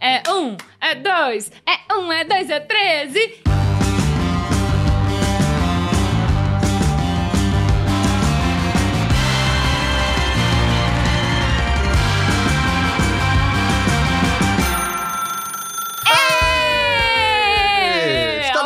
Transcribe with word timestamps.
É 0.00 0.22
um, 0.30 0.56
é 0.80 0.94
dois, 0.94 1.50
é 1.66 1.94
um, 1.94 2.12
é 2.12 2.24
dois, 2.24 2.50
é 2.50 2.60
treze. 2.60 3.55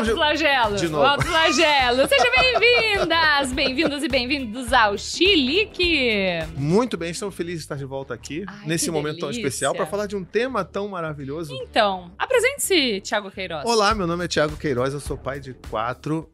Estamos 0.09 0.81
de- 0.81 0.89
novo. 0.89 1.05
Alto 1.05 1.27
flagelo. 1.27 2.09
Sejam 2.09 2.31
bem-vindas, 2.61 3.53
bem-vindos 3.53 4.03
e 4.03 4.09
bem-vindos 4.09 4.73
ao 4.73 4.97
Chilique. 4.97 6.09
Muito 6.57 6.97
bem, 6.97 7.11
estamos 7.11 7.35
felizes 7.35 7.61
de 7.61 7.65
estar 7.65 7.77
de 7.77 7.85
volta 7.85 8.15
aqui, 8.15 8.45
Ai, 8.47 8.67
nesse 8.67 8.91
momento 8.91 9.19
tão 9.19 9.29
delícia. 9.29 9.47
especial, 9.47 9.75
para 9.75 9.85
falar 9.87 10.07
de 10.07 10.17
um 10.17 10.25
tema 10.25 10.65
tão 10.65 10.89
maravilhoso. 10.89 11.55
Então, 11.55 12.11
apresente-se, 12.19 13.01
Thiago 13.03 13.31
Queiroz. 13.31 13.65
Olá, 13.67 13.95
meu 13.95 14.07
nome 14.07 14.25
é 14.25 14.29
Thiago 14.29 14.57
Queiroz, 14.57 14.95
eu 14.95 15.01
sou 15.01 15.19
pai 15.19 15.39
de 15.39 15.53
quatro. 15.69 16.31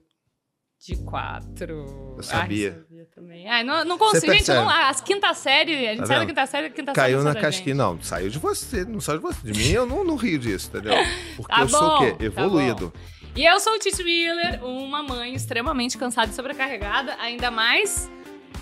De 0.87 0.95
quatro. 1.05 2.15
Eu 2.17 2.23
sabia. 2.23 2.69
Ai, 2.77 2.83
sabia 2.89 3.07
também. 3.15 3.49
Ai, 3.49 3.65
não, 3.65 3.85
não 3.85 3.99
consigo, 3.99 4.33
gente. 4.33 4.49
Não, 4.49 4.69
as 4.69 5.01
quinta 5.01 5.33
série, 5.35 5.89
a 5.89 5.91
gente 5.93 6.01
Tá 6.01 6.07
sai 6.07 6.19
da 6.21 6.27
quinta 6.27 6.47
série, 6.47 6.67
a 6.67 6.71
quinta 6.71 6.93
Caiu 6.93 7.17
série 7.19 7.25
na 7.25 7.33
sai 7.33 7.43
da 7.43 7.49
casquinha. 7.49 7.75
Não, 7.75 8.01
saiu 8.03 8.29
de 8.29 8.39
você, 8.39 8.85
não 8.85 9.01
saiu 9.01 9.19
de 9.19 9.23
você. 9.25 9.51
De 9.53 9.59
mim, 9.59 9.71
eu 9.73 9.87
não, 9.87 10.05
não 10.05 10.15
rio 10.17 10.39
disso, 10.39 10.69
entendeu? 10.73 10.93
Porque 11.37 11.53
Tá 11.53 11.63
eu 11.63 11.69
sou 11.69 11.81
bom, 11.81 11.97
o 11.97 11.99
quê? 11.99 12.13
tá 12.19 12.25
Evoluído. 12.25 12.93
E 13.37 13.45
eu 13.45 13.61
sou 13.61 13.75
o 13.75 13.79
Titi 13.79 14.03
Wheeler, 14.03 14.65
uma 14.65 15.03
mãe 15.03 15.35
extremamente 15.35 15.99
cansada 15.99 16.31
e 16.31 16.35
sobrecarregada, 16.35 17.15
ainda 17.21 17.51
mais 17.51 18.11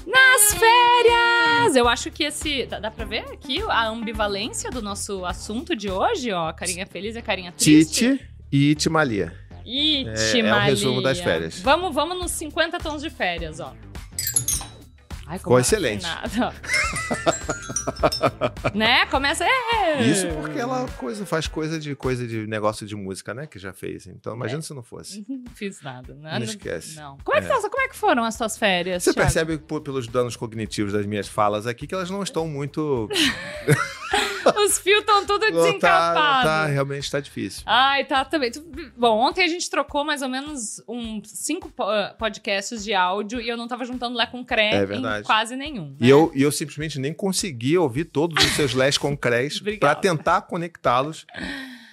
nas 0.04 0.52
férias! 0.54 1.76
Eu 1.76 1.88
acho 1.88 2.10
que 2.10 2.24
esse. 2.24 2.66
Dá, 2.66 2.80
dá 2.80 2.90
pra 2.90 3.04
ver 3.04 3.20
aqui 3.32 3.62
a 3.68 3.86
ambivalência 3.88 4.70
do 4.70 4.82
nosso 4.82 5.24
assunto 5.24 5.76
de 5.76 5.90
hoje, 5.90 6.32
ó. 6.32 6.52
Carinha 6.52 6.86
feliz 6.86 7.14
e 7.14 7.22
carinha 7.22 7.52
triste. 7.52 8.16
Tite 8.16 8.28
e 8.50 8.70
Itimalia. 8.72 9.32
Ih, 9.64 10.06
É- 10.08 10.38
é 10.40 10.54
o 10.54 10.58
resumo 10.58 11.00
das 11.00 11.20
férias. 11.20 11.60
Vamos, 11.60 11.94
vamos 11.94 12.18
nos 12.18 12.32
50 12.32 12.78
tons 12.78 13.00
de 13.00 13.08
férias, 13.10 13.60
ó. 13.60 13.72
Ai, 15.26 15.38
Ficou 15.38 15.58
excelente. 15.58 16.04
né? 18.74 19.06
Começa. 19.06 19.44
É. 19.44 20.02
Isso 20.02 20.26
porque 20.40 20.58
ela 20.58 20.86
coisa, 20.96 21.24
faz 21.24 21.46
coisa 21.46 21.78
de 21.78 21.94
coisa 21.94 22.26
de 22.26 22.46
negócio 22.46 22.86
de 22.86 22.94
música, 22.94 23.32
né? 23.32 23.46
Que 23.46 23.58
já 23.58 23.72
fez. 23.72 24.06
Então, 24.06 24.34
imagina 24.34 24.60
se 24.62 24.74
não 24.74 24.82
fosse. 24.82 25.24
Não 25.44 25.52
fiz 25.54 25.80
nada, 25.82 26.14
né? 26.14 26.38
Não 26.38 26.44
esquece. 26.44 26.96
Não. 26.96 27.18
Como 27.22 27.36
é 27.36 27.40
que, 27.40 27.46
É. 27.46 27.50
tá- 27.50 27.68
como 27.68 27.82
é 27.82 27.88
que 27.88 27.96
foram 27.96 28.24
as 28.24 28.34
suas 28.34 28.56
férias? 28.58 29.02
Você 29.04 29.12
Thiago? 29.12 29.30
percebe 29.32 29.58
pelos 29.80 30.08
danos 30.08 30.36
cognitivos 30.36 30.92
das 30.92 31.06
minhas 31.06 31.28
falas 31.28 31.66
aqui 31.66 31.86
que 31.86 31.94
elas 31.94 32.10
não 32.10 32.22
estão 32.22 32.46
muito. 32.48 33.08
Os 34.66 34.78
fios 34.78 35.00
estão 35.00 35.24
tudo 35.24 35.40
tá, 35.40 35.50
desencapados. 35.50 36.44
tá, 36.44 36.66
realmente 36.66 37.10
tá 37.10 37.18
difícil. 37.18 37.62
Ai, 37.64 38.04
tá 38.04 38.24
também. 38.26 38.52
Bom, 38.96 39.18
ontem 39.18 39.42
a 39.42 39.48
gente 39.48 39.70
trocou 39.70 40.04
mais 40.04 40.20
ou 40.20 40.28
menos 40.28 40.82
uns 40.86 41.30
cinco 41.30 41.70
po- 41.70 41.84
podcasts 42.18 42.84
de 42.84 42.92
áudio 42.92 43.40
e 43.40 43.48
eu 43.48 43.56
não 43.56 43.66
tava 43.66 43.84
juntando 43.86 44.14
lá 44.16 44.26
com 44.26 44.44
cré 44.44 44.74
É 44.74 44.84
em 44.84 44.86
verdade. 45.14 45.26
quase 45.26 45.56
nenhum. 45.56 45.96
E 46.00 46.04
né? 46.04 46.08
eu, 46.08 46.30
e 46.34 46.42
eu 46.42 46.52
simplesmente 46.52 46.98
nem 46.98 47.12
consegui 47.12 47.76
ouvir 47.78 48.04
todos 48.04 48.42
os 48.44 48.52
seus 48.52 48.74
lés 48.74 48.96
concrés 48.98 49.60
para 49.78 49.94
tentar 49.94 50.42
conectá-los 50.42 51.26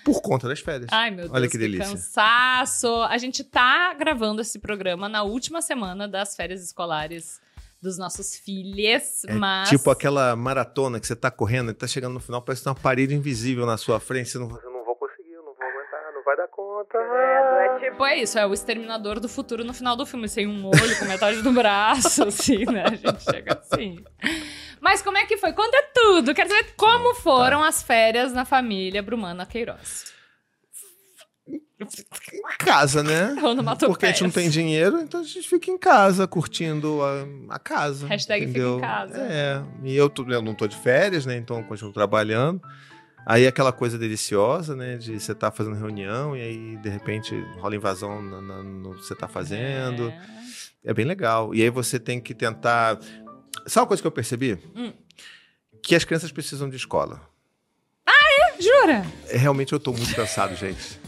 por 0.04 0.22
conta 0.22 0.48
das 0.48 0.60
férias. 0.60 0.90
Ai, 0.92 1.12
meu 1.12 1.26
Deus, 1.26 1.32
Olha 1.32 1.48
que 1.48 1.58
delícia. 1.58 1.86
cansaço. 1.88 2.88
A 3.04 3.18
gente 3.18 3.44
tá 3.44 3.94
gravando 3.94 4.42
esse 4.42 4.60
programa 4.60 5.08
na 5.08 5.24
última 5.24 5.62
semana 5.62 6.08
das 6.08 6.36
férias 6.36 6.64
escolares 6.64 7.40
dos 7.82 7.98
nossos 7.98 8.36
filhos, 8.36 9.24
É 9.26 9.34
mas... 9.34 9.70
Tipo 9.70 9.90
aquela 9.90 10.36
maratona 10.36 11.00
que 11.00 11.08
você 11.08 11.16
tá 11.16 11.32
correndo 11.32 11.72
e 11.72 11.74
tá 11.74 11.88
chegando 11.88 12.14
no 12.14 12.20
final, 12.20 12.40
parece 12.42 12.62
que 12.62 12.66
tem 12.66 12.74
uma 12.74 12.80
parede 12.80 13.16
invisível 13.16 13.66
na 13.66 13.76
sua 13.76 14.00
frente. 14.00 14.30
Você 14.30 14.38
não, 14.38 14.46
eu 14.46 14.72
não 14.72 14.86
vou 14.86 14.96
conseguir, 14.96 15.32
eu 15.32 15.44
não 15.44 15.54
vou 15.56 15.66
aguentar, 15.66 16.14
não 16.14 16.24
vai 16.24 16.38
dar 16.38 16.41
conta. 16.52 16.98
É 16.98 17.80
tipo, 17.80 18.06
é 18.06 18.18
isso, 18.18 18.38
é 18.38 18.46
o 18.46 18.54
exterminador 18.54 19.20
do 19.20 19.30
futuro 19.30 19.64
no 19.64 19.74
final 19.74 19.96
do 19.96 20.06
filme, 20.06 20.28
sem 20.28 20.48
um 20.48 20.66
olho, 20.66 21.00
com 21.00 21.06
metade 21.06 21.42
do 21.42 21.52
braço, 21.52 22.24
assim, 22.28 22.66
né? 22.66 22.84
A 22.86 22.96
gente 22.96 23.24
chega 23.24 23.60
assim. 23.60 24.04
Mas 24.80 25.02
como 25.02 25.18
é 25.18 25.26
que 25.26 25.38
foi? 25.38 25.54
Conta 25.54 25.84
tudo. 25.94 26.34
Quero 26.34 26.50
saber 26.50 26.74
como 26.76 27.14
foram 27.16 27.64
as 27.64 27.82
férias 27.82 28.34
na 28.34 28.46
família 28.46 29.02
Brumana 29.02 29.46
Queiroz. 29.46 30.12
Em 31.48 32.58
casa, 32.60 33.02
né? 33.02 33.36
Porque 33.88 34.06
a 34.06 34.10
gente 34.10 34.24
não 34.24 34.30
tem 34.30 34.50
dinheiro, 34.50 35.00
então 35.00 35.22
a 35.22 35.24
gente 35.24 35.48
fica 35.48 35.72
em 35.72 35.78
casa, 35.78 36.28
curtindo 36.28 37.00
a, 37.04 37.56
a 37.56 37.60
casa. 37.60 38.08
Hashtag 38.08 38.46
fica 38.46 38.60
entendeu? 38.60 38.78
em 38.78 38.82
casa. 38.82 39.18
É. 39.18 39.64
E 39.84 39.96
eu, 39.96 40.12
eu 40.30 40.42
não 40.42 40.54
tô 40.54 40.68
de 40.68 40.78
férias, 40.78 41.26
né? 41.26 41.38
Então 41.38 41.58
eu 41.58 41.64
continuo 41.64 41.94
trabalhando. 41.94 42.62
Aí 43.26 43.46
aquela 43.48 43.72
coisa 43.72 43.98
deliciosa, 43.98 44.76
né? 44.76 44.98
De 44.98 45.20
você 45.20 45.34
tá 45.36 45.52
fazendo 45.52 45.76
reunião 45.76 46.36
e 46.36 46.42
aí, 46.42 46.78
de 46.78 46.90
repente, 46.90 47.36
rola 47.60 47.76
invasão 47.76 48.22
na- 48.22 48.42
na- 48.42 48.64
no 48.64 48.96
que 48.96 49.06
você 49.06 49.16
tá 49.16 49.28
fazendo. 49.28 50.10
É. 50.10 50.42
É 50.86 50.94
bem 50.94 51.06
legal. 51.06 51.54
E 51.54 51.62
aí 51.62 51.70
você 51.70 52.00
tem 52.00 52.20
que 52.20 52.34
tentar. 52.34 53.00
Sabe 53.68 53.82
uma 53.84 53.88
coisa 53.88 54.02
que 54.02 54.08
eu 54.08 54.12
percebi? 54.12 54.58
Hum. 54.76 54.92
Que 55.84 55.94
as 55.96 56.04
crianças 56.04 56.32
precisam 56.32 56.70
de 56.70 56.76
escola. 56.76 57.22
Jura? 58.60 59.04
É, 59.28 59.38
Realmente 59.38 59.74
eu 59.74 59.80
tô 59.80 59.92
muito 59.92 60.14
cansado, 60.14 60.56
gente. 60.56 61.00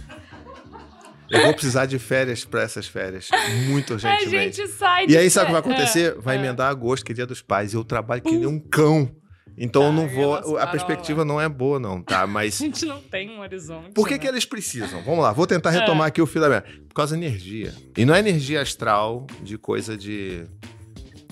Eu 1.29 1.43
vou 1.43 1.53
precisar 1.53 1.85
de 1.85 1.99
férias 1.99 2.43
para 2.43 2.61
essas 2.63 2.87
férias. 2.87 3.29
Muito 3.67 3.91
A 3.91 3.95
urgentemente. 3.95 4.57
gente 4.57 4.67
sai 4.71 5.05
E 5.07 5.15
aí, 5.17 5.29
sabe 5.29 5.45
o 5.45 5.47
que 5.47 5.61
vai 5.61 5.61
É, 5.61 5.75
acontecer? 5.75 6.15
Vai 6.19 6.35
é. 6.35 6.39
emendar 6.39 6.69
agosto, 6.69 7.03
que 7.05 7.11
é 7.11 7.15
dia 7.15 7.25
dos 7.27 7.41
pais, 7.43 7.73
e 7.73 7.75
eu 7.75 7.83
trabalho 7.83 8.21
que 8.23 8.31
nem 8.31 8.47
um 8.47 8.59
cão. 8.59 9.15
Então 9.57 9.83
eu 9.83 9.91
não 9.91 10.03
Ai, 10.03 10.09
vou. 10.09 10.57
A 10.57 10.67
perspectiva 10.67 11.23
não 11.23 11.39
é 11.39 11.47
boa, 11.47 11.79
não, 11.79 12.01
tá? 12.01 12.25
Mas. 12.27 12.59
A 12.61 12.65
gente 12.65 12.85
não 12.85 13.01
tem 13.01 13.29
um 13.29 13.39
horizonte. 13.39 13.91
Por 13.93 14.07
que, 14.07 14.13
né? 14.15 14.19
que 14.19 14.27
eles 14.27 14.45
precisam? 14.45 15.01
Vamos 15.03 15.19
lá, 15.23 15.31
vou 15.31 15.45
tentar 15.45 15.71
É. 15.73 15.79
retomar 15.79 16.07
aqui 16.07 16.21
o 16.21 16.25
fio 16.25 16.41
da 16.41 16.49
meia. 16.49 16.61
Por 16.61 16.95
causa 16.95 17.15
da 17.15 17.23
energia. 17.23 17.73
E 17.97 18.03
não 18.05 18.15
é 18.15 18.19
energia 18.19 18.61
astral 18.61 19.27
de 19.41 19.57
coisa 19.57 19.95
de. 19.97 20.45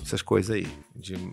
Essas 0.04 0.22
coisas 0.22 0.54
aí. 0.56 0.66
De... 0.94 1.14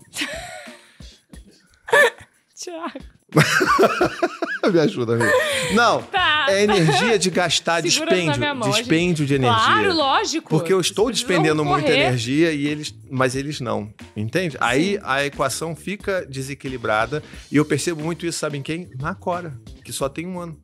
Thiago. 2.56 2.98
Me 4.72 4.80
ajuda, 4.80 5.14
amigo. 5.14 5.30
Não, 5.74 6.02
Tá. 6.02 6.29
É 6.50 6.62
energia 6.64 7.18
de 7.18 7.30
gastar 7.30 7.82
Segura 7.88 8.14
dispêndio. 8.16 8.54
mão, 8.56 8.68
gente- 8.72 8.78
Dispêndio 8.80 9.26
de 9.26 9.34
energia. 9.34 9.58
Claro, 9.64 9.94
lógico. 9.94 10.48
Porque 10.50 10.72
eu 10.72 10.80
estou 10.80 11.10
despendendo 11.10 11.64
muita 11.64 11.88
correr. 11.88 12.00
energia 12.00 12.52
e 12.52 12.66
eles, 12.66 12.94
mas 13.10 13.34
eles 13.36 13.60
não, 13.60 13.92
entende? 14.16 14.56
Aí 14.60 14.98
a 15.02 15.24
equação 15.24 15.74
fica 15.76 16.26
desequilibrada 16.26 17.22
e 17.50 17.56
eu 17.56 17.64
percebo 17.64 18.02
muito 18.02 18.26
isso, 18.26 18.38
sabe 18.38 18.58
em 18.58 18.62
quem? 18.62 18.90
Na 18.98 19.14
Cora, 19.14 19.54
que 19.84 19.92
só 19.92 20.08
tem 20.08 20.26
um 20.26 20.38
ano. 20.40 20.58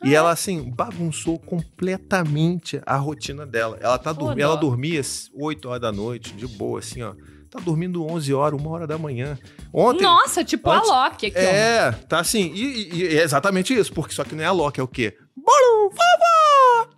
Ah. 0.00 0.08
E 0.08 0.14
ela 0.14 0.30
assim 0.32 0.68
bagunçou 0.70 1.38
completamente 1.38 2.80
a 2.86 2.96
rotina 2.96 3.46
dela. 3.46 3.78
Ela 3.80 3.98
tá 3.98 4.10
ela 4.38 4.56
dormia 4.56 5.00
8 5.34 5.68
horas 5.68 5.80
da 5.80 5.92
noite, 5.92 6.32
de 6.34 6.46
boa 6.46 6.78
assim, 6.78 7.02
ó. 7.02 7.14
Tá 7.50 7.60
dormindo 7.60 8.02
11 8.06 8.32
horas, 8.32 8.58
1 8.60 8.66
hora 8.66 8.86
da 8.86 8.96
manhã. 8.96 9.38
Ontem 9.72 10.02
Nossa, 10.04 10.42
tipo 10.42 10.70
Antes- 10.70 10.88
a 10.88 11.04
Loki 11.04 11.26
aqui, 11.26 11.36
ó. 11.38 11.40
é, 11.40 11.92
tá 12.08 12.18
assim. 12.18 12.50
E, 12.54 12.64
e- 12.64 12.94
e 12.96 13.06
é 13.18 13.22
exatamente 13.22 13.74
isso, 13.74 13.92
porque 13.92 14.14
só 14.14 14.24
que 14.24 14.34
não 14.34 14.42
é 14.42 14.46
a 14.46 14.52
Loki, 14.52 14.80
é 14.80 14.82
o 14.82 14.88
quê? 14.88 15.14
Bolo, 15.36 15.90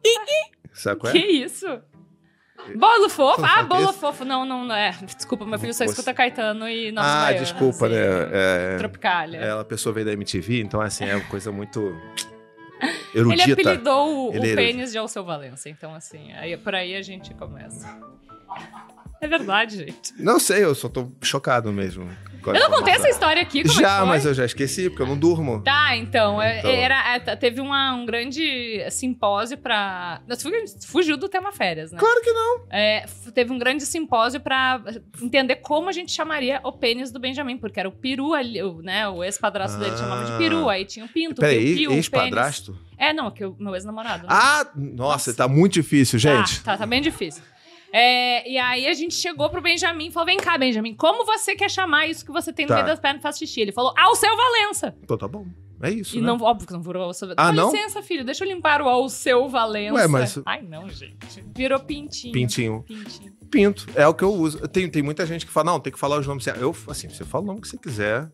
i. 0.04 0.50
Sabe 0.72 1.00
qual 1.00 1.10
é? 1.14 1.18
Que 1.18 1.26
isso? 1.26 1.66
Bolo 2.76 3.08
fofo? 3.10 3.42
Ah, 3.44 3.62
bolo 3.62 3.92
fofo. 3.92 4.24
Não, 4.24 4.44
não, 4.44 4.64
não 4.64 4.74
é. 4.74 4.90
Desculpa, 5.16 5.44
meu 5.44 5.58
filho 5.58 5.74
só 5.74 5.84
Você- 5.84 5.90
escuta 5.90 6.14
Caetano 6.14 6.68
e 6.68 6.90
Novos 6.92 7.10
Ah, 7.10 7.20
Baianos, 7.26 7.48
desculpa, 7.50 7.86
e 7.86 7.90
né? 7.90 7.96
É, 8.32 8.76
Tropicália. 8.78 9.38
ela, 9.38 9.60
a 9.60 9.64
pessoa 9.64 9.92
veio 9.92 10.06
da 10.06 10.12
MTV, 10.12 10.62
então 10.62 10.80
assim, 10.80 11.04
é 11.04 11.14
uma 11.14 11.24
coisa 11.28 11.52
muito 11.52 11.80
Ele 13.14 13.20
erudita. 13.32 13.52
apelidou 13.52 14.08
o, 14.08 14.30
o 14.30 14.34
Ele 14.34 14.52
é 14.52 14.56
pênis 14.56 14.92
de 14.92 14.98
Alceu 14.98 15.24
Valença. 15.24 15.68
Então, 15.68 15.94
assim, 15.94 16.32
aí, 16.32 16.56
por 16.56 16.74
aí 16.74 16.96
a 16.96 17.02
gente 17.02 17.32
começa. 17.34 17.86
É 19.24 19.28
verdade, 19.28 19.78
gente. 19.78 20.12
Não 20.18 20.38
sei, 20.38 20.64
eu 20.64 20.74
só 20.74 20.88
tô 20.88 21.10
chocado 21.22 21.72
mesmo. 21.72 22.08
Eu 22.46 22.52
não 22.68 22.70
contei 22.78 22.92
essa 22.92 23.08
história 23.08 23.40
aqui, 23.40 23.62
como 23.64 23.78
é 23.80 23.82
Já, 23.82 24.04
mas 24.04 24.26
eu 24.26 24.34
já 24.34 24.44
esqueci, 24.44 24.90
porque 24.90 25.02
eu 25.02 25.06
não 25.06 25.16
durmo. 25.16 25.62
Tá, 25.62 25.96
então, 25.96 26.42
é- 26.42 26.58
Então. 26.58 26.70
Era, 26.70 27.14
é, 27.16 27.18
teve 27.36 27.58
uma- 27.58 27.94
um 27.94 28.04
grande 28.04 28.84
simpósio 28.90 29.56
pra... 29.56 30.20
Fugiu 30.86 31.16
do 31.16 31.26
tema 31.26 31.52
férias, 31.52 31.90
né? 31.90 31.98
Claro 31.98 32.20
que 32.20 32.30
não. 32.30 32.66
É, 32.70 33.06
teve 33.34 33.50
um 33.50 33.56
grande 33.58 33.86
simpósio 33.86 34.40
pra 34.40 34.78
entender 35.22 35.56
como 35.56 35.88
a 35.88 35.92
gente 35.92 36.12
chamaria 36.12 36.60
o 36.62 36.70
pênis 36.70 37.10
do 37.10 37.18
Benjamin, 37.18 37.56
porque 37.56 37.80
era 37.80 37.88
o 37.88 37.92
peru 37.92 38.34
ali, 38.34 38.62
o, 38.62 38.82
né? 38.82 39.08
O 39.08 39.24
ex-padrasto 39.24 39.78
dele 39.78 39.96
chamava 39.96 40.26
de 40.26 40.32
Ah. 40.32 40.36
peru, 40.36 40.68
aí 40.68 40.84
tinha 40.84 41.06
o 41.06 41.08
pinto, 41.08 41.38
o 41.38 41.40
Peraí, 41.40 41.86
ex-padrasto? 41.86 42.78
É, 42.98 43.10
não, 43.14 43.30
que 43.30 43.42
o 43.44 43.56
meu 43.58 43.74
ex-namorado. 43.74 44.24
né? 44.24 44.28
Ah, 44.30 44.66
nossa, 44.76 45.32
tá 45.32 45.48
muito 45.48 45.72
difícil, 45.72 46.18
gente. 46.18 46.58
Tá, 46.62 46.72
tá, 46.72 46.78
tá 46.78 46.86
bem 46.86 47.00
difícil. 47.00 47.42
É, 47.96 48.50
e 48.50 48.58
aí 48.58 48.88
a 48.88 48.92
gente 48.92 49.14
chegou 49.14 49.48
pro 49.48 49.62
Benjamin 49.62 50.08
e 50.08 50.10
falou: 50.10 50.26
vem 50.26 50.36
cá, 50.38 50.58
Benjamin, 50.58 50.94
como 50.96 51.24
você 51.24 51.54
quer 51.54 51.70
chamar 51.70 52.08
isso 52.08 52.24
que 52.24 52.32
você 52.32 52.52
tem 52.52 52.66
no 52.66 52.70
Tá. 52.70 52.74
meio 52.74 52.86
das 52.86 52.98
pernas 52.98 53.20
e 53.20 53.22
faz 53.22 53.38
xixi? 53.38 53.60
Ele 53.60 53.70
falou, 53.70 53.94
Alceu 53.96 54.36
Valença. 54.36 54.96
Então 55.00 55.16
tá 55.16 55.28
bom. 55.28 55.46
É 55.80 55.90
isso, 55.90 56.16
E 56.16 56.20
né? 56.20 56.26
não, 56.26 56.36
óbvio 56.40 56.66
que 56.66 56.72
não 56.72 56.80
virou 56.82 57.02
Alceu 57.04 57.28
Ah, 57.32 57.34
Dá 57.34 57.52
não? 57.52 57.70
licença, 57.70 58.02
filho, 58.02 58.24
deixa 58.24 58.42
eu 58.44 58.48
limpar 58.48 58.80
o 58.82 58.88
Alceu 58.88 59.48
Valença. 59.48 59.94
Ué, 59.94 60.06
mas- 60.08 60.40
Ai, 60.44 60.62
não, 60.62 60.88
gente. 60.88 61.44
Virou 61.54 61.78
pintinho. 61.78 62.32
Pintinho. 62.32 62.82
Pintinho. 62.82 63.32
Pinto. 63.50 63.86
É 63.94 64.06
o 64.08 64.14
que 64.14 64.24
eu 64.24 64.32
uso. 64.32 64.66
Tem, 64.66 64.88
tem 64.90 65.02
muita 65.02 65.24
gente 65.24 65.46
que 65.46 65.52
fala, 65.52 65.66
não, 65.72 65.78
tem 65.78 65.92
que 65.92 65.98
falar 65.98 66.18
os 66.18 66.26
nomes. 66.26 66.42
certos. 66.42 66.62
Eu, 66.62 66.74
assim, 66.88 67.08
você 67.08 67.24
fala 67.24 67.44
o 67.44 67.46
nome 67.46 67.60
que 67.60 67.68
você 67.68 67.78
quiser. 67.78 68.28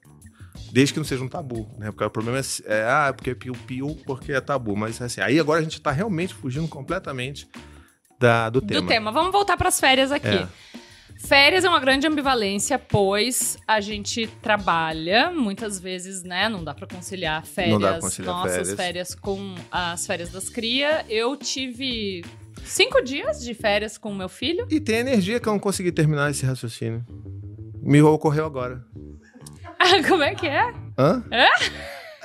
Desde 0.73 0.93
que 0.95 1.01
não 1.01 1.05
seja 1.05 1.23
um 1.23 1.29
tabu, 1.29 1.69
né? 1.79 1.91
Porque 1.91 2.05
o 2.05 2.11
problema 2.11 2.39
é, 2.39 2.43
é 2.67 2.85
ah, 2.85 3.13
porque 3.15 3.31
é 3.31 3.35
piu-piu, 3.35 3.99
porque 4.07 4.33
é 4.33 4.41
tabu. 4.41 4.75
Mas 4.77 5.01
assim, 5.03 5.21
aí 5.21 5.39
agora 5.39 5.61
a 5.61 5.63
gente 5.63 5.81
tá 5.81 5.91
realmente 5.91 6.33
fugindo 6.33 6.67
completamente 6.69 7.49
da, 8.21 8.51
do 8.51 8.61
tema. 8.61 8.81
Do 8.83 8.87
tema. 8.87 9.11
Vamos 9.11 9.33
voltar 9.33 9.57
para 9.57 9.69
as 9.69 9.81
férias 9.81 10.13
aqui. 10.13 10.29
É. 10.29 10.47
Férias 11.17 11.65
é 11.65 11.69
uma 11.69 11.81
grande 11.81 12.07
ambivalência, 12.07 12.79
pois 12.79 13.59
a 13.67 13.81
gente 13.81 14.27
trabalha 14.41 15.31
muitas 15.31 15.79
vezes, 15.79 16.23
né? 16.23 16.49
Não 16.49 16.63
dá 16.65 16.73
para 16.75 16.87
conciliar 16.87 17.45
férias, 17.45 17.73
Não 17.73 17.81
dá 17.81 17.93
pra 17.93 18.01
conciliar 18.01 18.35
nossas 18.35 18.55
férias. 18.57 18.75
férias 18.75 19.15
com 19.15 19.55
as 19.71 20.07
férias 20.07 20.31
das 20.31 20.49
cria. 20.49 21.05
Eu 21.09 21.37
tive 21.37 22.25
cinco 22.65 23.03
dias 23.03 23.43
de 23.43 23.53
férias 23.53 23.99
com 23.99 24.11
o 24.11 24.15
meu 24.15 24.29
filho. 24.29 24.67
E 24.71 24.81
tem 24.81 24.97
energia 24.97 25.39
que 25.41 25.47
eu 25.47 25.53
não 25.53 25.61
consegui 25.61 25.93
terminar 25.93 26.31
esse 26.31 26.45
raciocínio. 26.47 27.05
Me 27.83 28.01
ocorreu 28.03 28.47
agora. 28.47 28.85
Como 30.09 30.23
é 30.23 30.35
que 30.35 30.47
é? 30.47 30.73
Hã? 30.99 31.23
É? 31.31 31.49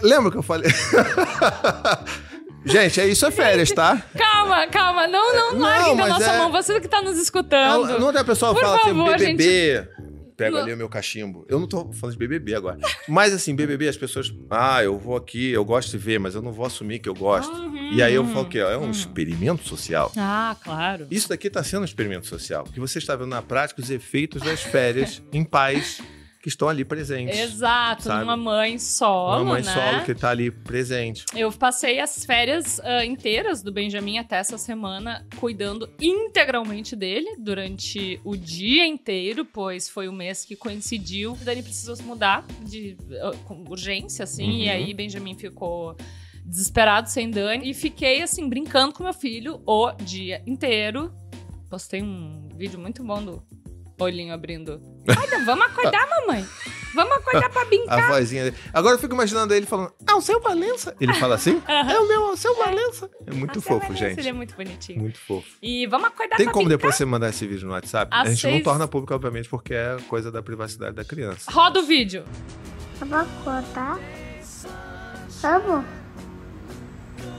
Lembra 0.01 0.31
que 0.31 0.37
eu 0.37 0.43
falei? 0.43 0.69
Gente, 2.65 2.99
é 2.99 3.07
isso 3.07 3.25
é 3.25 3.31
férias, 3.31 3.71
tá? 3.71 4.03
Calma, 4.17 4.67
calma. 4.67 5.07
Não, 5.07 5.35
não 5.35 5.53
Não, 5.53 5.59
larguem 5.59 5.95
da 5.95 6.03
mas 6.03 6.09
nossa 6.09 6.31
é- 6.31 6.37
mão. 6.39 6.51
Você 6.51 6.81
que 6.81 6.87
tá 6.87 7.01
nos 7.01 7.17
escutando. 7.17 7.99
Não, 7.99 8.11
tem 8.11 8.21
a 8.21 8.25
pessoa 8.25 8.53
Por 8.53 8.61
fala 8.61 8.79
favor, 8.79 9.13
assim, 9.13 9.35
BBB. 9.35 9.87
Pega 10.35 10.61
ali 10.61 10.73
o 10.73 10.77
meu 10.77 10.89
cachimbo. 10.89 11.45
Eu 11.47 11.59
não 11.59 11.67
tô 11.67 11.93
falando 11.93 12.11
de 12.11 12.17
BBB 12.19 12.55
agora. 12.55 12.77
Mas 13.07 13.33
assim, 13.33 13.55
BBB, 13.55 13.87
as 13.87 13.95
pessoas. 13.95 14.33
Ah, 14.49 14.83
eu 14.83 14.97
vou 14.97 15.15
aqui, 15.15 15.51
eu 15.51 15.63
gosto 15.63 15.91
de 15.91 15.97
ver, 15.97 16.19
mas 16.19 16.35
eu 16.35 16.41
não 16.41 16.51
vou 16.51 16.65
assumir 16.65 16.99
que 16.99 17.07
eu 17.07 17.13
gosto. 17.13 17.53
Uhum, 17.53 17.93
e 17.93 18.03
aí 18.03 18.13
eu 18.13 18.23
uhum, 18.23 18.33
falo 18.33 18.45
que 18.49 18.61
ó, 18.61 18.69
é 18.69 18.77
um 18.77 18.81
uhum. 18.81 18.91
experimento 18.91 19.65
social. 19.65 20.11
Ah, 20.17 20.55
claro. 20.61 21.07
Isso 21.09 21.29
daqui 21.29 21.49
tá 21.49 21.63
sendo 21.63 21.83
um 21.83 21.85
experimento 21.85 22.27
social. 22.27 22.65
Porque 22.65 22.79
você 22.81 22.97
está 22.97 23.15
vendo 23.15 23.29
na 23.29 23.41
prática 23.41 23.79
os 23.79 23.89
efeitos 23.89 24.41
das 24.41 24.61
férias 24.61 25.23
em 25.31 25.43
pais 25.43 26.01
que 26.45 26.49
estão 26.49 26.69
ali 26.69 26.85
presentes. 26.85 27.39
Exato, 27.39 28.03
sabe? 28.03 28.19
numa 28.19 28.37
mãe 28.37 28.77
solo, 28.77 29.41
Uma 29.41 29.53
mãe 29.53 29.63
né? 29.63 29.73
solo 29.73 30.05
que 30.05 30.13
tá 30.13 30.29
ali 30.29 30.51
presente. 30.51 31.25
Eu 31.35 31.51
passei 31.51 31.99
as 31.99 32.23
férias 32.23 32.79
ah, 32.81 33.03
inteiras 33.03 33.63
do 33.63 33.71
Benjamin 33.71 34.19
até 34.19 34.35
essa 34.35 34.55
semana 34.55 35.25
cuidando 35.39 35.89
integralmente 35.99 36.95
dele 36.95 37.35
durante 37.39 38.21
o 38.23 38.37
dia 38.37 38.85
inteiro, 38.85 39.43
pois 39.43 39.89
foi 39.89 40.07
o 40.07 40.13
mês 40.13 40.45
que 40.45 40.55
coincidiu. 40.55 41.31
O 41.31 41.35
Dani 41.37 41.63
precisou 41.63 41.95
se 41.95 42.03
mudar 42.03 42.45
de 42.61 42.95
ah, 43.23 43.31
com 43.45 43.63
urgência, 43.67 44.21
assim, 44.21 44.43
Uhum. 44.45 44.57
e 44.57 44.69
aí 44.69 44.93
Benjamin 44.93 45.33
ficou 45.33 45.97
desesperado 46.45 47.09
sem 47.09 47.31
Dani 47.31 47.71
e 47.71 47.73
fiquei 47.73 48.21
assim 48.21 48.47
brincando 48.47 48.93
com 48.93 49.03
meu 49.03 49.13
filho 49.15 49.63
o 49.65 49.91
dia 49.93 50.43
inteiro. 50.45 51.11
Postei 51.71 52.03
um 52.03 52.49
vídeo 52.55 52.77
muito 52.79 53.03
bom 53.03 53.23
do 53.23 53.43
olhinho 53.99 54.33
abrindo. 54.33 54.81
Olha, 55.07 55.45
vamos 55.45 55.65
acordar, 55.65 56.07
mamãe. 56.09 56.45
Vamos 56.93 57.11
acordar 57.17 57.49
pra 57.49 57.65
brincar. 57.65 58.05
A 58.05 58.07
vozinha 58.07 58.45
dele. 58.45 58.57
Agora 58.73 58.95
eu 58.95 58.99
fico 58.99 59.13
imaginando 59.13 59.53
ele 59.53 59.65
falando: 59.65 59.91
Ah, 60.07 60.15
o 60.15 60.21
seu 60.21 60.39
Valença. 60.41 60.95
Ele 60.99 61.13
fala 61.15 61.35
assim? 61.35 61.61
É 61.67 61.99
o 61.99 62.07
meu, 62.07 62.21
o 62.31 62.37
seu 62.37 62.55
Valença. 62.55 63.09
É 63.27 63.33
muito 63.33 63.61
fofo, 63.61 63.79
Vanessa, 63.87 64.07
gente. 64.09 64.19
Ele 64.19 64.29
é 64.29 64.33
muito 64.33 64.55
bonitinho. 64.55 65.01
Muito 65.01 65.19
fofo. 65.19 65.47
E 65.61 65.85
vamos 65.87 66.07
acordar 66.07 66.37
Tem 66.37 66.45
pra 66.45 66.53
como 66.53 66.65
brincar. 66.65 66.77
depois 66.77 66.95
você 66.95 67.03
mandar 67.05 67.29
esse 67.29 67.45
vídeo 67.45 67.67
no 67.67 67.73
WhatsApp? 67.73 68.09
Às 68.13 68.27
a 68.27 68.31
gente 68.31 68.43
não 68.45 68.51
seis- 68.53 68.63
torna 68.63 68.87
público, 68.87 69.13
obviamente, 69.13 69.49
porque 69.49 69.73
é 69.73 69.97
coisa 70.07 70.31
da 70.31 70.41
privacidade 70.41 70.95
da 70.95 71.03
criança. 71.03 71.51
Roda 71.51 71.79
o 71.81 71.83
vídeo. 71.83 72.23
Vamos 72.99 73.17
acordar? 73.41 73.99
Vamos? 75.41 75.85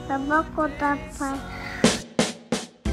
Vamos 0.07 0.31
acordar 0.31 0.97
pra... 1.17 1.33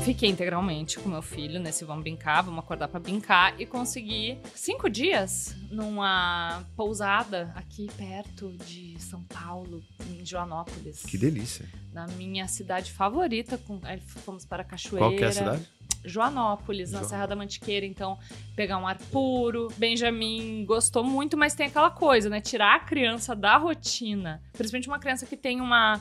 Fiquei 0.05 0.29
integralmente 0.29 0.99
com 0.99 1.09
meu 1.09 1.23
filho 1.23 1.59
nesse 1.59 1.83
Vamos 1.83 2.03
Brincar, 2.03 2.43
vamos 2.43 2.63
acordar 2.63 2.89
pra 2.89 3.01
brincar 3.01 3.59
e 3.59 3.65
consegui 3.65 4.39
cinco 4.55 4.91
dias 4.91 5.57
numa 5.71 6.63
pousada 6.77 7.51
aqui 7.57 7.89
perto 7.97 8.53
de 8.67 9.01
São 9.01 9.23
Paulo, 9.23 9.83
em 10.11 10.23
Joanópolis. 10.23 11.05
Que 11.05 11.17
delícia. 11.17 11.67
Na 11.91 12.07
minha 12.07 12.47
cidade 12.47 12.93
favorita. 12.93 13.57
Com... 13.57 13.81
Aí 13.83 13.99
fomos 13.99 14.45
para 14.45 14.63
Cachoeira. 14.63 15.07
Qual 15.07 15.17
que 15.17 15.25
é 15.25 15.29
a 15.29 15.33
cidade? 15.33 15.69
Joanópolis, 16.05 16.93
na 16.93 17.03
Serra 17.03 17.25
da 17.25 17.35
Mantiqueira, 17.35 17.87
então 17.87 18.19
pegar 18.55 18.77
um 18.77 18.87
ar 18.87 18.99
puro. 19.11 19.69
Benjamin 19.79 20.67
gostou 20.67 21.03
muito, 21.03 21.35
mas 21.35 21.55
tem 21.55 21.67
aquela 21.67 21.91
coisa, 21.91 22.29
né? 22.29 22.43
Tirar 22.43 22.75
a 22.75 22.81
criança 22.81 23.35
da 23.35 23.57
rotina, 23.57 24.43
principalmente 24.53 24.87
uma 24.87 24.99
criança 24.99 25.25
que 25.25 25.37
tem 25.37 25.63
uma 25.63 25.99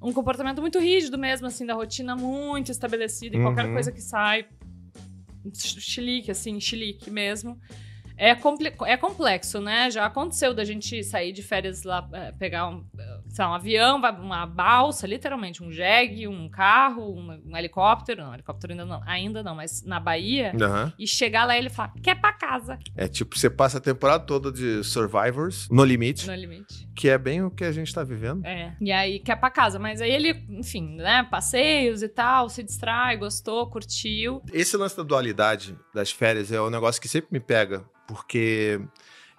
um 0.00 0.12
comportamento 0.12 0.60
muito 0.60 0.78
rígido 0.78 1.18
mesmo, 1.18 1.46
assim, 1.46 1.66
da 1.66 1.74
rotina 1.74 2.14
muito 2.16 2.70
estabelecida 2.70 3.36
e 3.36 3.40
qualquer 3.40 3.66
Uhum. 3.66 3.72
coisa 3.74 3.90
que 3.92 4.00
sai 4.00 4.46
ch- 5.54 5.80
chilique, 5.80 6.30
assim, 6.30 6.60
chilique 6.60 7.10
mesmo. 7.10 7.58
É, 8.16 8.34
comple- 8.34 8.72
é 8.86 8.96
complexo, 8.96 9.60
né? 9.60 9.90
Já 9.90 10.04
aconteceu 10.06 10.52
da 10.52 10.64
gente 10.64 11.02
sair 11.04 11.32
de 11.32 11.42
férias 11.42 11.84
lá, 11.84 12.08
é, 12.12 12.32
pegar 12.32 12.68
um, 12.68 12.84
é, 12.98 13.17
sei 13.38 13.44
lá, 13.44 13.52
um 13.52 13.54
avião, 13.54 13.96
uma 13.98 14.44
balsa, 14.46 15.06
literalmente, 15.06 15.62
um 15.62 15.70
jegue, 15.70 16.26
um 16.26 16.48
carro, 16.48 17.14
um, 17.14 17.40
um 17.46 17.56
helicóptero. 17.56 18.22
Não, 18.22 18.34
helicóptero 18.34 18.72
ainda 18.72 18.84
não, 18.84 19.00
ainda 19.06 19.42
não, 19.44 19.54
mas 19.54 19.84
na 19.84 20.00
Bahia. 20.00 20.52
Aham. 20.60 20.92
E 20.98 21.06
chegar 21.06 21.44
lá 21.44 21.54
e 21.54 21.60
ele 21.60 21.70
falar, 21.70 21.92
quer 22.02 22.20
pra 22.20 22.32
casa, 22.32 22.76
É 22.96 23.06
tipo, 23.06 23.38
você 23.38 23.48
passa 23.48 23.78
a 23.78 23.80
temporada 23.80 24.24
toda 24.24 24.50
de 24.50 24.82
Survivors, 24.82 25.68
no 25.70 25.84
limite, 25.84 26.26
no 26.26 26.34
limite. 26.34 26.88
que 26.96 27.08
é 27.08 27.16
bem 27.16 27.44
o 27.44 27.48
que 27.50 27.62
a 27.62 27.70
gente 27.70 27.94
tá 27.94 28.02
vivendo. 28.02 28.44
É. 28.44 28.74
E 28.80 28.90
aí 28.90 29.20
quer 29.20 29.36
pra 29.36 29.50
casa. 29.50 29.78
Mas 29.78 30.00
aí 30.00 30.10
ele, 30.10 30.44
enfim, 30.48 30.96
né? 30.96 31.22
Passeios 31.30 32.02
e 32.02 32.08
tal, 32.08 32.48
se 32.48 32.64
distrai, 32.64 33.16
gostou, 33.16 33.70
curtiu. 33.70 34.42
Esse 34.52 34.76
lance 34.76 34.96
da 34.96 35.04
dualidade 35.04 35.78
das 35.94 36.10
férias 36.10 36.50
é 36.50 36.60
um 36.60 36.70
negócio 36.70 37.00
que 37.00 37.06
sempre 37.08 37.28
me 37.30 37.38
pega, 37.38 37.84
porque 38.08 38.80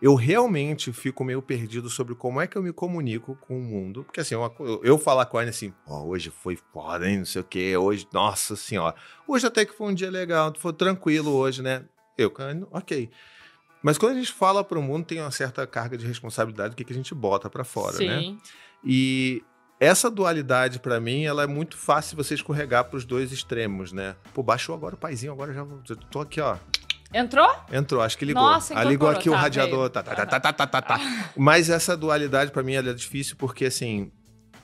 eu 0.01 0.15
realmente 0.15 0.93
fico 0.93 1.23
meio 1.23 1.41
perdido 1.41 1.89
sobre 1.89 2.15
como 2.15 2.39
é 2.39 2.47
que 2.47 2.57
eu 2.57 2.63
me 2.63 2.71
comunico 2.71 3.35
com 3.41 3.59
o 3.59 3.61
mundo. 3.63 4.03
Porque 4.03 4.19
assim, 4.21 4.35
uma 4.35 4.51
eu, 4.59 4.81
eu 4.83 4.97
falar 4.97 5.25
com 5.25 5.37
a 5.37 5.41
Anne 5.41 5.49
assim, 5.49 5.73
ó, 5.85 6.03
hoje 6.03 6.29
foi 6.29 6.57
foda, 6.71 7.09
hein, 7.09 7.19
não 7.19 7.25
sei 7.25 7.41
o 7.41 7.45
quê, 7.45 7.75
hoje, 7.75 8.07
nossa 8.13 8.55
senhora. 8.55 8.95
Hoje 9.27 9.45
até 9.45 9.65
que 9.65 9.73
foi 9.73 9.87
um 9.87 9.93
dia 9.93 10.09
legal, 10.09 10.53
foi 10.57 10.73
tranquilo 10.73 11.31
hoje, 11.31 11.61
né? 11.61 11.83
Eu, 12.17 12.33
ok. 12.71 13.09
Mas 13.81 13.97
quando 13.97 14.13
a 14.13 14.19
gente 14.19 14.31
fala 14.33 14.63
para 14.63 14.77
o 14.77 14.81
mundo, 14.81 15.05
tem 15.05 15.21
uma 15.21 15.31
certa 15.31 15.65
carga 15.65 15.97
de 15.97 16.05
responsabilidade 16.05 16.71
do 16.71 16.75
que, 16.75 16.83
que 16.83 16.91
a 16.91 16.95
gente 16.95 17.13
bota 17.15 17.49
para 17.49 17.63
fora, 17.63 17.97
né? 17.99 18.21
Sim. 18.21 18.37
E 18.83 19.43
essa 19.79 20.09
dualidade, 20.11 20.79
pra 20.79 20.99
mim, 20.99 21.23
ela 21.23 21.43
é 21.43 21.47
muito 21.47 21.77
fácil 21.77 22.17
você 22.17 22.33
escorregar 22.33 22.85
pros 22.89 23.05
dois 23.05 23.31
extremos, 23.31 23.93
né? 23.93 24.15
Pô, 24.33 24.43
baixou 24.43 24.75
agora 24.75 24.95
o 24.95 24.97
paizinho, 24.97 25.31
agora 25.31 25.53
já, 25.53 25.63
vou- 25.63 25.81
já 25.85 25.95
tô 25.95 26.19
aqui, 26.19 26.41
ó. 26.41 26.57
Entrou? 27.13 27.49
Entrou, 27.71 28.01
acho 28.01 28.17
que 28.17 28.25
ligou. 28.25 28.41
Nossa, 28.43 28.73
ah, 28.77 28.83
ligou 28.83 29.09
incorporou, 29.09 29.19
aqui 29.19 29.29
o 29.29 29.33
tá, 29.33 29.39
radiador. 29.39 29.79
veio. 29.79 29.89
Tá, 29.89 30.03
tá, 30.03 30.15
tá, 30.15 30.25
tá, 30.25 30.39
tá, 30.39 30.53
tá, 30.53 30.67
tá, 30.67 30.81
tá. 30.81 31.31
Mas 31.35 31.69
essa 31.69 31.97
dualidade, 31.97 32.51
pra 32.51 32.61
mim, 32.61 32.73
ela 32.73 32.91
é 32.91 32.93
difícil 32.93 33.35
porque, 33.35 33.65
assim, 33.65 34.11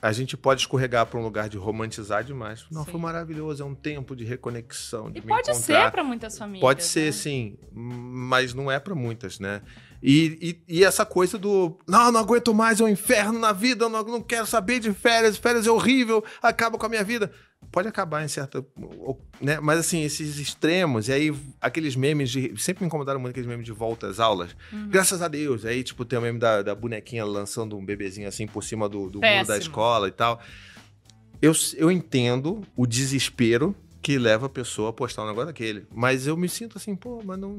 a 0.00 0.12
gente 0.12 0.36
pode 0.36 0.60
escorregar 0.60 1.06
pra 1.06 1.18
um 1.18 1.22
lugar 1.22 1.48
de 1.48 1.56
romantizar 1.56 2.22
demais. 2.22 2.64
Não, 2.70 2.84
Sim. 2.84 2.92
foi 2.92 3.00
maravilhoso, 3.00 3.62
é 3.62 3.66
um 3.66 3.74
tempo 3.74 4.14
de 4.14 4.24
reconexão, 4.24 5.10
de 5.10 5.18
E 5.18 5.22
pode 5.22 5.50
encontrar. 5.50 5.84
ser 5.84 5.90
pra 5.90 6.04
muitas 6.04 6.38
famílias. 6.38 6.60
Pode 6.60 6.84
ser, 6.84 7.06
né? 7.06 7.12
sim, 7.12 7.58
mas 7.72 8.54
não 8.54 8.70
é 8.70 8.78
pra 8.78 8.94
muitas, 8.94 9.40
né? 9.40 9.62
E, 10.02 10.62
e, 10.68 10.78
e 10.78 10.84
essa 10.84 11.04
coisa 11.04 11.38
do 11.38 11.78
não, 11.88 12.12
não 12.12 12.20
aguento 12.20 12.54
mais, 12.54 12.80
é 12.80 12.84
um 12.84 12.88
inferno 12.88 13.38
na 13.38 13.52
vida, 13.52 13.86
eu 13.86 13.88
não, 13.88 14.02
não 14.04 14.22
quero 14.22 14.46
saber 14.46 14.78
de 14.78 14.92
férias, 14.92 15.36
férias 15.36 15.66
é 15.66 15.70
horrível, 15.70 16.22
acaba 16.42 16.78
com 16.78 16.86
a 16.86 16.88
minha 16.88 17.02
vida. 17.02 17.32
Pode 17.76 17.88
acabar 17.88 18.24
em 18.24 18.28
certa. 18.28 18.64
Né? 19.38 19.60
Mas 19.60 19.80
assim, 19.80 20.02
esses 20.02 20.38
extremos, 20.38 21.08
e 21.08 21.12
aí 21.12 21.36
aqueles 21.60 21.94
memes 21.94 22.30
de. 22.30 22.54
Sempre 22.56 22.84
me 22.84 22.86
incomodaram 22.86 23.20
muito 23.20 23.32
aqueles 23.32 23.46
memes 23.46 23.66
de 23.66 23.72
volta 23.72 24.06
às 24.06 24.18
aulas. 24.18 24.56
Uhum. 24.72 24.88
Graças 24.88 25.20
a 25.20 25.28
Deus. 25.28 25.66
Aí, 25.66 25.82
tipo, 25.84 26.02
tem 26.02 26.18
o 26.18 26.22
meme 26.22 26.38
da, 26.38 26.62
da 26.62 26.74
bonequinha 26.74 27.22
lançando 27.22 27.76
um 27.76 27.84
bebezinho 27.84 28.26
assim 28.26 28.46
por 28.46 28.64
cima 28.64 28.88
do, 28.88 29.10
do 29.10 29.20
muro 29.20 29.46
da 29.46 29.58
escola 29.58 30.08
e 30.08 30.10
tal. 30.10 30.40
Eu, 31.42 31.52
eu 31.76 31.90
entendo 31.90 32.62
o 32.74 32.86
desespero 32.86 33.76
que 34.06 34.18
leva 34.18 34.46
a 34.46 34.48
pessoa 34.48 34.90
a 34.90 34.92
postar 34.92 35.24
um 35.24 35.26
negócio 35.26 35.46
daquele. 35.48 35.84
Mas 35.92 36.28
eu 36.28 36.36
me 36.36 36.48
sinto 36.48 36.78
assim, 36.78 36.94
pô, 36.94 37.20
mas 37.24 37.36
não. 37.40 37.58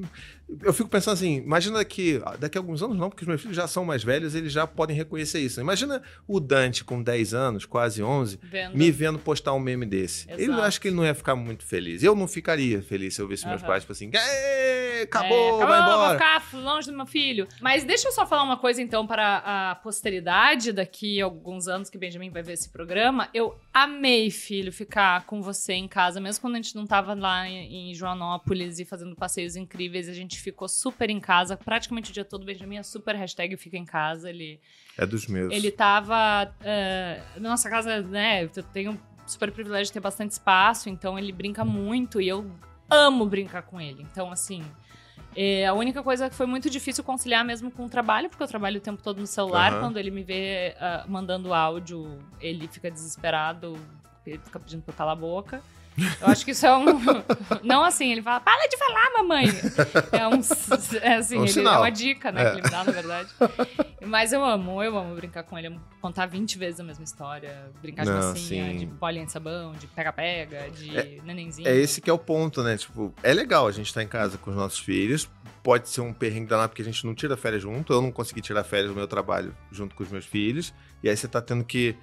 Eu 0.64 0.72
fico 0.72 0.88
pensando 0.88 1.14
assim, 1.16 1.36
imagina 1.40 1.84
que 1.84 2.22
daqui 2.40 2.58
a 2.58 2.62
alguns 2.62 2.82
anos 2.82 2.98
não, 2.98 3.10
porque 3.10 3.24
os 3.24 3.28
meus 3.28 3.42
filhos 3.42 3.58
já 3.58 3.68
são 3.68 3.84
mais 3.84 4.02
velhos, 4.02 4.34
eles 4.34 4.54
já 4.54 4.66
podem 4.66 4.96
reconhecer 4.96 5.42
isso. 5.42 5.60
Imagina 5.60 6.02
o 6.26 6.40
Dante 6.40 6.86
com 6.86 7.04
10 7.04 7.34
anos, 7.34 7.66
quase 7.66 8.02
11, 8.02 8.40
Vendo. 8.44 8.78
me 8.78 8.90
vendo 8.92 9.20
postar 9.20 9.52
um 9.52 9.60
meme 9.60 9.86
desse. 9.86 10.26
Exato. 10.30 10.42
Eu 10.42 10.64
acho 10.64 10.80
que 10.80 10.88
ele 10.88 10.96
não 10.96 11.04
ia 11.04 11.14
ficar 11.14 11.36
muito 11.36 11.66
feliz. 11.66 12.02
Eu 12.02 12.16
não 12.16 12.30
ficaria 12.30 12.82
feliz 12.82 13.16
se 13.16 13.22
eu 13.22 13.28
visse 13.28 13.46
meus 13.46 13.60
Aham. 13.62 13.68
pais, 13.68 13.84
tipo 13.84 13.92
assim, 13.92 14.10
"Ê, 14.14 15.02
acabou, 15.02 15.38
É, 15.38 15.48
acabou, 15.50 15.68
vai 15.68 15.82
Vou 15.84 15.94
embora. 15.96 16.14
ficar 16.40 16.58
longe 16.58 16.90
do 16.90 16.96
meu 16.96 17.06
filho. 17.06 17.46
Mas 17.62 17.84
deixa 17.84 18.08
eu 18.08 18.14
só 18.14 18.26
falar 18.26 18.44
uma 18.44 18.56
coisa, 18.58 18.82
então, 18.82 19.06
para 19.06 19.72
a 19.72 19.76
posteridade. 19.76 20.72
Daqui 20.72 21.22
a 21.22 21.26
alguns 21.26 21.68
anos 21.68 21.90
que 21.90 21.98
Benjamin 21.98 22.30
vai 22.30 22.42
ver 22.42 22.54
esse 22.54 22.70
programa. 22.70 23.28
Eu 23.34 23.54
amei, 23.74 24.32
filho, 24.32 24.72
ficar 24.72 25.26
com 25.26 25.42
você 25.42 25.74
em 25.74 25.90
casa. 25.90 26.22
Mesmo 26.22 26.37
quando 26.40 26.56
a 26.56 26.58
gente 26.58 26.76
não 26.76 26.86
tava 26.86 27.14
lá 27.14 27.48
em 27.48 27.68
em 27.78 27.94
Joanópolis 27.94 28.80
e 28.80 28.86
fazendo 28.86 29.16
passeios 29.16 29.56
incríveis. 29.56 30.08
A 30.10 30.14
gente 30.14 30.40
ficou 30.40 30.68
super 30.68 31.10
em 31.10 31.20
casa. 31.20 31.56
Praticamente 31.56 32.12
o 32.12 32.14
dia 32.14 32.26
todo. 32.26 32.46
Benjamin 32.46 32.78
é 32.78 32.84
super 32.84 33.16
hashtag 33.16 33.56
fica 33.58 33.78
em 33.78 33.86
casa. 33.86 34.30
Ele, 34.30 34.60
É 34.98 35.06
dos 35.06 35.28
meus. 35.28 35.54
ele 35.54 35.72
tava... 35.72 36.54
na 37.36 37.50
nossa 37.50 37.70
casa, 37.70 38.02
né, 38.02 38.44
eu 38.44 38.64
tenho 38.64 38.94
o 38.94 39.00
super 39.26 39.52
privilégio 39.52 39.86
de 39.88 39.94
ter 39.94 40.00
bastante 40.00 40.32
espaço. 40.32 40.90
Então, 40.90 41.18
ele 41.18 41.32
brinca 41.32 41.64
muito. 41.64 42.20
E 42.22 42.28
eu 42.28 42.50
amo 42.90 43.26
brincar 43.26 43.64
com 43.64 43.80
ele. 43.80 44.02
Então, 44.02 44.32
assim... 44.32 44.64
É, 45.40 45.68
a 45.68 45.74
única 45.74 46.02
coisa 46.02 46.32
que 46.32 46.36
foi 46.36 46.48
muito 46.48 46.68
difícil 46.68 47.04
conciliar 47.04 47.46
mesmo 47.46 47.70
com 47.70 47.86
o 47.86 47.90
trabalho, 47.90 48.28
porque 48.28 48.42
eu 48.42 48.48
trabalho 48.48 48.78
o 48.78 48.82
tempo 48.82 49.04
todo 49.04 49.20
no 49.20 49.28
celular. 49.28 49.72
Aham. 49.72 49.82
Quando 49.82 49.98
ele 49.98 50.10
me 50.10 50.24
vê 50.24 50.76
ah, 50.80 51.06
mandando 51.08 51.54
áudio, 51.54 52.18
ele 52.42 52.68
fica 52.68 52.90
desesperado, 52.90 53.78
ele 54.26 54.40
fica 54.40 54.60
pedindo 54.60 54.82
pra 54.82 54.94
eu 54.94 54.98
calar 54.98 55.14
a 55.14 55.20
boca. 55.20 55.62
Eu 56.22 56.28
acho 56.28 56.46
que 56.46 56.52
isso 56.52 56.66
é 56.66 56.76
um. 56.78 56.86
Não 57.64 57.84
assim, 57.84 58.12
ele 58.12 58.22
fala, 58.22 58.40
para 58.40 58.68
de 58.68 58.78
falar, 58.78 59.10
mamãe! 59.18 59.48
É 60.12 60.28
um. 60.28 60.40
É 61.02 61.16
assim, 61.16 61.38
Um 61.40 61.46
ele- 61.46 61.60
é 61.60 61.70
uma 61.70 61.90
dica, 61.90 62.32
né, 62.32 62.42
É. 62.42 62.46
que 62.46 62.52
ele 62.58 62.62
me 62.64 62.70
dá, 62.70 62.84
na 62.84 62.92
verdade. 62.92 63.30
Mas 64.06 64.32
eu 64.32 64.44
amo, 64.46 64.82
eu 64.84 64.98
amo 64.98 65.16
brincar 65.16 65.44
com 65.44 65.58
ele, 65.58 65.78
contar 66.00 66.28
20 66.28 66.58
vezes 66.58 66.80
a 66.80 66.84
mesma 66.84 67.04
história, 67.04 67.72
brincar 67.82 68.04
de 68.06 68.12
Não, 68.12 68.18
massinha, 68.30 68.72
sim. 68.72 68.78
de 68.78 68.86
bolinha 68.86 69.26
de 69.26 69.32
sabão, 69.32 69.74
de 69.74 69.88
pega-pega, 69.88 70.70
de 70.70 71.20
nenenzinho. 71.26 71.68
É 71.68 71.76
esse 71.76 72.00
que 72.00 72.10
é 72.10 72.14
o 72.14 72.20
ponto, 72.20 72.62
né? 72.64 72.78
Tipo, 72.78 73.14
é 73.24 73.34
legal 73.34 73.68
a 73.68 73.72
gente 73.72 73.88
estar 73.88 74.04
em 74.04 74.08
casa 74.08 74.38
com 74.38 74.52
os 74.52 74.56
nossos 74.56 74.80
filhos. 74.80 75.28
Pode 75.64 75.90
ser 75.90 76.02
um 76.02 76.14
perrengue 76.14 76.46
danado 76.48 76.70
porque 76.70 76.82
a 76.82 76.86
gente 76.86 77.06
não 77.06 77.14
tira 77.14 77.36
férias 77.36 77.62
junto. 77.64 77.92
Eu 77.92 78.02
não 78.02 78.12
consegui 78.12 78.40
tirar 78.40 78.64
férias 78.64 78.90
do 78.90 78.96
meu 78.96 79.08
trabalho 79.08 79.54
junto 79.72 79.94
com 79.96 80.04
os 80.04 80.10
meus 80.10 80.26
filhos. 80.26 80.74
E 81.04 81.10
aí 81.10 81.18
você 81.18 81.28
tá 81.28 81.42
tendo 81.42 81.64
que 81.66 81.94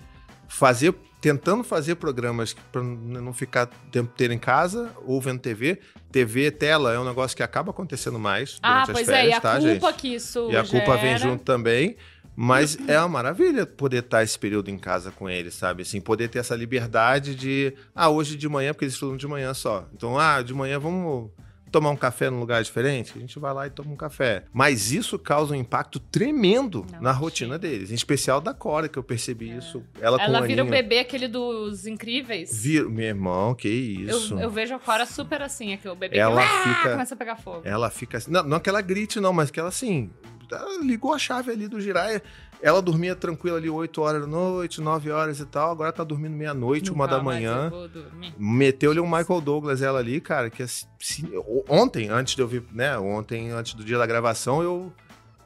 fazer, 0.55 0.95
tentando 1.21 1.65
fazer 1.65 1.97
programas 1.97 2.55
para 2.71 2.81
não 2.81 3.33
ficar 3.33 3.67
o 3.67 3.91
tempo 3.91 4.11
inteiro 4.15 4.33
em 4.33 4.39
casa 4.39 4.93
ou 5.05 5.21
vendo 5.21 5.41
TV. 5.41 5.81
TV, 6.13 6.51
tela, 6.53 6.93
é 6.93 6.99
um 6.99 7.05
negócio 7.05 7.37
que 7.37 7.43
acaba 7.43 7.73
acontecendo 7.73 8.21
mais 8.21 8.59
Ah, 8.63 8.85
durante 8.85 8.91
as 8.91 8.95
pois 8.95 9.09
é, 9.09 9.13
férias, 9.13 9.35
e 9.35 9.37
a 9.37 9.41
tá, 9.41 9.59
culpa 9.59 9.89
gente? 9.91 10.01
que 10.01 10.15
isso 10.15 10.49
E 10.51 10.57
a 10.57 10.65
culpa 10.65 10.97
vem 10.97 11.19
junto 11.19 11.43
também. 11.43 11.97
Mas 12.37 12.77
é 12.89 12.99
uma 12.99 13.09
maravilha 13.09 13.65
poder 13.65 14.03
estar 14.03 14.23
esse 14.25 14.37
período 14.37 14.69
em 14.69 14.77
casa 14.77 15.13
com 15.13 15.31
eles, 15.31 15.55
sabe? 15.55 15.83
Assim, 15.83 16.01
poder 16.01 16.29
ter 16.29 16.41
essa 16.41 16.57
liberdade 16.57 17.35
de. 17.35 17.73
Ah, 17.95 18.09
hoje 18.09 18.37
de 18.37 18.49
manhã, 18.49 18.73
porque 18.73 18.85
eles 18.85 18.95
estudam 18.95 19.17
de 19.17 19.27
manhã 19.29 19.55
só. 19.55 19.89
Então, 19.95 20.19
ah, 20.19 20.43
de 20.43 20.53
manhã 20.53 20.79
vamos 20.81 21.31
tomar 21.75 21.91
um 21.91 21.97
café 21.97 22.31
num 22.31 22.39
lugar 22.39 22.63
diferente? 22.63 23.13
A 23.17 23.19
gente 23.21 23.37
vai 23.39 23.53
lá 23.53 23.67
e 23.67 23.71
toma 23.71 23.91
um 23.93 23.97
café. 23.97 24.45
Mas 24.53 24.93
isso 24.93 25.19
causa 25.19 25.53
um 25.53 25.57
impacto 25.57 25.99
tremendo 25.99 26.87
Não, 26.93 27.01
na 27.03 27.11
rotina 27.13 27.59
deles. 27.59 27.91
Em 27.91 27.95
especial 27.95 28.41
da 28.41 28.55
Cora, 28.55 28.89
que 28.89 28.97
eu 28.97 29.03
percebi 29.03 29.57
isso. 29.57 29.83
Ela, 30.01 30.23
Ela 30.23 30.41
um 30.41 30.47
vira 30.47 30.63
o 30.63 30.67
aninho. 30.69 30.83
bebê 30.83 31.01
aquele 31.01 31.27
dos 31.27 31.87
incríveis. 31.87 32.57
Vira... 32.63 32.89
Meu 32.89 33.07
irmão, 33.07 33.55
que 33.55 34.05
Eu, 34.09 34.17
isso. 34.19 34.39
eu 34.39 34.49
vejo 34.51 34.75
a 34.75 34.79
Cora 34.79 35.05
super 35.05 35.43
assim, 35.43 35.73
é 35.73 35.77
que 35.77 35.89
o 35.89 35.97
bebê 35.97 36.17
Ela 36.17 36.41
que, 36.41 36.49
ah, 36.49 36.75
fica- 36.77 36.91
começa 36.93 37.15
a 37.15 37.17
pegar 37.17 37.37
fogo. 37.37 37.63
Ela 37.65 37.91
fica 37.91 38.19
assim. 38.19 38.31
Não, 38.31 38.45
não 38.45 38.61
que 38.61 38.69
ela 38.69 38.81
grite, 38.81 39.19
não, 39.19 39.33
mas 39.33 39.51
que 39.51 39.59
ela 39.59 39.69
assim. 39.71 40.11
ela 40.51 40.81
ligou 40.85 41.13
a 41.13 41.19
chave 41.19 41.51
ali 41.51 41.67
do 41.67 41.81
Jiraya. 41.81 42.23
Ela 42.67 42.81
dormia 42.81 43.15
tranquila 43.15 43.59
ali 43.59 43.69
8 43.69 44.01
horas 44.01 44.23
da 44.23 44.27
noite, 44.27 44.81
9 44.81 45.11
horas 45.11 45.39
e 45.39 45.45
tal. 45.45 45.71
Agora 45.71 45.93
tá 45.93 46.03
dormindo 46.03 46.33
meia-noite, 46.35 46.91
uma 46.91 47.07
da 47.07 47.23
manhã. 47.23 47.71
eu. 47.71 48.33
Meteu-lhe 48.39 49.01
um 49.01 49.05
Michael 49.07 49.41
Douglas 49.43 49.83
ela 49.83 49.99
ali, 49.99 50.19
cara, 50.19 50.49
que 50.49 50.63
assim, 50.63 51.31
ontem, 51.69 52.09
antes 52.09 52.35
de 52.35 52.41
eu 52.41 52.49
vir, 52.49 52.65
né? 52.73 52.97
Ontem, 52.99 53.51
antes 53.51 53.75
do 53.75 53.85
dia 53.85 53.99
da 53.99 54.07
gravação, 54.07 54.63
eu 54.63 54.91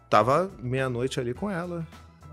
tava 0.08 0.48
meia-noite 0.62 1.18
ali 1.18 1.34
com 1.34 1.50
ela. 1.50 1.84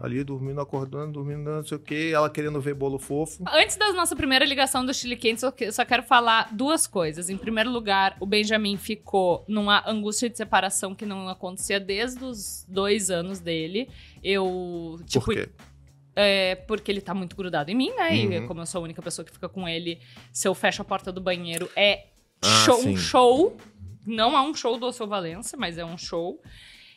Ali, 0.02 0.26
dormindo, 0.26 0.60
acordando, 0.60 1.14
dormindo, 1.14 1.50
não 1.50 1.64
sei 1.66 1.78
o 1.78 1.80
quê. 1.80 2.12
Ela 2.14 2.30
querendo 2.30 2.60
ver 2.60 2.74
bolo 2.74 3.00
fofo. 3.00 3.42
Antes 3.50 3.78
da 3.78 3.94
nossa 3.94 4.14
primeira 4.14 4.44
ligação 4.44 4.86
do 4.86 4.94
Chile 4.94 5.16
Quente, 5.16 5.50
que- 5.54 5.72
só 5.72 5.86
quero 5.86 6.04
falar 6.04 6.50
duas 6.54 6.86
coisas. 6.86 7.30
Em 7.30 7.38
primeiro 7.38 7.72
lugar, 7.72 8.18
o 8.20 8.26
Benjamin 8.26 8.76
ficou 8.76 9.46
numa 9.48 9.90
angústia 9.90 10.30
de 10.30 10.36
separação 10.36 10.94
que 10.94 11.06
não 11.06 11.30
acontecia 11.30 11.80
desde 11.80 12.22
os 12.26 12.66
dois 12.68 13.10
anos 13.10 13.40
dele. 13.40 13.88
Eu, 14.28 15.00
tipo, 15.06 15.24
Por 15.24 15.36
quê? 15.36 15.50
É, 16.16 16.56
porque 16.56 16.92
ele 16.92 17.02
tá 17.02 17.14
muito 17.14 17.36
grudado 17.36 17.70
em 17.70 17.76
mim, 17.76 17.92
né? 17.96 18.16
E 18.16 18.40
Uhum. 18.40 18.48
como 18.48 18.62
eu 18.62 18.66
sou 18.66 18.80
a 18.80 18.84
única 18.84 19.02
pessoa 19.02 19.24
que 19.26 19.32
fica 19.32 19.48
com 19.48 19.68
ele, 19.70 20.00
se 20.34 20.48
eu 20.48 20.56
fecho 20.56 20.82
a 20.82 20.86
porta 20.86 21.12
do 21.12 21.22
banheiro, 21.22 21.70
é 21.76 22.08
Ah, 22.42 22.48
show, 22.66 22.78
sim. 22.82 22.90
um 22.94 22.98
show. 22.98 23.58
Não 24.06 24.36
é 24.36 24.42
um 24.42 24.54
show 24.54 24.78
do 24.80 24.92
Seu 24.92 25.06
Valença, 25.08 25.56
mas 25.58 25.78
é 25.78 25.86
um 25.86 25.98
show. 25.98 26.42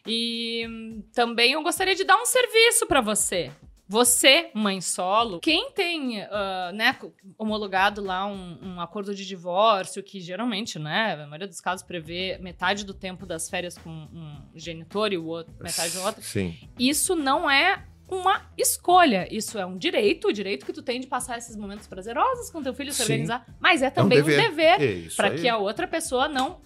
E 0.06 0.64
hum, 0.68 1.02
também 1.12 1.52
eu 1.52 1.62
gostaria 1.62 1.94
de 1.94 2.04
dar 2.04 2.16
um 2.16 2.24
serviço 2.24 2.86
pra 2.86 3.00
você. 3.02 3.50
Você, 3.88 4.50
mãe 4.54 4.80
solo, 4.82 5.40
quem 5.40 5.70
tem, 5.72 6.20
ah, 6.22 6.70
né, 6.74 6.94
homologado 7.38 8.02
lá 8.02 8.26
um, 8.26 8.58
um 8.62 8.80
acordo 8.80 9.14
de 9.14 9.26
divórcio, 9.26 10.02
que 10.02 10.20
geralmente, 10.20 10.78
né, 10.78 11.16
na 11.16 11.26
maioria 11.26 11.48
dos 11.48 11.60
casos 11.60 11.84
prevê 11.86 12.36
metade 12.38 12.84
do 12.84 12.92
tempo 12.92 13.24
das 13.24 13.48
férias 13.48 13.78
com 13.78 13.88
um 13.90 14.42
genitor 14.54 15.12
e 15.12 15.16
o 15.18 15.24
outro, 15.24 15.54
metade 15.60 15.92
do 15.92 16.02
outro, 16.02 16.22
Sim. 16.22 16.54
isso 16.78 17.16
não 17.16 17.50
é 17.50 17.82
uma 18.10 18.42
escolha. 18.56 19.28
Isso 19.30 19.58
é 19.58 19.66
um 19.66 19.76
direito, 19.76 20.28
o 20.28 20.32
direito 20.32 20.64
que 20.64 20.72
tu 20.72 20.82
tem 20.82 20.98
de 21.00 21.06
passar 21.06 21.36
esses 21.38 21.54
momentos 21.56 21.86
prazerosos 21.86 22.50
com 22.50 22.62
teu 22.62 22.72
filho, 22.74 22.90
se 22.92 22.98
Sim. 22.98 23.02
organizar. 23.04 23.46
Mas 23.60 23.82
é 23.82 23.90
também 23.90 24.22
um 24.22 24.24
dever, 24.24 24.80
É 24.80 24.84
isso 24.92 25.16
para 25.16 25.28
aí. 25.28 25.40
que 25.40 25.48
a 25.48 25.58
outra 25.58 25.86
pessoa 25.86 26.26
não 26.28 26.60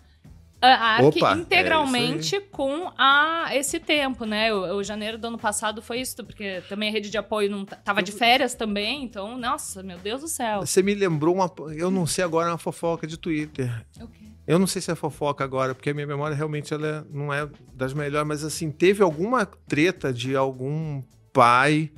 ah, 0.62 0.94
arque 0.96 1.18
Opa, 1.18 1.34
é 1.34 1.38
integralmente 1.40 2.40
com 2.40 2.90
a, 2.96 3.50
esse 3.52 3.80
tempo, 3.80 4.24
né? 4.24 4.52
O, 4.54 4.76
o 4.76 4.84
janeiro 4.84 5.18
do 5.18 5.26
ano 5.26 5.38
passado 5.38 5.82
foi 5.82 6.00
isso, 6.00 6.24
porque 6.24 6.62
também 6.68 6.88
a 6.88 6.92
rede 6.92 7.10
de 7.10 7.18
apoio 7.18 7.50
não 7.50 7.64
tava 7.64 8.02
de 8.02 8.12
férias 8.12 8.54
também, 8.54 9.02
então, 9.04 9.36
nossa, 9.36 9.82
meu 9.82 9.98
Deus 9.98 10.20
do 10.22 10.28
céu. 10.28 10.60
Você 10.60 10.82
me 10.82 10.94
lembrou 10.94 11.34
uma. 11.34 11.50
Eu 11.76 11.90
não 11.90 12.06
sei 12.06 12.24
agora, 12.24 12.48
uma 12.50 12.58
fofoca 12.58 13.06
de 13.06 13.18
Twitter. 13.18 13.70
Ok. 14.00 14.20
Eu 14.46 14.58
não 14.58 14.66
sei 14.66 14.82
se 14.82 14.90
é 14.90 14.94
fofoca 14.94 15.44
agora, 15.44 15.74
porque 15.74 15.90
a 15.90 15.94
minha 15.94 16.06
memória 16.06 16.36
realmente 16.36 16.74
ela 16.74 16.86
é- 16.86 17.04
não 17.16 17.32
é 17.32 17.48
das 17.74 17.94
melhores, 17.94 18.26
mas 18.26 18.44
assim, 18.44 18.70
teve 18.70 19.02
alguma 19.02 19.46
treta 19.46 20.12
de 20.12 20.34
algum 20.34 21.00
pai 21.32 21.90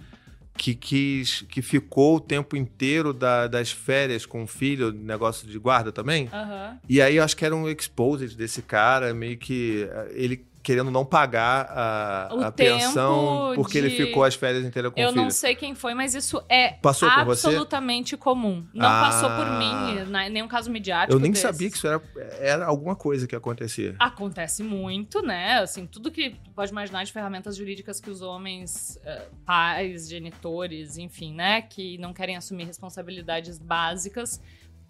que 0.65 0.75
quis, 0.75 1.43
que 1.43 1.61
ficou 1.61 2.17
o 2.17 2.21
tempo 2.21 2.57
inteiro 2.57 3.13
da- 3.13 3.47
das 3.47 3.71
férias 3.71 4.25
com 4.25 4.45
o 4.45 4.47
filho, 4.47 4.91
negócio 4.93 5.47
de 5.47 5.59
guarda 5.59 5.93
também. 5.93 6.27
Aham. 6.33 6.79
E 6.89 7.03
aí 7.03 7.17
eu 7.17 7.23
acho 7.23 7.37
que 7.37 7.45
era 7.45 7.55
um 7.55 7.69
exposed 7.69 8.35
desse 8.35 8.63
cara, 8.63 9.13
meio 9.13 9.37
que 9.37 9.87
eh, 9.91 10.13
ele 10.15 10.43
querendo 10.65 10.91
não 10.91 11.05
pagar 11.05 11.67
a, 11.71 12.47
a 12.47 12.51
pensão 12.51 13.53
porque 13.55 13.79
ele 13.79 13.91
de- 13.91 13.97
ficou 13.97 14.25
as 14.25 14.35
férias 14.35 14.65
inteiras 14.65 14.93
com 14.93 14.99
Eu 14.99 15.09
o 15.09 15.13
filho. 15.13 15.23
não 15.23 15.31
sei 15.31 15.55
quem 15.55 15.75
foi, 15.75 15.95
mas 15.95 16.15
isso 16.15 16.43
é 16.49 16.71
Passou 16.83 17.09
absolutamente 17.09 18.17
comum. 18.17 18.67
Não 18.75 18.89
Ah. 18.89 19.03
passou 19.03 19.31
por 19.31 19.47
mim, 19.59 20.11
na- 20.11 20.29
nenhum 20.29 20.49
caso 20.49 20.71
midiático. 20.71 21.13
Eu 21.15 21.21
nem 21.21 21.31
desses. 21.31 21.43
sabia 21.47 21.71
que 21.71 21.77
isso 21.77 21.87
era, 21.87 22.03
era 22.41 22.67
alguma 22.67 22.97
coisa 22.97 23.27
que 23.27 23.37
acontecia. 23.37 23.95
Acontece 23.99 24.63
muito, 24.63 25.21
né? 25.23 25.59
Assim, 25.59 25.87
tudo 25.87 26.11
que 26.11 26.35
pode 26.55 26.71
imaginar 26.73 27.05
de 27.05 27.13
ferramentas 27.13 27.57
jurídicas 27.57 28.01
que 28.01 28.09
os 28.11 28.23
homens, 28.23 28.99
eh, 29.05 29.29
pais, 29.45 30.09
genitores, 30.09 30.97
enfim, 30.99 31.35
né? 31.35 31.61
Que 31.63 31.99
não 31.99 32.13
querem 32.15 32.37
assumir 32.37 32.65
responsabilidades 32.65 33.59
básicas. 33.59 34.41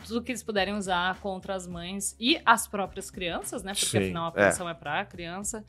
Tudo 0.06 0.22
que 0.22 0.32
eles 0.32 0.42
puderem 0.42 0.74
usar 0.74 1.18
contra 1.20 1.54
as 1.54 1.66
mães 1.66 2.14
e 2.20 2.38
as 2.44 2.66
próprias 2.66 3.10
crianças, 3.10 3.62
né? 3.62 3.72
Porque 3.72 3.86
Sim, 3.86 3.98
afinal 3.98 4.26
a 4.26 4.40
é. 4.40 4.46
pensão 4.46 4.68
é, 4.68 4.74
pra 4.74 5.04
criança. 5.04 5.64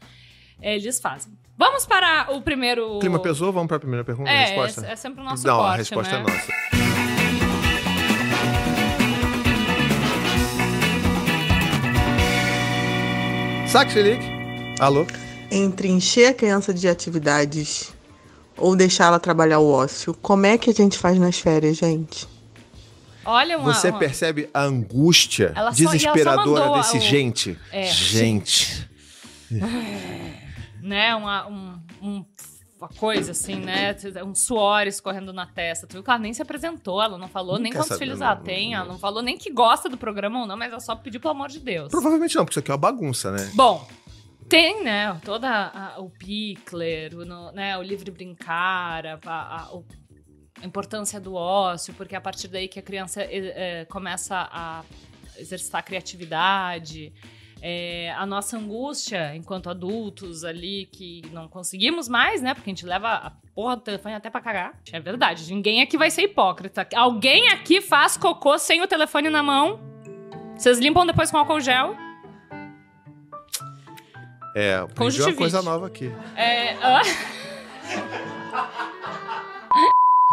eh, 0.61 0.75
Eles 0.75 0.99
fazem. 0.99 1.33
Vamos 1.57 1.85
para 1.85 2.27
o 2.31 2.41
primeiro. 2.41 2.97
O 2.97 2.99
clima 2.99 3.19
pesou? 3.19 3.53
Vamos 3.53 3.67
para 3.67 3.77
a 3.77 3.79
primeira 3.79 4.03
pergunta? 4.03 4.29
É, 4.29 4.45
resposta? 4.47 4.85
é, 4.85 4.91
é 4.91 4.95
sempre 4.95 5.21
o 5.21 5.23
nosso 5.23 5.47
não, 5.47 5.57
corte, 5.57 5.73
a 5.73 5.77
resposta 5.77 6.13
né? 6.13 6.19
é 6.19 6.23
nossa. 6.23 7.55
Saque, 13.67 13.91
Felipe. 13.91 14.23
Alô? 14.79 15.05
Entre 15.51 15.87
encher 15.89 16.27
a 16.27 16.33
criança 16.33 16.73
de 16.73 16.87
atividades 16.87 17.93
ou 18.57 18.75
deixar 18.75 19.05
ela 19.07 19.19
trabalhar 19.19 19.59
o 19.59 19.69
ócio, 19.69 20.13
como 20.21 20.45
é 20.45 20.57
que 20.57 20.69
a 20.69 20.73
gente 20.73 20.97
faz 20.97 21.17
nas 21.19 21.39
férias, 21.39 21.77
gente? 21.77 22.27
Olha 23.25 23.57
uma. 23.57 23.73
Você 23.73 23.89
uma- 23.89 23.99
percebe 23.99 24.49
a 24.53 24.61
angústia 24.61 25.51
Ela 25.55 25.71
só- 25.73 25.83
só 25.83 25.91
desesperadora 25.91 26.65
mandou 26.65 26.77
desse 26.77 26.97
o- 26.97 27.01
gente? 27.01 27.57
É. 27.71 27.83
Gente. 27.85 28.87
né, 30.81 31.15
uma, 31.15 31.47
um- 31.47 31.79
um- 32.01 32.25
uma 32.77 32.89
coisa 32.89 33.31
assim, 33.31 33.55
né, 33.55 33.95
um 34.25 34.35
suor 34.35 34.85
escorrendo 34.85 35.31
na 35.33 35.45
testa. 35.47 35.87
Tu 35.87 35.93
viu 35.93 36.03
que 36.03 36.09
ela 36.09 36.19
nem 36.19 36.33
se 36.33 36.41
apresentou, 36.41 37.01
ela 37.01 37.17
não 37.17 37.27
falou 37.27 37.57
nem 37.57 37.71
quantos 37.71 37.97
filhos 37.97 38.19
não, 38.19 38.27
ela 38.27 38.35
não, 38.35 38.43
tem, 38.43 38.71
não. 38.71 38.77
ela 38.79 38.87
não 38.91 38.99
falou 38.99 39.23
nem 39.23 39.37
que 39.37 39.49
gosta 39.51 39.89
do 39.89 39.97
programa 39.97 40.41
ou 40.41 40.45
não, 40.47 40.57
mas 40.57 40.71
ela 40.71 40.79
só 40.79 40.95
pediu 40.95 41.19
pelo 41.19 41.31
amor 41.31 41.47
de 41.47 41.59
Deus. 41.59 41.89
Provavelmente 41.89 42.35
não, 42.35 42.43
porque 42.43 42.53
isso 42.53 42.59
aqui 42.59 42.69
é 42.69 42.73
uma 42.73 42.77
bagunça, 42.79 43.31
né? 43.31 43.49
Bom, 43.55 43.87
tem, 44.49 44.83
né, 44.83 45.19
toda 45.23 45.49
a- 45.49 45.95
o 45.99 46.09
Pickler, 46.09 47.15
o, 47.15 47.25
no- 47.25 47.51
né, 47.53 47.77
o 47.77 47.81
Livre 47.81 48.11
Brincar, 48.11 49.05
a, 49.05 49.19
a- 49.25 49.69
o- 49.73 49.85
a 50.61 50.65
importância 50.65 51.19
do 51.19 51.35
ócio, 51.35 51.93
porque 51.93 52.15
é 52.15 52.17
a 52.17 52.21
partir 52.21 52.47
daí 52.47 52.67
que 52.67 52.79
a 52.79 52.81
criança 52.81 53.21
eh, 53.21 53.85
começa 53.89 54.47
a 54.51 54.83
exercitar 55.37 55.79
a 55.79 55.83
criatividade. 55.83 57.13
É, 57.61 58.13
a 58.17 58.25
nossa 58.25 58.57
angústia 58.57 59.35
enquanto 59.35 59.69
adultos 59.69 60.43
ali, 60.43 60.87
que 60.91 61.23
não 61.31 61.47
conseguimos 61.47 62.07
mais, 62.07 62.41
né? 62.41 62.53
Porque 62.53 62.69
a 62.69 62.73
gente 62.73 62.85
leva 62.85 63.07
a 63.07 63.31
porra 63.55 63.77
do 63.77 63.81
telefone 63.81 64.13
até 64.13 64.29
pra 64.29 64.41
cagar. 64.41 64.79
É 64.91 64.99
verdade, 64.99 65.51
ninguém 65.51 65.81
aqui 65.81 65.97
vai 65.97 66.11
ser 66.11 66.23
hipócrita. 66.23 66.87
Alguém 66.95 67.49
aqui 67.49 67.81
faz 67.81 68.17
cocô 68.17 68.57
sem 68.59 68.81
o 68.81 68.87
telefone 68.87 69.29
na 69.29 69.41
mão? 69.41 69.79
Vocês 70.55 70.79
limpam 70.79 71.05
depois 71.05 71.31
com 71.31 71.37
álcool 71.37 71.59
gel? 71.59 71.95
É, 74.55 74.75
aprendi 74.75 75.21
uma 75.21 75.33
coisa 75.33 75.61
nova 75.61 75.87
aqui. 75.87 76.11
É. 76.35 76.75
hã? 76.75 77.01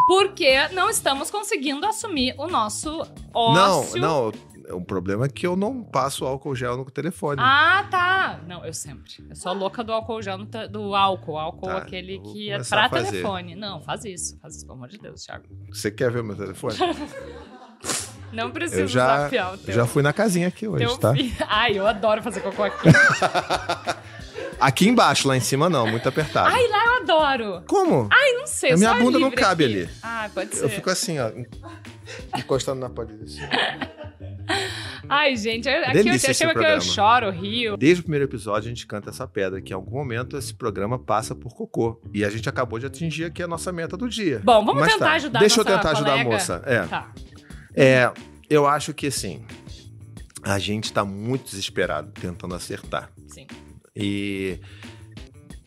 Porque 0.07 0.69
não 0.69 0.91
estamos 0.91 1.31
conseguindo 1.31 1.87
assumir 1.87 2.35
o 2.39 2.47
nosso 2.47 3.03
ócio. 3.33 4.01
Não, 4.01 4.31
não. 4.31 4.53
O 4.77 4.85
problema 4.85 5.27
é 5.27 5.29
que 5.29 5.47
eu 5.47 5.57
não 5.57 5.83
passo 5.83 6.25
álcool 6.25 6.55
gel 6.55 6.77
no 6.77 6.85
telefone. 6.85 7.41
Ah, 7.43 7.87
tá. 7.91 8.41
Não, 8.47 8.65
eu 8.65 8.73
sempre. 8.73 9.13
Eu 9.29 9.35
sou 9.35 9.53
louca 9.53 9.83
do 9.83 9.93
álcool 9.93 10.23
gel, 10.23 10.39
do 10.71 10.95
álcool. 10.95 11.37
Álcool 11.39 11.67
Tá, 11.67 11.79
aquele 11.79 12.21
que 12.21 12.51
é 12.51 12.63
pra 12.63 12.89
telefone. 12.89 13.55
Não, 13.55 13.83
faz 13.83 14.05
isso. 14.05 14.39
Faz 14.41 14.57
isso, 14.57 14.65
pelo 14.65 14.79
amor 14.79 14.89
de 14.89 14.99
Deus, 14.99 15.25
Thiago. 15.25 15.45
Você 15.71 15.91
quer 15.91 16.11
ver 16.11 16.23
meu 16.23 16.37
telefone? 16.37 16.77
Não 18.33 18.51
preciso 18.51 18.83
Eu 18.83 18.89
já, 18.89 19.17
desafiar 19.17 19.55
o 19.55 19.59
teu. 19.59 19.75
já 19.75 19.87
fui 19.87 20.03
na 20.03 20.13
casinha 20.13 20.49
aqui 20.49 20.67
hoje, 20.67 20.99
tá? 20.99 21.13
filho. 21.13 21.35
Ai, 21.47 21.79
eu 21.79 21.87
adoro 21.87 22.23
fazer 22.23 22.41
cocô 22.41 22.63
aqui. 22.63 22.89
Aqui 24.63 24.89
embaixo, 24.89 25.27
lá 25.29 25.37
em 25.37 25.41
cima 25.41 25.69
não, 25.69 25.87
muito 25.87 26.09
apertado. 26.09 26.55
Ai, 26.55 26.69
lá 26.69 26.85
eu 26.87 27.03
adoro. 27.03 27.63
Como? 27.67 28.09
Ai, 28.13 28.33
não 28.35 28.47
sei. 28.47 28.73
A 28.73 28.77
minha 28.77 28.95
bunda 28.95 29.19
não 29.19 29.31
cabe 29.31 29.65
aqui. 29.65 29.75
ali. 29.83 29.89
Ah, 30.03 30.31
pode 30.33 30.55
ser. 30.57 30.65
Eu 30.65 30.69
fico 30.69 30.89
assim, 30.89 31.19
ó, 31.19 31.31
encostando 32.39 32.81
na 32.81 32.89
parede. 32.89 33.25
assim. 33.25 33.41
Ai, 35.09 35.37
gente, 35.37 35.69
eu- 35.69 35.83
aqui 35.85 35.93
Delícia 36.05 36.31
eu 36.31 36.35
chama 36.35 36.55
que 36.55 36.61
eu 36.65 36.81
choro, 36.81 37.31
rio. 37.31 37.77
Desde 37.77 38.01
o 38.01 38.05
primeiro 38.05 38.25
episódio, 38.25 38.67
a 38.67 38.69
gente 38.69 38.87
canta 38.87 39.11
essa 39.11 39.27
pedra, 39.27 39.61
que 39.61 39.73
em 39.73 39.77
algum 39.77 39.97
momento 39.99 40.37
esse 40.39 40.55
programa 40.55 40.99
passa 40.99 41.35
por 41.35 41.55
cocô. 41.55 42.01
E 42.15 42.25
a 42.25 42.31
gente 42.31 42.49
acabou 42.49 42.79
de 42.79 42.87
atingir 42.87 43.25
aqui 43.25 43.43
a 43.43 43.49
nossa 43.49 43.73
meta 43.73 43.97
do 43.97 44.09
dia. 44.09 44.41
Bom, 44.45 44.65
vamos 44.65 44.81
Mas 44.81 44.93
tentar 44.93 45.07
tá. 45.07 45.13
ajudar 45.15 45.39
Deixa 45.41 45.61
a 45.61 45.61
eu 45.61 45.65
nossa 45.65 45.77
tentar 45.77 45.91
ajudar 45.91 46.11
a 46.13 46.25
colega? 46.25 46.31
moça. 46.31 46.63
É. 46.65 46.83
Tá. 46.87 47.13
É, 47.75 48.11
eu 48.49 48.67
acho 48.67 48.95
que 48.95 49.09
assim, 49.09 49.45
a 50.43 50.59
gente 50.59 50.93
tá 50.93 51.05
muito 51.05 51.45
desesperado 51.51 52.11
tentando 52.13 52.55
acertar. 52.55 53.11
Sim. 53.27 53.47
E 53.95 54.59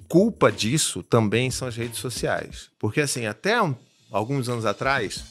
culpa 0.08 0.52
disso 0.52 1.04
também 1.04 1.50
são 1.52 1.68
as 1.68 1.76
redes 1.76 2.00
sociais. 2.00 2.70
Porque 2.80 3.02
assim, 3.02 3.26
até 3.26 3.62
um- 3.62 3.76
alguns 4.12 4.48
anos 4.50 4.66
atrás, 4.66 5.24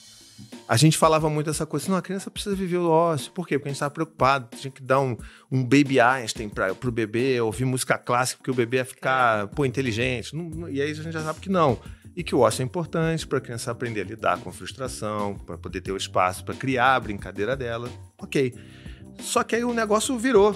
a 0.69 0.77
gente 0.77 0.99
falava 0.99 1.31
muito 1.31 1.49
essa 1.51 1.65
coisa, 1.65 1.89
não, 1.89 1.97
a 1.97 2.03
criança 2.03 2.31
precisa 2.31 2.55
viver 2.57 2.79
o 2.79 2.91
ócio. 2.91 3.31
Por 3.33 3.47
quê? 3.47 3.59
Porque 3.59 3.69
a 3.69 3.71
gente 3.71 3.77
estava 3.77 3.95
preocupado, 3.95 4.49
tinha 4.57 4.71
que 4.71 4.83
dar 4.83 5.01
um, 5.01 5.17
um 5.51 5.63
baby 5.63 6.01
Einstein 6.01 6.49
para 6.49 6.73
o 6.73 6.91
bebê, 6.93 7.41
ouvir 7.41 7.65
música 7.65 7.97
clássica, 7.97 8.39
porque 8.39 8.51
o 8.51 8.55
bebê 8.55 8.79
ia 8.79 8.85
ficar, 8.85 9.47
pô, 9.49 9.65
inteligente. 9.65 10.35
Não- 10.35 10.51
não- 10.51 10.69
e 10.69 10.81
aí 10.83 10.91
a 10.91 10.95
gente 10.95 11.13
já 11.13 11.23
sabe 11.23 11.41
que 11.41 11.49
não. 11.49 11.79
E 12.17 12.23
que 12.23 12.35
o 12.35 12.41
ócio 12.41 12.63
é 12.63 12.65
importante 12.65 13.27
para 13.27 13.39
a 13.39 13.41
criança 13.41 13.71
aprender 13.73 14.03
a 14.03 14.05
lidar 14.05 14.39
com 14.39 14.53
frustração, 14.53 15.35
para 15.37 15.59
poder 15.59 15.81
ter 15.81 15.91
o 15.93 15.97
espaço 15.97 16.45
para 16.45 16.55
criar 16.55 16.95
a 16.97 17.01
brincadeira 17.01 17.57
dela. 17.57 17.91
Ok. 18.19 18.55
Só 19.21 19.43
que 19.45 19.57
aí 19.57 19.65
o 19.65 19.73
negócio 19.75 20.17
virou. 20.19 20.55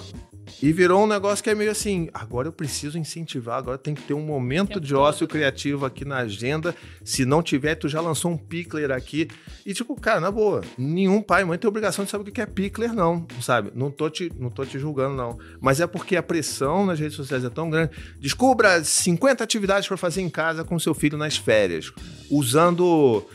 E 0.61 0.71
virou 0.71 1.03
um 1.03 1.07
negócio 1.07 1.43
que 1.43 1.49
é 1.49 1.55
meio 1.55 1.71
assim, 1.71 2.09
agora 2.13 2.47
eu 2.47 2.51
preciso 2.51 2.97
incentivar, 2.97 3.57
agora 3.57 3.77
tem 3.77 3.93
que 3.93 4.01
ter 4.01 4.13
um 4.13 4.21
momento 4.21 4.79
de 4.79 4.93
ócio 4.95 5.27
criativo 5.27 5.85
aqui 5.85 6.03
na 6.03 6.17
agenda. 6.17 6.75
Se 7.03 7.25
não 7.25 7.41
tiver, 7.41 7.75
tu 7.75 7.87
já 7.87 8.01
lançou 8.01 8.31
um 8.31 8.37
pickler 8.37 8.91
aqui. 8.91 9.27
E 9.65 9.73
tipo, 9.73 9.99
cara, 9.99 10.19
na 10.19 10.31
boa, 10.31 10.61
nenhum 10.77 11.21
pai 11.21 11.43
e 11.43 11.45
mãe 11.45 11.57
tem 11.57 11.67
obrigação 11.67 12.05
de 12.05 12.11
saber 12.11 12.29
o 12.29 12.33
que 12.33 12.41
é 12.41 12.45
pickler, 12.45 12.93
não, 12.93 13.25
sabe? 13.41 13.71
Não 13.73 13.89
tô 13.91 14.09
te, 14.09 14.31
não 14.37 14.49
tô 14.49 14.65
te 14.65 14.77
julgando, 14.77 15.15
não. 15.15 15.37
Mas 15.61 15.79
é 15.79 15.87
porque 15.87 16.15
a 16.15 16.23
pressão 16.23 16.85
nas 16.85 16.99
redes 16.99 17.15
sociais 17.15 17.43
é 17.43 17.49
tão 17.49 17.69
grande. 17.69 17.91
Descubra 18.19 18.83
50 18.83 19.43
atividades 19.43 19.87
para 19.87 19.97
fazer 19.97 20.21
em 20.21 20.29
casa 20.29 20.63
com 20.63 20.77
seu 20.79 20.93
filho 20.93 21.17
nas 21.17 21.37
férias, 21.37 21.91
usando 22.29 23.25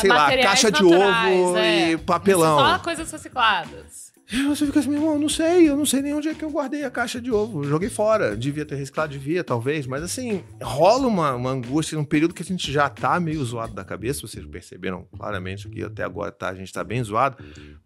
sei 0.00 0.10
lá, 0.10 0.26
caixa 0.36 0.70
de 0.70 0.82
naturais, 0.82 1.40
ovo 1.40 1.56
é. 1.56 1.92
e 1.92 1.96
papelão. 1.96 2.58
Só 2.58 2.78
coisas 2.78 3.10
recicladas. 3.10 4.05
E 4.32 4.42
você 4.42 4.66
fica 4.66 4.80
assim, 4.80 4.88
meu 4.88 4.98
irmão, 4.98 5.18
não 5.18 5.28
sei, 5.28 5.68
eu 5.68 5.76
não 5.76 5.86
sei 5.86 6.02
nem 6.02 6.12
onde 6.12 6.28
é 6.28 6.34
que 6.34 6.44
eu 6.44 6.50
guardei 6.50 6.82
a 6.84 6.90
caixa 6.90 7.20
de 7.20 7.30
ovo. 7.30 7.62
Joguei 7.62 7.88
fora. 7.88 8.36
Devia 8.36 8.64
ter 8.64 8.74
reciclado, 8.74 9.12
devia, 9.12 9.44
talvez. 9.44 9.86
Mas 9.86 10.02
assim, 10.02 10.42
rola 10.60 11.06
uma, 11.06 11.34
uma 11.34 11.50
angústia 11.50 11.96
num 11.96 12.04
período 12.04 12.34
que 12.34 12.42
a 12.42 12.44
gente 12.44 12.72
já 12.72 12.88
tá 12.88 13.20
meio 13.20 13.44
zoado 13.44 13.72
da 13.72 13.84
cabeça. 13.84 14.26
Vocês 14.26 14.44
perceberam 14.44 15.06
claramente 15.16 15.68
que 15.68 15.82
até 15.82 16.02
agora 16.02 16.32
tá, 16.32 16.48
a 16.48 16.54
gente 16.54 16.72
tá 16.72 16.82
bem 16.82 17.02
zoado. 17.04 17.36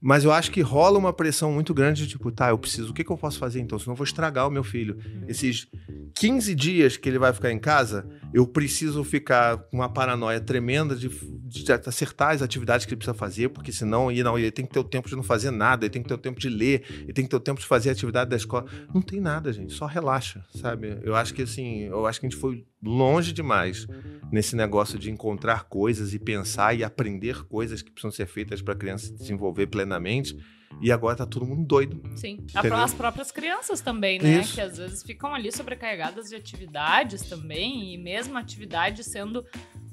Mas 0.00 0.24
eu 0.24 0.32
acho 0.32 0.50
que 0.50 0.62
rola 0.62 0.98
uma 0.98 1.12
pressão 1.12 1.52
muito 1.52 1.74
grande 1.74 2.06
de 2.06 2.08
tipo, 2.08 2.32
tá, 2.32 2.48
eu 2.48 2.58
preciso, 2.58 2.90
o 2.90 2.94
que, 2.94 3.04
que 3.04 3.10
eu 3.10 3.18
posso 3.18 3.38
fazer 3.38 3.60
então? 3.60 3.78
Senão 3.78 3.92
eu 3.92 3.96
vou 3.96 4.04
estragar 4.04 4.48
o 4.48 4.50
meu 4.50 4.64
filho. 4.64 4.96
Esses 5.28 5.68
15 6.14 6.54
dias 6.54 6.96
que 6.96 7.08
ele 7.08 7.18
vai 7.18 7.32
ficar 7.32 7.52
em 7.52 7.58
casa, 7.58 8.06
eu 8.32 8.46
preciso 8.46 9.02
ficar 9.02 9.56
com 9.56 9.78
uma 9.78 9.88
paranoia 9.88 10.40
tremenda 10.40 10.94
de, 10.94 11.08
de 11.08 11.72
acertar 11.72 12.34
as 12.34 12.42
atividades 12.42 12.86
que 12.86 12.92
ele 12.92 12.98
precisa 12.98 13.16
fazer, 13.16 13.48
porque 13.48 13.72
senão 13.72 14.10
ele, 14.10 14.22
não, 14.22 14.38
ele 14.38 14.50
tem 14.50 14.64
que 14.64 14.72
ter 14.72 14.78
o 14.78 14.84
tempo 14.84 15.08
de 15.08 15.16
não 15.16 15.22
fazer 15.22 15.50
nada, 15.50 15.84
ele 15.84 15.90
tem 15.90 16.02
que 16.02 16.08
ter 16.08 16.14
o 16.14 16.18
tempo 16.18 16.29
de 16.38 16.48
ler, 16.48 16.84
ele 17.02 17.12
tem 17.12 17.24
que 17.24 17.30
ter 17.30 17.36
o 17.36 17.40
tempo 17.40 17.58
de 17.60 17.66
fazer 17.66 17.88
a 17.88 17.92
atividade 17.92 18.30
da 18.30 18.36
escola. 18.36 18.66
Não 18.94 19.00
tem 19.02 19.20
nada, 19.20 19.52
gente, 19.52 19.72
só 19.72 19.86
relaxa, 19.86 20.44
sabe? 20.54 20.98
Eu 21.02 21.16
acho 21.16 21.34
que 21.34 21.42
assim, 21.42 21.80
eu 21.84 22.06
acho 22.06 22.20
que 22.20 22.26
a 22.26 22.28
gente 22.28 22.38
foi 22.38 22.64
longe 22.82 23.32
demais 23.32 23.86
nesse 24.30 24.54
negócio 24.54 24.98
de 24.98 25.10
encontrar 25.10 25.64
coisas 25.64 26.14
e 26.14 26.18
pensar 26.18 26.74
e 26.76 26.84
aprender 26.84 27.44
coisas 27.46 27.82
que 27.82 27.90
precisam 27.90 28.10
ser 28.12 28.26
feitas 28.26 28.62
para 28.62 28.74
a 28.74 28.76
criança 28.76 29.06
se 29.06 29.14
desenvolver 29.14 29.66
plenamente. 29.66 30.36
E 30.80 30.92
agora 30.92 31.16
tá 31.16 31.26
todo 31.26 31.44
mundo 31.44 31.66
doido. 31.66 32.00
Sim. 32.14 32.46
A- 32.54 32.60
Entendeu? 32.60 32.78
As 32.78 32.94
próprias 32.94 33.32
crianças 33.32 33.80
também, 33.80 34.20
né? 34.20 34.38
Isso. 34.40 34.54
Que 34.54 34.60
às 34.60 34.78
vezes 34.78 35.02
ficam 35.02 35.34
ali 35.34 35.50
sobrecarregadas 35.50 36.28
de 36.28 36.36
atividades 36.36 37.22
também. 37.22 37.92
E 37.92 37.98
mesmo 37.98 38.38
atividade 38.38 39.02
sendo. 39.02 39.44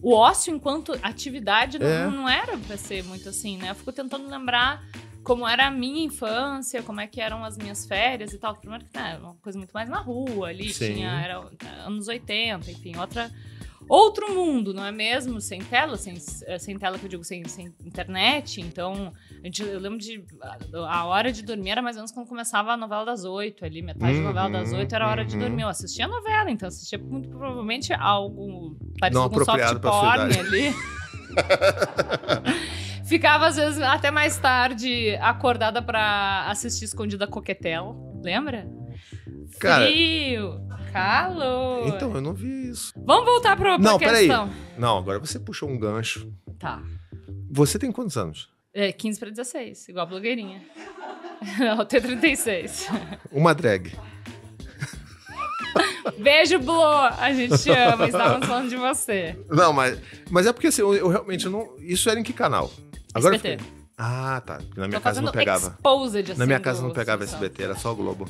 O 0.04 0.13
ócio 0.13 0.54
enquanto 0.56 0.93
atividade 1.02 1.80
não, 1.80 1.88
É. 1.88 2.08
não 2.12 2.30
era 2.30 2.56
pra 2.60 2.78
ser 2.78 3.04
muito 3.04 3.28
assim, 3.28 3.58
né? 3.58 3.71
Eu 3.71 3.76
fico 3.76 3.91
tentando 3.91 4.30
lembrar 4.30 4.86
como 5.28 5.46
era 5.46 5.68
a 5.68 5.72
minha 5.72 6.06
infância, 6.06 6.82
como 6.82 7.02
é 7.02 7.06
que 7.06 7.20
eram 7.20 7.44
as 7.44 7.58
minhas 7.58 7.86
férias 7.86 8.32
e 8.32 8.38
tal. 8.38 8.56
Primeiro 8.56 8.86
que 8.86 8.98
né, 8.98 9.12
era 9.12 9.20
uma 9.20 9.36
coisa 9.36 9.58
muito 9.58 9.72
mais 9.72 9.90
na 9.90 10.00
rua 10.00 10.48
ali, 10.48 10.72
Sim. 10.72 10.94
tinha. 10.94 11.10
Era 11.20 11.44
anos 11.86 12.08
80, 12.08 12.72
enfim, 12.72 12.96
outra. 12.96 13.30
Outro 13.90 14.34
mundo, 14.34 14.74
não 14.74 14.86
é 14.86 14.92
mesmo? 14.92 15.40
Sem 15.40 15.62
tela, 15.62 15.96
sem, 15.96 16.18
eh, 16.46 16.60
sem 16.60 16.78
tela 16.78 17.00
que 17.00 17.06
eu 17.06 17.10
digo, 17.10 17.24
sem, 17.24 17.46
sem 17.48 17.74
internet. 17.86 18.60
Então, 18.60 19.13
a 19.42 19.46
gente, 19.46 19.63
eu 19.63 19.80
lembro 19.80 19.98
de. 19.98 20.24
A, 20.42 21.00
a 21.00 21.06
hora 21.06 21.32
de 21.32 21.42
dormir 21.42 21.72
era 21.72 21.82
mais 21.82 21.96
ou 21.96 22.02
menos 22.02 22.12
quando 22.12 22.28
começava 22.28 22.72
a 22.72 22.78
novela 22.78 23.06
das 23.06 23.24
oito 23.26 23.66
ali. 23.66 23.82
Metade 23.82 24.18
da 24.18 24.24
novela 24.24 24.50
das 24.50 24.72
Uhum, 24.72 24.80
oito 24.80 24.96
era 24.96 25.06
a 25.06 25.10
hora 25.10 25.26
de 25.26 25.36
uhum. 25.36 25.42
dormir. 25.42 25.62
Eu 25.62 25.70
assistia 25.70 26.06
a 26.06 26.08
novela, 26.08 26.50
então 26.50 26.68
assistia 26.68 26.98
muito 26.98 27.30
provavelmente 27.30 27.94
algo 27.94 28.78
parecido 29.00 29.24
Não 29.24 29.30
com 29.30 29.46
soft 29.46 29.80
porn 29.82 30.38
ali. 30.38 30.74
Ficava, 33.08 33.48
às 33.48 33.56
vezes, 33.56 33.82
até 33.82 34.12
mais 34.12 34.38
tarde 34.38 35.15
acordada 35.22 35.82
pra 35.82 36.46
assistir 36.50 36.86
Escondida 36.86 37.26
Coquetel. 37.26 38.20
Lembra? 38.24 38.67
Cara- 39.60 39.86
Frio, 39.86 40.60
calor. 40.91 41.88
Então, 41.88 42.13
eu 42.13 42.22
não 42.22 42.34
vi 42.34 42.70
isso. 42.70 42.93
Vamos 43.06 43.26
voltar 43.26 43.56
pra, 43.56 43.80
pra 43.80 43.91
Não, 43.91 43.98
peraí. 43.98 44.28
questão. 44.28 44.50
Não, 44.78 44.98
agora 44.98 45.20
você 45.20 45.39
puxou 45.39 45.70
um 45.70 45.80
gancho. 45.80 46.32
Tá. 46.60 46.82
Você 47.50 47.80
tem 47.80 47.91
quantos 47.91 48.17
anos? 48.17 48.50
É, 48.74 48.91
15 48.91 49.20
pra 49.20 49.30
16, 49.30 49.88
igual 49.89 50.06
a 50.06 50.10
blogueirinha. 50.10 50.62
Não, 51.60 51.80
eu 51.80 51.86
tenho 51.86 52.04
36. 52.04 52.88
Uma 53.32 53.56
drag. 53.56 53.91
Beijo, 56.20 56.60
Blo! 56.60 56.84
A 56.86 57.34
gente 57.34 57.58
te 57.58 57.70
ama, 57.72 58.06
estávamos 58.06 58.46
falando 58.48 58.70
de 58.70 58.76
você. 58.76 59.38
Não, 59.50 59.74
mas, 59.74 60.00
mas 60.30 60.46
é 60.46 60.54
porque 60.54 60.67
assim, 60.67 60.82
eu, 60.82 60.93
eu 60.93 61.08
realmente 61.08 61.48
não. 61.50 61.76
Isso 61.80 62.10
era 62.10 62.20
em 62.20 62.24
que 62.24 62.34
canal? 62.34 62.72
Agora 63.17 63.36
SBT. 63.36 63.63
fiquei- 63.63 63.77
Ah, 63.97 64.41
tá. 64.45 64.60
Na 64.75 64.88
minha 64.88 64.99
Tô 64.99 65.03
casa 65.03 65.21
não 65.21 65.32
pegava. 65.32 65.67
exposed, 65.69 66.32
assim, 66.32 66.39
Na 66.39 66.45
minha 66.45 66.60
do 66.60 66.63
casa 66.63 66.82
não 66.84 66.91
pegava 66.91 67.23
SBT, 67.23 67.63
era 67.63 67.75
só 67.75 67.91
o 67.91 67.95
Globo. 67.95 68.30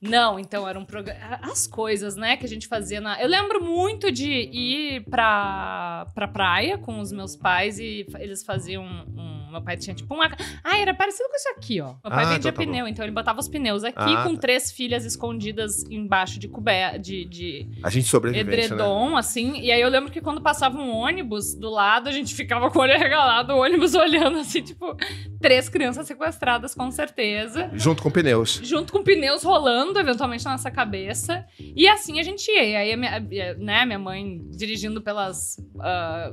Não, 0.00 0.38
então 0.38 0.66
era 0.66 0.78
um 0.78 0.84
programa. 0.84 1.38
As 1.42 1.66
coisas, 1.66 2.16
né, 2.16 2.36
que 2.36 2.46
a 2.46 2.48
gente 2.48 2.66
fazia 2.66 3.00
na. 3.02 3.20
Eu 3.20 3.28
lembro 3.28 3.62
muito 3.62 4.10
de 4.10 4.30
ir 4.30 5.04
pra, 5.10 6.06
pra 6.14 6.26
praia 6.26 6.78
com 6.78 7.00
os 7.00 7.12
meus 7.12 7.36
pais 7.36 7.78
e 7.78 8.06
eles 8.18 8.42
faziam 8.42 8.82
um. 8.84 9.39
Meu 9.50 9.62
pai 9.62 9.76
tinha 9.76 9.94
tipo 9.94 10.14
uma. 10.14 10.30
Ah, 10.64 10.78
era 10.78 10.94
parecido 10.94 11.28
com 11.28 11.36
isso 11.36 11.48
aqui, 11.50 11.80
ó. 11.80 11.86
Meu 11.88 11.96
pai 12.04 12.24
Ah, 12.24 12.28
vendia 12.28 12.36
então 12.48 12.52
tá 12.52 12.58
bom. 12.64 12.70
pneu, 12.70 12.88
então 12.88 13.04
ele 13.04 13.12
botava 13.12 13.40
os 13.40 13.48
pneus 13.48 13.84
aqui 13.84 13.96
Ah, 13.98 14.22
com 14.24 14.34
tá. 14.34 14.40
três 14.40 14.70
filhas 14.72 15.04
escondidas 15.04 15.82
embaixo 15.90 16.38
de 16.38 16.48
coberta. 16.48 16.98
De, 16.98 17.24
de 17.24 17.68
A 17.82 17.90
gente 17.90 18.06
sobrevivente, 18.08 18.56
né? 18.56 18.64
edredom, 18.64 19.16
assim. 19.16 19.58
E 19.60 19.70
aí 19.72 19.80
eu 19.80 19.88
lembro 19.88 20.10
que 20.10 20.20
quando 20.20 20.40
passava 20.40 20.78
um 20.78 20.90
ônibus 20.90 21.54
do 21.54 21.68
lado, 21.70 22.08
a 22.08 22.12
gente 22.12 22.34
ficava 22.34 22.70
com 22.70 22.78
o 22.78 22.82
olho 22.82 22.98
regalado, 22.98 23.52
o 23.54 23.58
ônibus 23.62 23.94
olhando, 23.96 24.38
assim, 24.38 24.62
tipo, 24.62 24.96
três 25.40 25.68
crianças 25.68 26.06
sequestradas, 26.06 26.74
com 26.74 26.90
certeza 26.90 27.70
Junto 27.74 28.02
com 28.02 28.10
pneus. 28.10 28.60
junto 28.62 28.92
com 28.92 29.02
pneus 29.02 29.42
rolando 29.42 29.98
eventualmente 29.98 30.44
na 30.44 30.52
nossa 30.52 30.70
cabeça. 30.70 31.44
E 31.58 31.88
assim 31.88 32.18
a 32.20 32.22
gente 32.22 32.50
ia. 32.50 32.64
E 32.64 32.76
aí, 32.76 32.92
a 32.92 32.96
minha, 32.96 33.54
né, 33.54 33.84
minha 33.86 33.98
mãe 33.98 34.40
dirigindo 34.50 35.00
pelas 35.00 35.56
ah, 35.80 36.32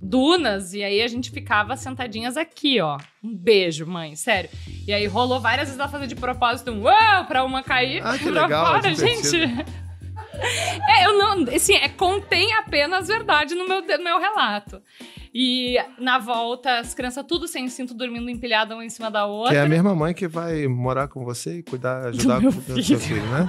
dunas, 0.00 0.74
e 0.74 0.82
aí 0.82 1.00
a 1.02 1.08
gente 1.08 1.30
ficava 1.30 1.76
aqui, 2.36 2.80
ó. 2.80 2.98
Um 3.22 3.34
beijo, 3.34 3.86
mãe, 3.86 4.14
sério. 4.16 4.50
E 4.86 4.92
aí 4.92 5.06
rolou 5.06 5.40
várias 5.40 5.68
vezes 5.68 5.78
ela 5.80 5.88
fazer 5.88 6.06
de 6.06 6.14
propósito 6.16 6.70
um 6.70 6.82
uau 6.82 7.24
pra 7.26 7.44
uma 7.44 7.62
cair 7.62 8.00
Ah, 8.04 8.16
que 8.18 8.30
pra 8.30 8.42
legal, 8.42 8.66
fora, 8.66 8.92
divertido. 8.92 9.38
gente. 9.38 9.64
É, 10.88 11.06
eu 11.06 11.16
não, 11.16 11.44
assim, 11.54 11.74
é, 11.76 11.88
contém 11.88 12.52
apenas 12.54 13.06
verdade 13.06 13.54
no 13.54 13.68
meu, 13.68 13.80
no 13.82 14.02
meu 14.04 14.18
relato. 14.18 14.82
E 15.32 15.76
na 15.98 16.18
volta, 16.18 16.78
as 16.80 16.92
crianças 16.92 17.24
tudo 17.26 17.46
sem 17.46 17.68
cinto, 17.68 17.94
dormindo 17.94 18.28
empilhada 18.28 18.74
uma 18.74 18.84
em 18.84 18.90
cima 18.90 19.10
da 19.12 19.26
outra. 19.26 19.52
Que 19.52 19.58
é 19.58 19.62
a 19.62 19.68
mesma 19.68 19.94
mãe 19.94 20.12
que 20.12 20.26
vai 20.26 20.66
morar 20.66 21.06
com 21.06 21.24
você 21.24 21.58
e 21.58 21.62
cuidar, 21.62 22.08
ajudar 22.08 22.36
a 22.36 22.40
meu 22.40 22.52
cuidar 22.52 22.74
do 22.74 22.82
seu 22.82 22.98
filho, 22.98 23.22
né? 23.26 23.48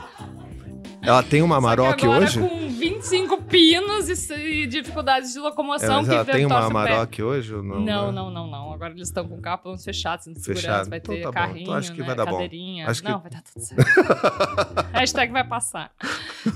Ela 1.06 1.24
tem 1.24 1.42
uma 1.42 1.56
que 1.56 1.60
Amarok 1.60 2.04
agora 2.06 2.24
hoje? 2.24 2.40
com 2.40 2.70
25 2.70 3.42
pinos 3.44 4.10
e, 4.30 4.34
e 4.34 4.68
dificuldades 4.68 5.32
de 5.34 5.40
É, 5.40 5.42
locomoção 5.42 5.98
mas 5.98 6.08
que 6.08 6.14
ela 6.14 6.26
tem 6.26 6.46
uma. 6.46 6.66
Amarok 6.66 7.22
hoje 7.24 7.54
ou 7.56 7.64
não? 7.64 7.80
Não, 7.80 8.08
né? 8.08 8.12
não, 8.12 8.30
não, 8.32 8.48
não. 8.48 8.74
Agora 8.74 8.94
eles 8.94 9.08
estão 9.08 9.28
com 9.28 9.40
capões 9.42 9.84
fechados, 9.84 10.26
de 10.26 10.40
segurança, 10.40 10.62
Fechado. 10.62 10.90
vai 10.90 10.98
Então 11.00 11.16
ter 11.16 11.22
tá 11.22 11.28
bom. 11.28 11.34
carrinho, 11.34 11.62
Então 11.64 11.74
acho 11.76 11.94
que 11.94 12.00
né? 12.02 12.06
vai 12.08 12.16
dar 12.16 12.26
bom. 12.26 12.32
cadeirinha. 12.32 12.88
Acho 12.88 13.02
que- 13.02 13.10
Não, 13.10 13.20
vai 13.22 13.32
dar 13.32 13.42
tudo 13.42 13.62
certo. 13.62 13.86
Hashtag 14.94 15.32
vai 15.32 15.48
passar. 15.48 15.92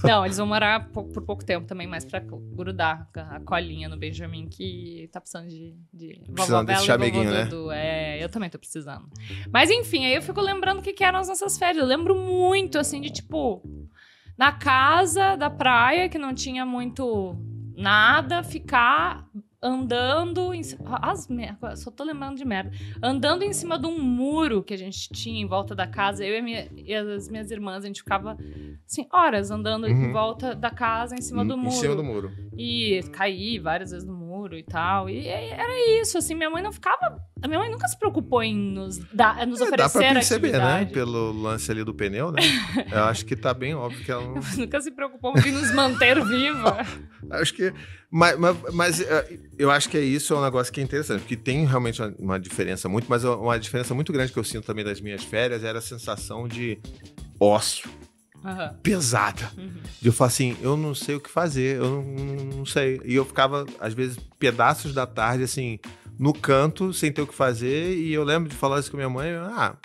Não, 0.03 0.25
eles 0.25 0.37
vão 0.37 0.45
morar 0.47 0.89
por, 0.89 1.05
pouco 1.23 1.43
tempo 1.43 1.65
também, 1.65 1.87
mais 1.87 2.05
pra 2.05 2.19
grudar 2.19 3.07
a 3.15 3.39
colinha 3.39 3.87
no 3.89 3.97
Benjamin, 3.97 4.47
que 4.47 5.09
tá 5.11 5.19
precisando 5.19 5.47
de... 5.47 5.75
de 5.93 6.19
vovó 6.21 6.33
Precisando 6.33 6.67
desse 6.67 6.85
chameguinho, 6.85 7.31
né? 7.31 7.49
É, 7.73 8.23
eu 8.23 8.29
também 8.29 8.49
tô 8.49 8.59
precisando. 8.59 9.07
Mas 9.51 9.69
enfim, 9.71 10.05
aí 10.05 10.15
eu 10.15 10.21
fico 10.21 10.39
lembrando 10.41 10.79
o 10.79 10.81
que, 10.81 10.93
que 10.93 11.03
eram 11.03 11.19
as 11.19 11.27
nossas 11.27 11.57
férias. 11.57 11.81
Eu 11.81 11.87
lembro 11.87 12.15
muito, 12.15 12.77
assim, 12.77 12.99
de 13.01 13.09
tipo... 13.09 13.61
Na 14.39 14.53
casa 14.53 15.35
da 15.35 15.49
praia, 15.49 16.07
que 16.07 16.17
não 16.17 16.33
tinha 16.33 16.65
muito 16.65 17.35
nada, 17.75 18.41
ficar 18.41 19.27
andando 19.61 20.53
em, 20.53 20.61
as 21.01 21.27
só 21.75 21.91
tô 21.91 22.05
lembrando 22.05 22.37
de 22.37 22.45
merda 22.45 22.71
andando 23.03 23.43
em 23.43 23.51
cima 23.51 23.77
de 23.77 23.85
um 23.85 24.01
muro 24.01 24.63
que 24.63 24.73
a 24.73 24.77
gente 24.77 25.09
tinha 25.09 25.41
em 25.41 25.45
volta 25.45 25.75
da 25.75 25.85
casa 25.85 26.25
eu 26.25 26.37
e, 26.37 26.41
minha- 26.41 26.69
e 26.73 26.93
as 26.95 27.27
minhas 27.27 27.51
irmãs 27.51 27.83
a 27.83 27.87
gente 27.87 27.99
ficava 28.01 28.37
assim 28.87 29.05
horas 29.11 29.51
andando 29.51 29.85
em 29.85 30.05
Uhum. 30.05 30.13
volta 30.13 30.55
da 30.55 30.69
casa 30.71 31.13
em 31.13 31.21
cima 31.21 31.43
do 31.43 31.55
Em 31.55 31.57
muro 31.57 31.71
cima 31.75 31.93
do 31.97 32.03
muro. 32.05 32.31
e 32.57 33.01
caí 33.11 33.59
várias 33.59 33.91
vezes 33.91 34.07
no 34.07 34.13
muro 34.13 34.28
e 34.57 34.63
tal 34.63 35.09
e 35.09 35.27
era 35.27 36.01
isso 36.01 36.17
assim 36.17 36.35
minha 36.35 36.49
mãe 36.49 36.61
não 36.61 36.71
ficava 36.71 37.19
a 37.41 37.47
minha 37.47 37.59
mãe 37.59 37.69
nunca 37.69 37.87
se 37.87 37.97
preocupou 37.97 38.43
em 38.43 38.55
nos 38.55 38.97
dar 39.13 39.45
nos 39.47 39.61
É, 39.61 39.71
dá 39.71 39.85
oferecer 39.85 39.99
pra 39.99 40.13
perceber, 40.13 40.51
né? 40.51 40.57
atividade. 40.57 40.93
Pelo 40.93 41.31
lance 41.31 41.71
ali 41.71 41.83
do 41.83 41.93
pneu, 41.93 42.31
né? 42.31 42.41
Eu 42.91 43.03
acho 43.05 43.25
que 43.25 43.35
tá 43.35 43.53
bem 43.53 43.73
óbvio 43.75 44.03
que 44.03 44.11
ela 44.11 44.23
não. 44.23 44.41
nunca 44.57 44.81
se 44.81 44.91
preocupou 44.91 45.33
em 45.37 45.51
nos 45.51 45.71
manter 45.73 46.23
viva 46.25 46.77
Acho 47.31 47.53
que. 47.53 47.73
Mas, 48.11 48.39
mas, 48.39 48.57
mas, 48.73 49.01
eh, 49.01 49.39
eu 49.57 49.69
acho 49.69 49.87
que 49.87 49.95
é 49.95 50.01
isso, 50.01 50.33
é 50.33 50.37
um 50.37 50.41
negócio 50.41 50.73
que 50.73 50.81
é 50.81 50.83
interessante, 50.83 51.19
porque 51.19 51.35
tem 51.37 51.63
realmente 51.65 52.01
uma, 52.01 52.15
uma 52.17 52.39
diferença 52.39 52.89
muito, 52.89 53.05
mas 53.07 53.23
uma 53.23 53.59
diferença 53.59 53.93
muito 53.93 54.11
grande 54.11 54.31
que 54.33 54.39
eu 54.39 54.43
sinto 54.43 54.65
também 54.65 54.83
das 54.83 54.99
minhas 54.99 55.23
férias 55.23 55.63
era 55.63 55.77
a 55.77 55.81
sensação 55.81 56.47
de 56.47 56.79
ócio 57.39 57.87
Aham. 58.43 58.75
pesada. 58.83 59.51
Uhum. 59.57 59.73
De 60.01 60.07
eu 60.07 60.13
falar 60.13 60.27
assim, 60.29 60.55
eu 60.61 60.77
não 60.77 60.93
sei 60.95 61.15
o 61.15 61.19
que 61.19 61.29
fazer, 61.29 61.77
eu 61.77 61.89
não, 61.89 62.01
não- 62.03 62.45
não 62.59 62.65
sei. 62.65 63.01
E 63.05 63.15
eu 63.15 63.25
ficava, 63.25 63.65
às 63.79 63.93
vezes, 63.93 64.17
pedaços 64.37 64.93
da 64.93 65.05
tarde, 65.05 65.43
assim, 65.43 65.79
no 66.17 66.33
canto, 66.33 66.93
sem 66.93 67.11
ter 67.11 67.21
o 67.21 67.27
que 67.27 67.33
fazer, 67.35 67.95
e 67.97 68.13
eu 68.13 68.23
lembro 68.23 68.49
de 68.49 68.55
falar 68.55 68.79
isso 68.79 68.91
com 68.91 68.97
minha 68.97 69.09
mãe, 69.09 69.29
ah, 69.35 69.75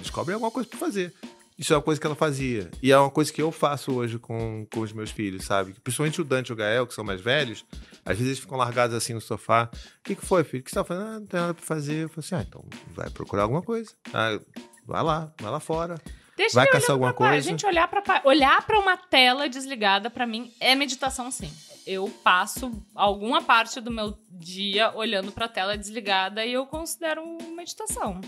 descobre 0.00 0.32
alguma 0.34 0.50
coisa 0.50 0.68
pra 0.68 0.78
fazer. 0.78 1.12
Isso 1.56 1.72
é 1.72 1.76
uma 1.76 1.82
coisa 1.82 2.00
que 2.00 2.06
ela 2.06 2.16
fazia. 2.16 2.68
E 2.82 2.90
é 2.90 2.98
uma 2.98 3.10
coisa 3.10 3.32
que 3.32 3.40
eu 3.40 3.52
faço 3.52 3.92
hoje 3.92 4.18
com, 4.18 4.66
com 4.72 4.80
os 4.80 4.92
meus 4.92 5.10
filhos, 5.12 5.44
sabe? 5.44 5.72
Principalmente 5.84 6.20
o 6.20 6.24
Dante 6.24 6.48
e 6.48 6.52
o 6.52 6.56
Gael, 6.56 6.84
que 6.84 6.92
são 6.94 7.04
mais 7.04 7.20
velhos, 7.20 7.64
às 8.04 8.16
vezes 8.16 8.26
eles 8.26 8.38
ficam 8.40 8.58
largados 8.58 8.96
assim 8.96 9.14
no 9.14 9.20
sofá. 9.20 9.70
O 9.72 10.02
que, 10.02 10.16
que 10.16 10.26
foi, 10.26 10.42
filho? 10.42 10.62
O 10.62 10.64
que 10.64 10.70
você 10.70 10.74
tá 10.74 10.82
fazendo? 10.84 11.06
Ah, 11.06 11.20
não 11.20 11.26
tem 11.26 11.40
nada 11.40 11.54
pra 11.54 11.64
fazer. 11.64 11.94
Eu 12.04 12.08
falei 12.08 12.26
assim, 12.26 12.34
ah, 12.34 12.44
então 12.48 12.64
vai 12.92 13.08
procurar 13.08 13.42
alguma 13.44 13.62
coisa. 13.62 13.90
Ah, 14.12 14.36
vai 14.84 15.02
lá, 15.04 15.32
vai 15.40 15.50
lá 15.52 15.60
fora. 15.60 15.94
Deixa 16.36 16.54
Vai 16.54 16.66
eu 16.66 16.72
caçar 16.72 16.90
olhar 16.90 16.92
alguma 16.94 17.12
coisa? 17.14 17.48
Gente, 17.48 17.64
olhar 17.66 17.86
pra, 17.88 18.02
pa- 18.02 18.22
olhar 18.24 18.64
pra 18.66 18.78
uma 18.78 18.96
tela 18.96 19.48
desligada, 19.48 20.10
pra 20.10 20.26
mim, 20.26 20.52
é 20.60 20.74
meditação, 20.74 21.30
sim. 21.30 21.52
Eu 21.86 22.08
passo 22.24 22.72
alguma 22.94 23.42
parte 23.42 23.80
do 23.80 23.90
meu 23.90 24.16
dia 24.30 24.90
olhando 24.96 25.30
pra 25.30 25.46
tela 25.48 25.76
desligada 25.76 26.44
e 26.44 26.52
eu 26.52 26.66
considero 26.66 27.22
meditação. 27.54 28.20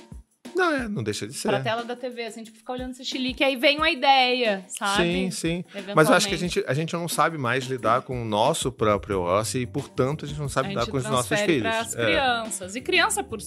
Não, 0.57 0.73
é, 0.75 0.89
não 0.89 1.03
deixa 1.03 1.27
de 1.27 1.35
ser. 1.35 1.49
Pra 1.49 1.61
tela 1.61 1.85
da 1.85 1.95
TV, 1.95 2.25
assim, 2.25 2.43
tipo, 2.43 2.57
ficar 2.57 2.73
olhando 2.73 2.93
esse 2.93 3.05
chilique, 3.05 3.45
aí 3.45 3.57
vem 3.57 3.77
uma 3.77 3.91
ideia, 3.91 4.65
sabe? 4.69 5.03
Sim, 5.03 5.31
sim. 5.31 5.65
Mas 5.95 6.09
eu 6.09 6.15
acho 6.15 6.27
que 6.29 6.35
a 6.35 6.39
gente, 6.39 6.65
a 6.67 6.73
gente 6.75 6.93
não 6.95 7.07
sabe 7.09 7.37
mais 7.37 7.65
lidar 7.67 8.03
com 8.03 8.23
o 8.23 8.25
nosso 8.25 8.73
próprio 8.73 9.21
ócio 9.21 9.61
e, 9.61 9.67
portanto, 9.67 10.25
a 10.25 10.29
gente 10.29 10.41
não 10.41 10.49
sabe 10.49 10.69
A 10.69 10.71
lidar 10.71 10.87
com 10.87 10.97
os 10.97 11.05
nossos 11.05 11.39
filhos. 11.41 11.63
pras 11.63 11.95
É. 11.95 12.05
crianças. 12.05 12.75
E 12.75 12.81
criança, 12.81 13.23
por, 13.23 13.39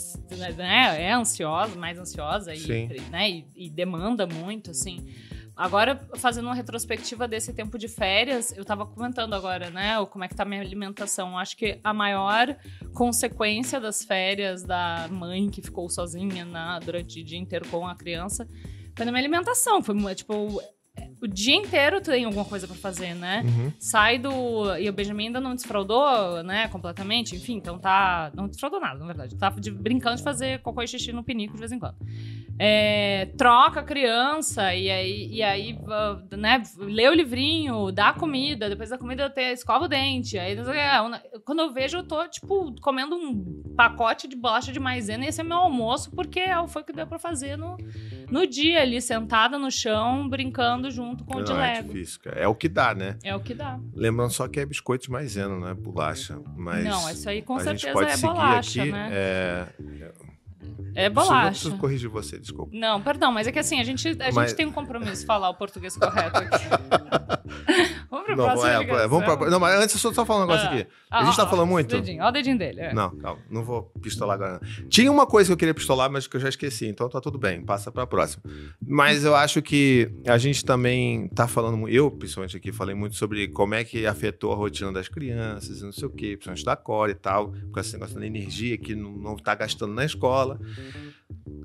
né, 0.58 1.02
é 1.02 1.12
ansiosa, 1.14 1.76
mais 1.76 1.98
ansiosa 1.98 2.54
e, 2.54 3.02
né, 3.10 3.30
e, 3.30 3.46
e 3.56 3.70
demanda 3.70 4.28
muito, 4.28 4.72
assim. 4.72 5.06
Agora, 5.60 6.00
fazendo 6.16 6.46
uma 6.46 6.56
retrospectiva 6.56 7.28
desse 7.28 7.52
tempo 7.52 7.78
de 7.78 7.90
férias, 7.90 8.56
eu 8.56 8.64
tava 8.64 8.86
comentando 8.86 9.34
agora, 9.34 9.70
né, 9.70 9.94
como 10.06 10.24
é 10.24 10.30
que 10.30 10.34
tá 10.34 10.44
a 10.44 10.46
minha 10.46 10.62
alimentação. 10.62 11.38
Acho 11.38 11.58
que 11.58 11.82
a 11.84 11.94
maior 11.94 12.56
consequência 12.94 13.78
das 13.78 14.02
férias 14.02 14.64
da 14.64 15.10
mãe 15.12 15.50
que 15.50 15.62
ficou 15.62 15.90
sozinha 15.90 16.46
na, 16.46 16.80
durante 16.80 17.20
o 17.20 17.26
dia 17.26 17.38
inteiro 17.38 17.68
com 17.68 17.86
a 17.86 17.94
criança 17.94 18.48
foi 18.96 19.06
na 19.06 19.12
minha 19.12 19.22
alimentação. 19.22 19.84
Foi, 19.84 20.16
tipo, 20.16 20.64
o 21.22 21.28
dia 21.28 21.56
inteiro 21.56 22.00
tem 22.00 22.24
alguma 22.24 22.46
coisa 22.46 22.66
pra 22.66 22.76
fazer, 22.78 23.14
né? 23.14 23.44
Uhum. 23.46 23.74
sai 23.80 24.18
do. 24.18 24.78
E 24.78 24.90
o 24.90 24.94
Benjamin 24.94 25.28
ainda 25.28 25.42
não 25.42 25.56
desfraudou, 25.56 26.42
né, 26.42 26.70
completamente, 26.70 27.36
enfim, 27.36 27.56
então 27.56 27.78
tá. 27.78 28.32
Não 28.34 28.48
desfraudou 28.48 28.80
nada, 28.80 28.98
na 28.98 29.06
verdade. 29.06 29.36
Tá 29.36 29.50
brincando 29.50 30.16
de 30.16 30.24
fazer 30.24 30.62
cocô 30.62 30.82
e 30.82 30.88
xixi 30.88 31.12
no 31.12 31.24
pinico 31.24 31.54
de 31.54 31.60
vez 31.60 31.72
em 31.74 31.80
quando. 31.80 31.98
É, 32.62 33.28
troca 33.38 33.80
a 33.80 33.84
criança 33.84 34.76
e 34.76 34.92
aí, 34.92 35.30
e 35.32 35.42
aí 35.42 35.80
ah, 35.88 36.22
né, 36.36 36.62
lê 36.78 37.08
o 37.08 37.14
livrinho, 37.14 37.90
dá 37.90 38.12
comida, 38.12 38.68
depois 38.68 38.90
da 38.90 38.98
comida 38.98 39.30
tem, 39.30 39.54
escova 39.54 39.86
o 39.86 39.88
dente. 39.88 40.38
Aí, 40.38 40.58
é, 40.58 41.40
quando 41.46 41.60
eu 41.62 41.72
vejo, 41.72 41.98
eu 42.00 42.04
tô, 42.04 42.28
tipo, 42.28 42.76
comendo 42.82 43.16
um 43.16 43.64
pacote 43.78 44.28
de 44.28 44.36
bolacha 44.36 44.74
de 44.74 44.80
maisena 44.80 45.24
e 45.24 45.30
esse 45.30 45.40
é 45.40 45.44
meu 45.44 45.56
almoço, 45.58 46.12
porque 46.12 46.42
é 46.42 46.60
o- 46.60 46.68
foi 46.68 46.82
o 46.82 46.86
que 46.86 46.92
deu 46.92 47.08
pra 47.08 47.18
fazer 47.18 47.58
no, 47.58 47.78
no 48.30 48.46
dia 48.46 48.82
ali, 48.82 49.02
sentada 49.02 49.58
no 49.58 49.72
chão, 49.72 50.28
brincando 50.28 50.92
junto 50.92 51.24
com 51.24 51.38
o 51.38 51.44
de 51.44 51.54
Não, 51.54 51.62
é 51.62 51.76
Lego. 51.76 51.94
difícil, 51.94 52.20
cara. 52.22 52.40
É 52.42 52.48
o 52.48 52.54
que 52.54 52.68
dá, 52.68 52.94
né? 52.94 53.18
É 53.24 53.34
o 53.34 53.40
que 53.40 53.54
dá. 53.54 53.80
Lembrando 53.94 54.32
só 54.32 54.50
que 54.50 54.60
é 54.60 54.66
biscoito 54.66 55.06
de 55.06 55.12
maisena, 55.12 55.58
não 55.58 55.68
é 55.70 55.74
bolacha. 55.74 56.38
Mas 56.58 56.84
não, 56.84 57.10
isso 57.10 57.30
aí 57.30 57.42
com 57.42 57.58
certeza 57.58 58.06
é 58.06 58.18
bolacha, 58.18 58.82
aqui. 58.82 58.92
né? 58.92 59.10
É... 59.14 59.66
É 61.00 61.10
bolacha. 61.10 61.50
Preciso 61.52 61.78
corrigir 61.78 62.10
você, 62.10 62.38
desculpa. 62.40 62.72
Não, 62.76 63.02
perdão, 63.02 63.32
mas 63.32 63.48
é 63.48 63.52
que 63.52 63.60
assim, 63.60 63.80
a 63.80 63.84
gente, 63.84 64.10
a 64.10 64.32
Mas- 64.32 64.50
gente 64.50 64.56
tem 64.58 64.66
um 64.66 64.72
compromisso 64.72 65.26
falar 65.26 65.50
o 65.50 65.54
português 65.56 65.96
correto 65.96 66.38
aqui. 66.38 66.66
Não, 68.40 68.52
próxima 68.54 68.74
é, 68.74 68.80
ligação. 68.80 69.10
vamos 69.10 69.26
pra... 69.38 69.50
não, 69.50 69.60
mas 69.60 69.80
antes 69.80 69.96
eu 69.96 70.00
só, 70.02 70.14
só 70.14 70.26
falar 70.26 70.40
um 70.40 70.48
negócio 70.48 70.68
Ah. 70.68 70.72
aqui. 70.74 70.88
Ah, 71.12 71.20
a 71.22 71.24
gente 71.26 71.34
ó, 71.34 71.44
tá 71.44 71.48
falando 71.50 71.68
muito. 71.68 71.96
Dedinho, 71.96 72.24
ó 72.24 72.28
o 72.30 72.32
dedinho 72.32 72.58
dele. 72.58 72.82
é. 72.82 72.94
Não, 72.94 73.10
calma, 73.18 73.42
não 73.50 73.64
vou 73.64 73.84
pistolar 74.02 74.36
agora. 74.36 74.60
não. 74.62 74.90
Tinha 74.90 75.12
uma 75.12 75.26
coisa 75.26 75.50
que 75.50 75.54
eu 75.54 75.58
queria 75.58 75.74
pistolar, 75.74 76.10
mas 76.12 76.28
que 76.28 76.36
eu 76.36 76.40
já 76.42 76.50
esqueci, 76.50 76.88
então 76.88 77.10
tá 77.10 77.20
tudo 77.20 77.38
bem, 77.38 77.62
passa 77.64 77.92
pra 77.92 78.06
próxima. 78.08 78.44
Mas 78.86 79.24
eu 79.24 79.36
acho 79.36 79.62
que 79.62 80.12
a 80.28 80.38
gente 80.38 80.64
também 80.64 81.28
tá 81.30 81.48
falando, 81.48 81.88
eu 81.90 82.10
principalmente 82.12 82.56
aqui, 82.58 82.72
falei 82.72 82.96
muito 82.96 83.16
sobre 83.16 83.48
como 83.48 83.74
é 83.76 83.84
que 83.84 84.06
afetou 84.06 84.52
a 84.52 84.56
rotina 84.56 84.92
das 84.92 85.08
crianças 85.08 85.80
e 85.80 85.84
não 85.84 85.92
sei 85.92 86.08
o 86.08 86.10
quê, 86.12 86.38
principalmente 86.38 86.66
da 86.66 86.76
Core 86.76 87.12
e 87.12 87.16
tal, 87.16 87.54
com 87.72 87.80
esse 87.80 87.94
negócio 87.94 88.20
da 88.20 88.26
energia 88.26 88.78
que 88.78 88.96
não, 88.96 89.12
não 89.12 89.36
tá 89.36 89.56
gastando 89.56 89.94
na 89.94 90.06
escola. 90.06 90.60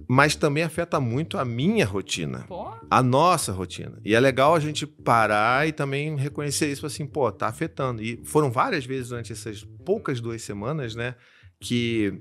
Mas 0.09 0.37
também 0.37 0.63
afeta 0.63 1.01
muito 1.01 1.39
a 1.39 1.45
minha 1.45 1.87
rotina 1.87 2.45
Pô, 2.47 2.69
a 2.91 3.03
nossa 3.03 3.53
rotina. 3.53 3.99
E 4.05 4.15
é 4.15 4.21
legal 4.21 4.55
a 4.55 4.61
gente 4.61 4.87
parar 4.87 5.67
e 5.67 5.73
também 5.73 6.17
reconhecer 6.17 6.71
isso 6.71 6.85
assim, 6.85 7.07
pô, 7.07 7.31
tá 7.33 7.49
afetando. 7.49 8.03
E 8.03 8.21
foram 8.25 8.51
várias 8.51 8.85
vezes 8.85 9.09
durante 9.09 9.33
essas 9.33 9.65
poucas 9.85 10.21
duas 10.21 10.43
semanas, 10.43 10.95
né, 10.95 11.15
que 11.59 12.21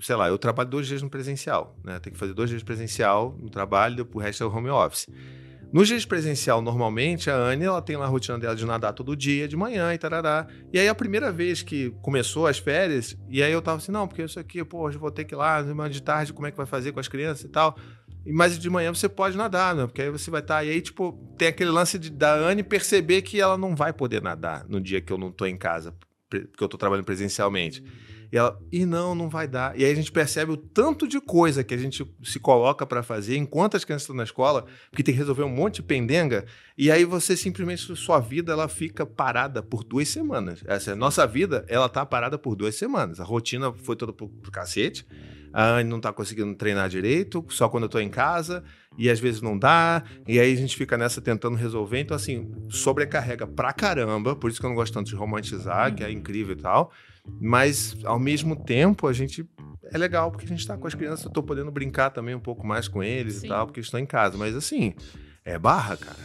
sei 0.00 0.16
lá, 0.16 0.28
eu 0.28 0.38
trabalho 0.38 0.68
dois 0.68 0.86
dias 0.86 1.02
no 1.02 1.08
presencial, 1.08 1.76
né? 1.82 1.98
Tem 1.98 2.12
que 2.12 2.18
fazer 2.18 2.34
dois 2.34 2.50
dias 2.50 2.62
presencial 2.62 3.36
no 3.40 3.48
trabalho, 3.48 4.06
o 4.12 4.18
resto 4.18 4.44
é 4.44 4.46
o 4.46 4.54
home 4.54 4.68
office. 4.68 5.08
Nos 5.72 5.86
dias 5.86 6.04
presencial, 6.04 6.60
normalmente, 6.60 7.30
a 7.30 7.36
Anne, 7.36 7.64
ela 7.64 7.80
tem 7.80 7.96
lá 7.96 8.04
a 8.04 8.08
rotina 8.08 8.36
dela 8.36 8.56
de 8.56 8.66
nadar 8.66 8.92
todo 8.92 9.14
dia, 9.16 9.46
de 9.46 9.56
manhã 9.56 9.94
e 9.94 9.98
tarará. 9.98 10.48
E 10.72 10.78
aí, 10.80 10.88
a 10.88 10.94
primeira 10.94 11.30
vez 11.30 11.62
que 11.62 11.90
começou 12.02 12.48
as 12.48 12.58
férias, 12.58 13.16
e 13.28 13.40
aí 13.40 13.52
eu 13.52 13.62
tava 13.62 13.76
assim, 13.76 13.92
não, 13.92 14.08
porque 14.08 14.22
isso 14.22 14.40
aqui, 14.40 14.64
pô, 14.64 14.80
hoje 14.80 14.96
eu 14.96 15.00
vou 15.00 15.12
ter 15.12 15.24
que 15.24 15.32
ir 15.32 15.36
lá, 15.36 15.62
de 15.88 16.02
tarde, 16.02 16.32
como 16.32 16.48
é 16.48 16.50
que 16.50 16.56
vai 16.56 16.66
fazer 16.66 16.90
com 16.90 16.98
as 16.98 17.06
crianças 17.06 17.44
e 17.44 17.48
tal. 17.48 17.76
Mas 18.26 18.58
de 18.58 18.68
manhã 18.68 18.92
você 18.92 19.08
pode 19.08 19.36
nadar, 19.36 19.76
né? 19.76 19.86
Porque 19.86 20.02
aí 20.02 20.10
você 20.10 20.28
vai 20.28 20.40
estar. 20.40 20.64
e 20.64 20.70
aí, 20.70 20.80
tipo, 20.80 21.12
tem 21.38 21.46
aquele 21.46 21.70
lance 21.70 22.00
de, 22.00 22.10
da 22.10 22.34
Anne 22.34 22.64
perceber 22.64 23.22
que 23.22 23.40
ela 23.40 23.56
não 23.56 23.76
vai 23.76 23.92
poder 23.92 24.20
nadar 24.20 24.66
no 24.68 24.80
dia 24.80 25.00
que 25.00 25.12
eu 25.12 25.16
não 25.16 25.30
tô 25.30 25.46
em 25.46 25.56
casa, 25.56 25.94
porque 26.28 26.64
eu 26.64 26.68
tô 26.68 26.76
trabalhando 26.76 27.06
presencialmente. 27.06 27.82
E 28.32 28.38
ela, 28.38 28.58
e 28.70 28.86
não, 28.86 29.14
não 29.14 29.28
vai 29.28 29.48
dar. 29.48 29.78
E 29.78 29.84
aí 29.84 29.90
a 29.90 29.94
gente 29.94 30.12
percebe 30.12 30.52
o 30.52 30.56
tanto 30.56 31.08
de 31.08 31.20
coisa 31.20 31.64
que 31.64 31.74
a 31.74 31.76
gente 31.76 32.06
se 32.22 32.38
coloca 32.38 32.86
pra 32.86 33.02
fazer 33.02 33.36
enquanto 33.36 33.76
as 33.76 33.84
crianças 33.84 34.02
estão 34.02 34.16
na 34.16 34.24
escola, 34.24 34.66
porque 34.90 35.02
tem 35.02 35.14
que 35.14 35.18
resolver 35.18 35.42
um 35.42 35.48
monte 35.48 35.76
de 35.76 35.82
pendenga, 35.82 36.44
e 36.78 36.90
aí 36.90 37.04
você 37.04 37.36
simplesmente, 37.36 37.94
sua 37.96 38.20
vida, 38.20 38.52
ela 38.52 38.68
fica 38.68 39.04
parada 39.04 39.62
por 39.62 39.84
duas 39.84 40.08
semanas. 40.08 40.62
Essa 40.66 40.90
é 40.90 40.92
a 40.92 40.96
nossa 40.96 41.26
vida, 41.26 41.64
ela 41.68 41.88
tá 41.88 42.06
parada 42.06 42.38
por 42.38 42.54
duas 42.54 42.74
semanas. 42.74 43.20
A 43.20 43.24
rotina 43.24 43.72
foi 43.72 43.96
toda 43.96 44.12
pro, 44.12 44.28
pro 44.28 44.50
cacete. 44.50 45.06
A 45.52 45.78
Anne 45.78 45.90
não 45.90 46.00
tá 46.00 46.12
conseguindo 46.12 46.54
treinar 46.54 46.88
direito, 46.88 47.44
só 47.48 47.68
quando 47.68 47.84
eu 47.84 47.88
tô 47.88 47.98
em 47.98 48.08
casa, 48.08 48.62
e 48.96 49.10
às 49.10 49.18
vezes 49.18 49.42
não 49.42 49.58
dá, 49.58 50.04
e 50.26 50.38
aí 50.38 50.52
a 50.52 50.56
gente 50.56 50.76
fica 50.76 50.96
nessa 50.96 51.20
tentando 51.20 51.56
resolver. 51.56 51.98
Então, 51.98 52.16
assim, 52.16 52.48
sobrecarrega 52.68 53.48
pra 53.48 53.72
caramba, 53.72 54.36
por 54.36 54.48
isso 54.48 54.60
que 54.60 54.66
eu 54.66 54.70
não 54.70 54.76
gosto 54.76 54.94
tanto 54.94 55.08
de 55.08 55.16
romantizar, 55.16 55.92
que 55.92 56.04
é 56.04 56.10
incrível 56.10 56.56
e 56.56 56.60
tal. 56.60 56.92
Mas, 57.40 57.96
ao 58.04 58.18
mesmo 58.18 58.56
tempo, 58.56 59.06
a 59.06 59.12
gente. 59.12 59.46
É 59.92 59.98
legal, 59.98 60.30
porque 60.30 60.44
a 60.44 60.48
gente 60.48 60.64
tá 60.66 60.76
com 60.76 60.86
as 60.86 60.94
crianças, 60.94 61.24
eu 61.24 61.32
tô 61.32 61.42
podendo 61.42 61.70
brincar 61.70 62.10
também 62.10 62.34
um 62.34 62.40
pouco 62.40 62.64
mais 62.66 62.86
com 62.86 63.02
eles 63.02 63.36
Sim. 63.36 63.46
e 63.46 63.48
tal, 63.48 63.66
porque 63.66 63.80
estão 63.80 63.98
em 63.98 64.06
casa. 64.06 64.38
Mas, 64.38 64.54
assim, 64.54 64.94
é 65.44 65.58
barra, 65.58 65.96
cara. 65.96 66.18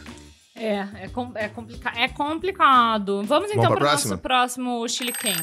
É, 0.54 1.04
é, 1.04 1.08
com- 1.08 1.32
é, 1.34 1.48
complica 1.48 1.92
é 1.94 2.08
complicado. 2.08 3.22
Vamos 3.24 3.50
então 3.50 3.74
para 3.74 3.80
o 3.80 3.90
nosso 3.90 4.16
próximo 4.18 4.88
chili 4.88 5.12
quente. 5.12 5.42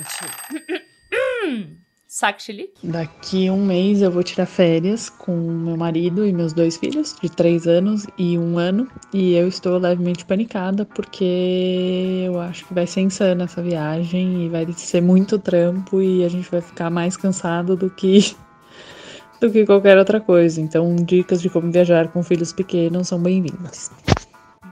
Chili? 2.37 2.69
Daqui 2.83 3.49
um 3.49 3.65
mês 3.65 4.03
eu 4.03 4.11
vou 4.11 4.21
tirar 4.21 4.45
férias 4.45 5.09
com 5.09 5.35
meu 5.35 5.75
marido 5.75 6.23
e 6.27 6.31
meus 6.31 6.53
dois 6.53 6.77
filhos, 6.77 7.15
de 7.19 7.27
três 7.27 7.65
anos 7.65 8.05
e 8.19 8.37
um 8.37 8.59
ano. 8.59 8.87
E 9.11 9.33
eu 9.33 9.47
estou 9.47 9.79
levemente 9.79 10.23
panicada 10.23 10.85
porque 10.85 12.23
eu 12.25 12.39
acho 12.39 12.65
que 12.65 12.73
vai 12.73 12.85
ser 12.85 13.01
insana 13.01 13.45
essa 13.45 13.63
viagem 13.63 14.45
e 14.45 14.49
vai 14.49 14.71
ser 14.73 15.01
muito 15.01 15.39
trampo 15.39 16.03
e 16.03 16.23
a 16.23 16.29
gente 16.29 16.51
vai 16.51 16.61
ficar 16.61 16.91
mais 16.91 17.17
cansado 17.17 17.75
do 17.75 17.89
que 17.89 18.35
do 19.41 19.51
que 19.51 19.65
qualquer 19.65 19.97
outra 19.97 20.21
coisa. 20.21 20.61
Então, 20.61 20.95
dicas 20.95 21.41
de 21.41 21.49
como 21.49 21.71
viajar 21.71 22.09
com 22.09 22.21
filhos 22.21 22.53
pequenos 22.53 23.07
são 23.07 23.19
bem-vindas. 23.19 23.91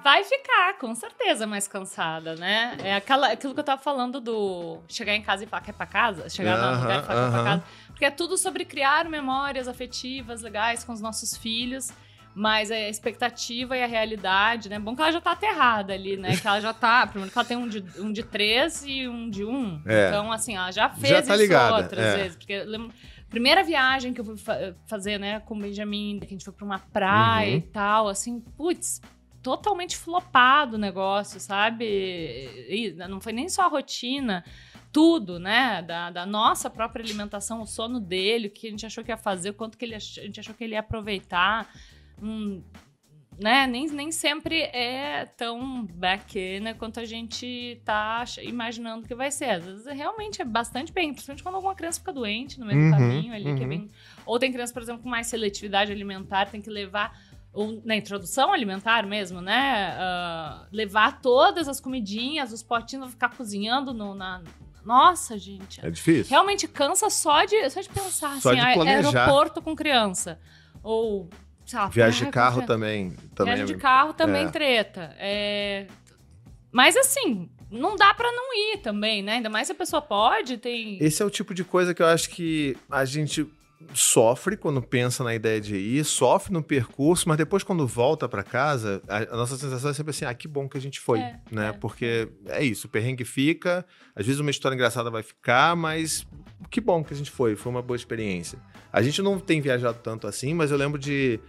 Vai 0.03 0.23
ficar, 0.23 0.77
com 0.79 0.95
certeza, 0.95 1.45
mais 1.45 1.67
cansada, 1.67 2.35
né? 2.35 2.75
É 2.83 2.95
aquela, 2.95 3.31
aquilo 3.31 3.53
que 3.53 3.59
eu 3.59 3.63
tava 3.63 3.81
falando 3.81 4.19
do 4.19 4.79
chegar 4.87 5.15
em 5.15 5.21
casa 5.21 5.43
e 5.43 5.47
falar 5.47 5.61
que 5.61 5.69
é 5.69 5.73
pra 5.73 5.85
casa, 5.85 6.27
chegar 6.29 6.57
no 6.57 6.63
Aham, 6.63 6.81
lugar 6.81 7.03
e 7.03 7.05
falar 7.05 7.21
que 7.21 7.27
é 7.27 7.31
pra 7.31 7.43
casa. 7.43 7.63
Porque 7.87 8.05
é 8.05 8.11
tudo 8.11 8.37
sobre 8.37 8.65
criar 8.65 9.05
memórias 9.07 9.67
afetivas 9.67 10.41
legais 10.41 10.83
com 10.83 10.91
os 10.91 11.01
nossos 11.01 11.37
filhos. 11.37 11.91
Mas 12.33 12.71
a 12.71 12.79
expectativa 12.79 13.75
e 13.75 13.83
a 13.83 13.87
realidade, 13.87 14.69
né? 14.69 14.79
Bom 14.79 14.95
que 14.95 15.01
ela 15.01 15.11
já 15.11 15.19
tá 15.19 15.31
aterrada 15.33 15.93
ali, 15.93 16.15
né? 16.15 16.37
Que 16.37 16.47
ela 16.47 16.61
já 16.61 16.73
tá. 16.73 17.05
Primeiro 17.05 17.29
que 17.29 17.37
ela 17.37 17.45
tem 17.45 17.57
um 17.57 17.67
de, 17.67 17.83
um 17.99 18.09
de 18.13 18.23
três 18.23 18.85
e 18.87 19.05
um 19.05 19.29
de 19.29 19.43
um. 19.43 19.81
É. 19.85 20.07
Então, 20.07 20.31
assim, 20.31 20.55
ela 20.55 20.71
já 20.71 20.87
fez 20.89 21.09
Já 21.09 21.21
tá 21.21 21.33
isso 21.33 21.43
ligada, 21.43 21.75
outras 21.75 21.99
é. 22.05 22.15
vezes. 22.15 22.37
Porque 22.37 22.63
lembro- 22.63 22.93
primeira 23.29 23.61
viagem 23.65 24.13
que 24.13 24.21
eu 24.21 24.25
fui 24.25 24.37
fa- 24.37 24.73
fazer, 24.87 25.19
né, 25.19 25.41
com 25.41 25.55
o 25.55 25.59
Benjamin, 25.59 26.19
que 26.21 26.25
a 26.25 26.29
gente 26.29 26.45
foi 26.45 26.53
pra 26.53 26.65
uma 26.65 26.79
praia 26.79 27.51
Uhum. 27.51 27.57
e 27.57 27.61
tal, 27.63 28.07
assim, 28.07 28.39
putz, 28.39 29.01
totalmente 29.41 29.97
flopado 29.97 30.75
o 30.75 30.79
negócio, 30.79 31.39
sabe? 31.39 31.85
E 32.69 32.93
não 33.07 33.19
foi 33.19 33.33
nem 33.33 33.49
só 33.49 33.63
a 33.63 33.67
rotina, 33.67 34.43
tudo, 34.91 35.39
né? 35.39 35.81
Da, 35.81 36.09
da 36.11 36.25
nossa 36.25 36.69
própria 36.69 37.03
alimentação, 37.03 37.61
o 37.61 37.67
sono 37.67 37.99
dele, 37.99 38.47
o 38.47 38.51
que 38.51 38.67
a 38.67 38.69
gente 38.69 38.85
achou 38.85 39.03
que 39.03 39.11
ia 39.11 39.17
fazer, 39.17 39.49
o 39.49 39.53
quanto 39.53 39.77
que 39.77 39.85
ele 39.85 39.95
a 39.95 39.99
gente 39.99 40.39
achou 40.39 40.53
que 40.53 40.63
ele 40.63 40.73
ia 40.73 40.79
aproveitar. 40.79 41.73
Hum, 42.21 42.61
né? 43.39 43.65
Nem, 43.65 43.87
nem 43.87 44.11
sempre 44.11 44.61
é 44.61 45.25
tão 45.25 45.85
bacana 45.85 46.75
quanto 46.75 46.99
a 46.99 47.05
gente 47.05 47.81
tá 47.83 48.23
imaginando 48.43 49.07
que 49.07 49.15
vai 49.15 49.31
ser. 49.31 49.49
Às 49.51 49.65
vezes 49.65 49.85
realmente 49.87 50.41
é 50.41 50.45
bastante 50.45 50.91
bem, 50.91 51.11
principalmente 51.11 51.41
quando 51.41 51.55
alguma 51.55 51.73
criança 51.73 51.99
fica 51.99 52.13
doente 52.13 52.59
no 52.59 52.65
meio 52.67 52.79
Uhum, 52.79 52.91
do 52.91 52.97
caminho 52.97 53.33
ali, 53.33 53.55
que 53.55 53.61
é 53.61 53.63
uhum. 53.63 53.69
bem. 53.69 53.91
Ou 54.25 54.37
tem 54.37 54.51
criança, 54.51 54.71
por 54.73 54.83
exemplo, 54.83 55.01
com 55.01 55.09
mais 55.09 55.27
seletividade 55.27 55.91
alimentar, 55.91 56.45
tem 56.51 56.61
que 56.61 56.69
levar 56.69 57.17
ou 57.53 57.81
na 57.83 57.95
introdução 57.95 58.53
alimentar 58.53 59.05
mesmo, 59.05 59.41
né? 59.41 59.95
ah, 59.99 60.65
levar 60.71 61.21
todas 61.21 61.67
as 61.67 61.79
comidinhas, 61.79 62.51
os 62.53 62.63
potinhos, 62.63 63.09
ficar 63.11 63.29
cozinhando 63.29 63.93
no, 63.93 64.13
na. 64.15 64.41
Nossa, 64.85 65.37
gente. 65.37 65.85
É 65.85 65.89
difícil. 65.91 66.29
Realmente 66.31 66.67
cansa 66.67 67.09
só 67.09 67.43
de, 67.45 67.69
só 67.69 67.81
de 67.81 67.89
pensar, 67.89 68.39
Só 68.41 68.49
assim, 68.51 68.59
de 68.59 68.65
a- 68.65 68.73
planejar. 68.73 69.19
aeroporto 69.21 69.61
com 69.61 69.75
criança. 69.75 70.39
Ou, 70.81 71.29
sei 71.65 71.77
lá, 71.77 71.87
Viagem 71.87 72.25
de 72.25 72.31
carro 72.31 72.63
também. 72.65 73.11
também 73.35 73.53
Viagem 73.55 73.63
é- 73.73 73.75
de 73.77 73.81
carro 73.81 74.13
também 74.13 74.45
é. 74.45 74.49
treta. 74.49 75.15
É, 75.19 75.87
Mas 76.71 76.95
assim, 76.97 77.49
não 77.69 77.95
dá 77.95 78.13
pra 78.13 78.31
não 78.31 78.53
ir 78.53 78.77
também, 78.77 79.21
né? 79.21 79.33
Ainda 79.33 79.49
mais 79.49 79.67
se 79.67 79.73
a 79.73 79.75
pessoa 79.75 80.01
pode, 80.01 80.57
tem. 80.57 80.97
Esse 81.03 81.21
é 81.21 81.25
o 81.25 81.29
tipo 81.29 81.53
de 81.53 81.63
coisa 81.63 81.93
que 81.93 82.01
eu 82.01 82.07
acho 82.07 82.29
que 82.29 82.75
a 82.89 83.03
gente 83.05 83.45
sofre 83.93 84.55
quando 84.55 84.81
pensa 84.81 85.23
na 85.23 85.33
ideia 85.35 85.59
de 85.59 85.75
ir, 85.75 86.03
sofre 86.05 86.53
no 86.53 86.63
percurso, 86.63 87.27
mas 87.27 87.37
depois 87.37 87.63
quando 87.63 87.85
volta 87.85 88.27
pra 88.29 88.43
casa, 88.43 89.01
a, 89.07 89.17
a 89.33 89.37
nossa 89.37 89.57
sensação 89.57 89.91
é 89.91 89.93
sempre 89.93 90.11
assim, 90.11 90.25
ah, 90.25 90.33
que 90.33 90.47
bom 90.47 90.67
que 90.69 90.77
a 90.77 90.81
gente 90.81 90.99
foi, 90.99 91.19
É, 91.19 91.39
né? 91.51 91.69
é, 91.69 91.71
Porque 91.73 92.29
é 92.47 92.63
isso, 92.63 92.87
o 92.87 92.89
perrengue 92.89 93.25
fica, 93.25 93.85
às 94.15 94.25
vezes 94.25 94.39
uma 94.39 94.51
história 94.51 94.75
engraçada 94.75 95.09
vai 95.09 95.23
ficar, 95.23 95.75
mas 95.75 96.25
que 96.69 96.79
bom 96.79 97.03
que 97.03 97.13
a 97.13 97.17
gente 97.17 97.31
foi, 97.31 97.55
foi 97.55 97.71
uma 97.71 97.81
boa 97.81 97.95
experiência. 97.97 98.59
A 98.93 99.01
gente 99.01 99.21
não 99.21 99.39
tem 99.39 99.61
viajado 99.61 99.99
tanto 100.03 100.27
assim, 100.27 100.53
mas 100.53 100.71
eu 100.71 100.77
lembro 100.77 100.99
de 100.99 101.39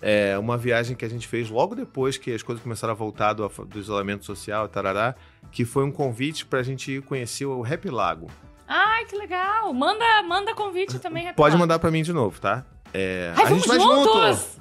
é, 0.00 0.36
uma 0.38 0.56
viagem 0.58 0.96
que 0.96 1.04
a 1.04 1.08
gente 1.08 1.28
fez 1.28 1.48
logo 1.48 1.74
depois 1.74 2.16
que 2.16 2.32
as 2.32 2.42
coisas 2.42 2.62
começaram 2.62 2.92
a 2.92 2.96
voltar 2.96 3.32
do, 3.32 3.46
do 3.48 3.78
isolamento 3.78 4.24
social, 4.24 4.68
tarará, 4.68 5.14
que 5.50 5.64
foi 5.64 5.84
um 5.84 5.90
convite 5.92 6.44
pra 6.46 6.62
gente 6.62 6.90
ir 6.92 7.02
conhecer 7.02 7.44
o 7.46 7.64
Happy 7.64 7.88
Lago. 7.90 8.28
Ai, 8.74 9.04
que 9.04 9.14
legal! 9.16 9.72
Manda, 9.74 10.22
manda 10.22 10.54
convite 10.54 10.98
também, 10.98 11.26
Happy 11.28 11.36
Pode 11.36 11.56
mandar 11.58 11.78
pra 11.78 11.90
mim 11.90 12.02
de 12.02 12.12
novo, 12.12 12.40
tá? 12.40 12.64
É, 12.94 13.32
Ai, 13.36 13.44
a 13.44 13.48
gente 13.48 13.68
vai 13.68 13.78
junto! 13.78 14.12
juntos! 14.12 14.58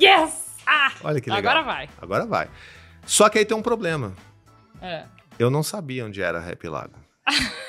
Yes! 0.00 0.56
Ah! 0.64 0.92
Olha 1.02 1.20
que 1.20 1.28
legal. 1.28 1.50
Agora 1.52 1.66
vai. 1.66 1.88
Agora 2.00 2.26
vai. 2.26 2.48
Só 3.04 3.28
que 3.28 3.38
aí 3.38 3.44
tem 3.44 3.56
um 3.56 3.62
problema. 3.62 4.14
É. 4.80 5.04
Eu 5.38 5.50
não 5.50 5.62
sabia 5.64 6.06
onde 6.06 6.22
era 6.22 6.38
Happy 6.38 6.68
Lago. 6.68 6.94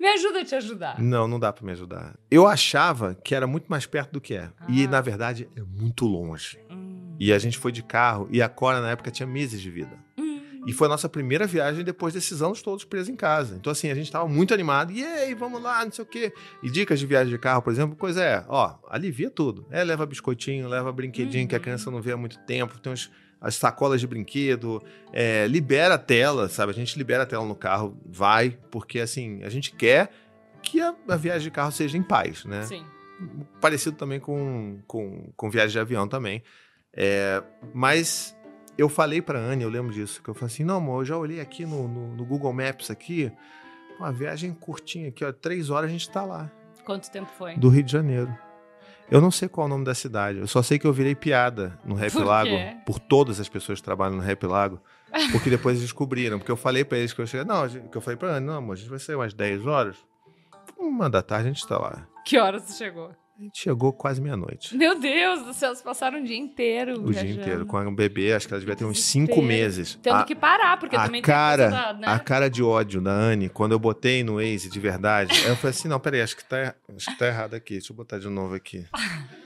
Me 0.00 0.06
ajuda 0.08 0.40
a 0.40 0.44
te 0.44 0.54
ajudar. 0.54 1.00
Não, 1.00 1.26
não 1.26 1.40
dá 1.40 1.52
pra 1.52 1.66
me 1.66 1.72
ajudar. 1.72 2.14
Eu 2.30 2.46
achava 2.46 3.16
que 3.16 3.34
era 3.34 3.48
muito 3.48 3.66
mais 3.66 3.84
perto 3.84 4.12
do 4.12 4.20
que 4.20 4.32
é. 4.34 4.48
E, 4.68 4.84
Ah. 4.84 4.88
na 4.88 5.00
verdade, 5.00 5.48
é 5.56 5.60
muito 5.60 6.06
longe. 6.06 6.56
Hum. 6.70 7.16
E 7.18 7.32
a 7.32 7.38
gente 7.38 7.58
foi 7.58 7.72
de 7.72 7.82
carro 7.82 8.28
e 8.30 8.40
a 8.40 8.48
Cora, 8.48 8.80
na 8.80 8.90
época, 8.90 9.10
tinha 9.10 9.26
meses 9.26 9.60
de 9.60 9.68
vida. 9.70 9.98
E 10.68 10.72
foi 10.72 10.86
a 10.86 10.90
nossa 10.90 11.08
primeira 11.08 11.46
viagem 11.46 11.82
depois 11.82 12.12
desses 12.12 12.42
anos 12.42 12.60
todos 12.60 12.84
presos 12.84 13.08
em 13.08 13.16
casa. 13.16 13.56
Então, 13.56 13.70
assim, 13.72 13.90
a 13.90 13.94
gente 13.94 14.12
tava 14.12 14.28
muito 14.28 14.52
animado. 14.52 14.92
E 14.92 15.02
aí, 15.02 15.34
vamos 15.34 15.62
lá, 15.62 15.82
não 15.84 15.90
sei 15.90 16.02
o 16.04 16.06
quê. 16.06 16.32
E 16.62 16.70
dicas 16.70 17.00
de 17.00 17.06
viagem 17.06 17.32
de 17.32 17.38
carro, 17.38 17.62
por 17.62 17.72
exemplo, 17.72 17.96
coisa 17.96 18.22
é, 18.22 18.44
ó, 18.48 18.74
alivia 18.88 19.30
tudo. 19.30 19.66
É, 19.70 19.82
leva 19.82 20.04
biscoitinho, 20.04 20.68
leva 20.68 20.92
brinquedinho 20.92 21.48
que 21.48 21.54
a 21.54 21.58
Uhum. 21.58 21.62
criança 21.62 21.90
não 21.90 22.02
vê 22.02 22.12
há 22.12 22.16
muito 22.16 22.38
tempo. 22.40 22.78
Tem 22.78 22.92
uns, 22.92 23.10
as 23.40 23.54
sacolas 23.54 24.00
de 24.00 24.06
brinquedo. 24.06 24.82
é, 25.12 25.46
libera 25.46 25.94
a 25.94 25.98
tela, 25.98 26.48
sabe? 26.48 26.70
A 26.72 26.74
gente 26.74 26.98
libera 26.98 27.22
a 27.22 27.26
tela 27.26 27.46
no 27.46 27.54
carro, 27.56 27.98
vai. 28.06 28.58
Porque, 28.70 29.00
assim, 29.00 29.42
a 29.44 29.48
gente 29.48 29.72
quer 29.72 30.10
que 30.62 30.80
a, 30.82 30.94
a 31.08 31.16
viagem 31.16 31.44
de 31.44 31.50
carro 31.50 31.72
seja 31.72 31.96
em 31.96 32.02
paz, 32.02 32.44
né? 32.44 32.64
Sim. 32.64 32.84
parecido 33.60 33.96
também 33.96 34.20
com, 34.20 34.80
com, 34.86 35.32
com 35.34 35.50
viagem 35.50 35.70
de 35.72 35.78
avião 35.78 36.06
também. 36.06 36.42
É, 36.92 37.42
mas 37.72 38.36
eu 38.78 38.88
falei 38.88 39.20
pra 39.20 39.38
Anne, 39.38 39.64
eu 39.64 39.68
lembro 39.68 39.92
disso, 39.92 40.22
que 40.22 40.30
eu 40.30 40.34
falei 40.34 40.46
assim, 40.54 40.64
não, 40.64 40.76
amor, 40.76 41.02
eu 41.02 41.04
já 41.04 41.16
olhei 41.16 41.40
aqui 41.40 41.66
no, 41.66 41.88
no, 41.88 42.14
no 42.14 42.24
Google 42.24 42.52
Maps 42.52 42.90
aqui, 42.90 43.30
uma 43.98 44.12
viagem 44.12 44.52
curtinha 44.54 45.08
aqui, 45.08 45.24
ó, 45.24 45.32
três 45.32 45.68
horas 45.68 45.90
a 45.90 45.92
gente 45.92 46.08
tá 46.08 46.24
lá, 46.24 46.50
Quanto 46.84 47.10
tempo 47.10 47.28
foi? 47.36 47.56
do 47.56 47.68
Rio 47.68 47.82
de 47.82 47.92
Janeiro. 47.92 48.32
Eu 49.10 49.20
não 49.22 49.30
sei 49.30 49.48
qual 49.48 49.66
é 49.66 49.68
o 49.68 49.70
nome 49.70 49.84
da 49.84 49.94
cidade, 49.94 50.38
eu 50.38 50.46
só 50.46 50.62
sei 50.62 50.78
que 50.78 50.86
eu 50.86 50.92
virei 50.92 51.14
piada 51.14 51.78
no 51.84 51.94
Rap 51.94 52.12
Por 52.12 52.24
Lago, 52.24 52.50
quê? 52.50 52.76
por 52.86 52.98
todas 52.98 53.40
as 53.40 53.48
pessoas 53.48 53.78
que 53.80 53.84
trabalham 53.84 54.16
no 54.16 54.22
Rap 54.22 54.44
Lago, 54.46 54.80
porque 55.32 55.48
depois 55.50 55.76
eles 55.76 55.88
descobriram, 55.88 56.38
porque 56.38 56.52
eu 56.52 56.56
falei 56.56 56.84
pra 56.84 56.98
eles 56.98 57.12
que 57.14 57.20
eu 57.20 57.26
cheguei, 57.26 57.46
não, 57.46 57.66
que 57.68 57.96
eu 57.96 58.00
falei 58.02 58.16
pra 58.18 58.28
Anne, 58.36 58.46
não, 58.46 58.54
amor, 58.58 58.74
a 58.74 58.76
gente 58.76 58.90
vai 58.90 58.98
sair 58.98 59.16
umas 59.16 59.32
10 59.32 59.66
horas, 59.66 59.96
uma 60.78 61.08
da 61.08 61.22
tarde 61.22 61.48
a 61.48 61.52
gente 61.52 61.66
tá 61.66 61.78
lá. 61.78 62.06
Que 62.24 62.38
horas 62.38 62.62
você 62.62 62.74
chegou? 62.84 63.10
A 63.38 63.42
gente 63.42 63.60
chegou 63.62 63.92
quase 63.92 64.20
meia-noite. 64.20 64.76
Meu 64.76 64.98
Deus 64.98 65.44
do 65.44 65.54
céu, 65.54 65.68
vocês 65.70 65.80
passaram 65.80 66.20
o 66.20 66.24
dia 66.24 66.36
inteiro. 66.36 66.94
O 66.94 67.12
dia 67.12 67.22
viajando. 67.22 67.40
inteiro. 67.40 67.66
Com 67.66 67.76
a 67.76 67.88
bebê, 67.88 68.32
acho 68.32 68.48
que 68.48 68.52
ela 68.54 68.58
devia 68.58 68.74
ter 68.74 68.84
uns 68.84 69.00
cinco 69.04 69.40
meses. 69.40 69.96
Tendo 70.02 70.16
a, 70.16 70.24
que 70.24 70.34
parar, 70.34 70.76
porque 70.80 70.96
a 70.96 71.04
também 71.04 71.22
cara, 71.22 71.68
tem 71.68 71.78
a 71.78 71.82
coisa 71.84 71.98
né? 72.00 72.08
a 72.08 72.18
cara 72.18 72.50
de 72.50 72.64
ódio 72.64 73.00
da 73.00 73.12
Anne, 73.12 73.48
quando 73.48 73.72
eu 73.72 73.78
botei 73.78 74.24
no 74.24 74.34
Waze 74.36 74.68
de 74.68 74.80
verdade, 74.80 75.32
eu 75.46 75.54
falei 75.54 75.70
assim, 75.70 75.86
não, 75.86 76.00
peraí, 76.00 76.20
acho 76.20 76.36
que 76.36 76.44
tá, 76.44 76.74
acho 76.96 77.12
que 77.12 77.16
tá 77.16 77.28
errado 77.28 77.54
aqui. 77.54 77.74
Deixa 77.74 77.92
eu 77.92 77.96
botar 77.96 78.18
de 78.18 78.28
novo 78.28 78.56
aqui. 78.56 78.84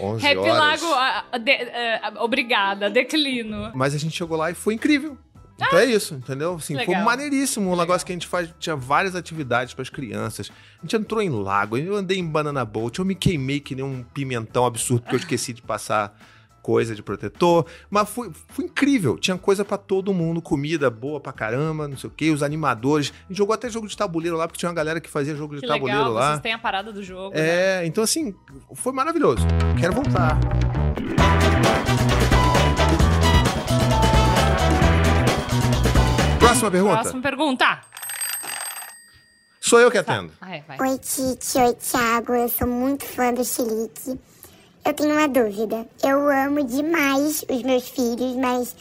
11 0.00 0.26
Happy 0.26 0.36
horas. 0.38 0.82
Lago, 0.82 0.94
a- 0.94 1.24
a- 1.32 1.38
de- 1.38 1.52
a- 2.02 2.14
obrigada, 2.24 2.90
declino. 2.90 3.70
Mas 3.76 3.94
a 3.94 3.98
gente 3.98 4.16
chegou 4.16 4.36
lá 4.36 4.50
e 4.50 4.54
foi 4.54 4.74
incrível. 4.74 5.16
Então 5.56 5.78
é 5.78 5.84
isso, 5.84 6.14
entendeu? 6.14 6.54
Assim, 6.56 6.74
foi 6.84 6.96
maneiríssimo. 6.96 7.70
Um 7.72 7.76
negócio 7.76 8.04
que 8.04 8.12
a 8.12 8.14
gente 8.16 8.26
faz, 8.26 8.52
tinha 8.58 8.74
várias 8.74 9.14
atividades 9.14 9.72
para 9.72 9.82
as 9.82 9.88
crianças. 9.90 10.50
A 10.78 10.82
gente 10.82 10.96
entrou 10.96 11.22
em 11.22 11.30
lago, 11.30 11.76
eu 11.76 11.94
andei 11.94 12.18
em 12.18 12.26
banana 12.26 12.64
boat, 12.64 12.98
eu 12.98 13.04
me 13.04 13.14
queimei 13.14 13.60
que 13.60 13.74
nem 13.74 13.84
um 13.84 14.02
pimentão 14.02 14.66
absurdo 14.66 15.02
porque 15.02 15.14
eu 15.14 15.20
esqueci 15.20 15.52
de 15.52 15.62
passar 15.62 16.16
coisa 16.60 16.94
de 16.94 17.02
protetor. 17.02 17.66
Mas 17.90 18.08
foi, 18.08 18.32
foi 18.48 18.64
incrível. 18.64 19.16
Tinha 19.18 19.36
coisa 19.36 19.64
para 19.64 19.76
todo 19.76 20.12
mundo, 20.14 20.40
comida 20.42 20.88
boa 20.90 21.20
pra 21.20 21.32
caramba, 21.32 21.86
não 21.86 21.96
sei 21.96 22.08
o 22.08 22.12
quê, 22.12 22.30
os 22.30 22.42
animadores. 22.42 23.12
A 23.26 23.28
gente 23.28 23.36
jogou 23.38 23.54
até 23.54 23.68
jogo 23.68 23.86
de 23.86 23.96
tabuleiro 23.96 24.36
lá, 24.36 24.48
porque 24.48 24.58
tinha 24.58 24.68
uma 24.70 24.74
galera 24.74 24.98
que 25.00 25.10
fazia 25.10 25.36
jogo 25.36 25.54
de 25.54 25.60
Que 25.60 25.66
tabuleiro 25.68 25.98
legal, 26.00 26.12
lá. 26.14 26.30
vocês 26.30 26.40
têm 26.40 26.52
a 26.54 26.58
parada 26.58 26.90
do 26.92 27.02
jogo. 27.02 27.34
né? 27.34 27.82
É, 27.82 27.86
então 27.86 28.02
assim, 28.02 28.34
foi 28.74 28.92
maravilhoso. 28.92 29.46
Quero 29.78 29.92
voltar. 29.92 30.38
Próxima 36.70 36.70
pergunta. 36.70 37.00
Próxima 37.00 37.22
pergunta. 37.22 37.80
Sou 39.60 39.80
eu 39.80 39.90
que 39.90 39.98
atendo. 39.98 40.32
Ai, 40.40 40.62
vai. 40.66 40.78
Oi, 40.78 40.98
Titi. 40.98 41.58
Oi, 41.58 41.74
Thiago. 41.74 42.34
Eu 42.34 42.48
sou 42.48 42.68
muito 42.68 43.04
fã 43.04 43.32
do 43.32 43.44
Chilique. 43.44 44.20
Eu 44.84 44.92
tenho 44.92 45.14
uma 45.14 45.26
dúvida. 45.26 45.86
Eu 46.02 46.28
amo 46.28 46.64
demais 46.64 47.44
os 47.48 47.62
meus 47.62 47.88
filhos, 47.88 48.36
mas 48.36 48.76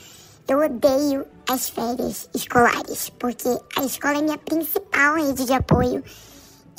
eu 0.48 0.60
odeio 0.60 1.26
as 1.50 1.70
férias 1.70 2.30
escolares, 2.36 3.10
porque 3.12 3.48
a 3.78 3.84
escola 3.86 4.18
é 4.18 4.22
minha 4.22 4.38
principal 4.38 5.16
rede 5.16 5.46
de 5.46 5.54
apoio 5.54 6.04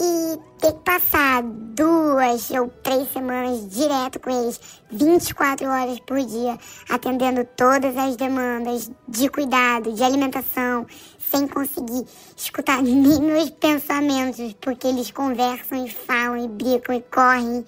e 0.00 0.38
ter 0.58 0.72
que 0.72 0.80
passar 0.80 1.42
duas 1.42 2.50
ou 2.50 2.68
três 2.82 3.12
semanas 3.12 3.68
direto 3.68 4.18
com 4.18 4.30
eles, 4.30 4.60
24 4.90 5.66
horas 5.66 6.00
por 6.00 6.20
dia, 6.20 6.58
atendendo 6.88 7.46
todas 7.56 7.96
as 7.96 8.16
demandas 8.16 8.90
de 9.08 9.28
cuidado, 9.28 9.92
de 9.92 10.02
alimentação, 10.02 10.86
sem 11.30 11.46
conseguir 11.46 12.04
escutar 12.36 12.82
nem 12.82 13.20
meus 13.20 13.50
pensamentos, 13.50 14.54
porque 14.60 14.88
eles 14.88 15.10
conversam 15.10 15.84
e 15.84 15.90
falam 15.90 16.44
e 16.44 16.48
brincam 16.48 16.94
e 16.94 17.02
correm, 17.02 17.64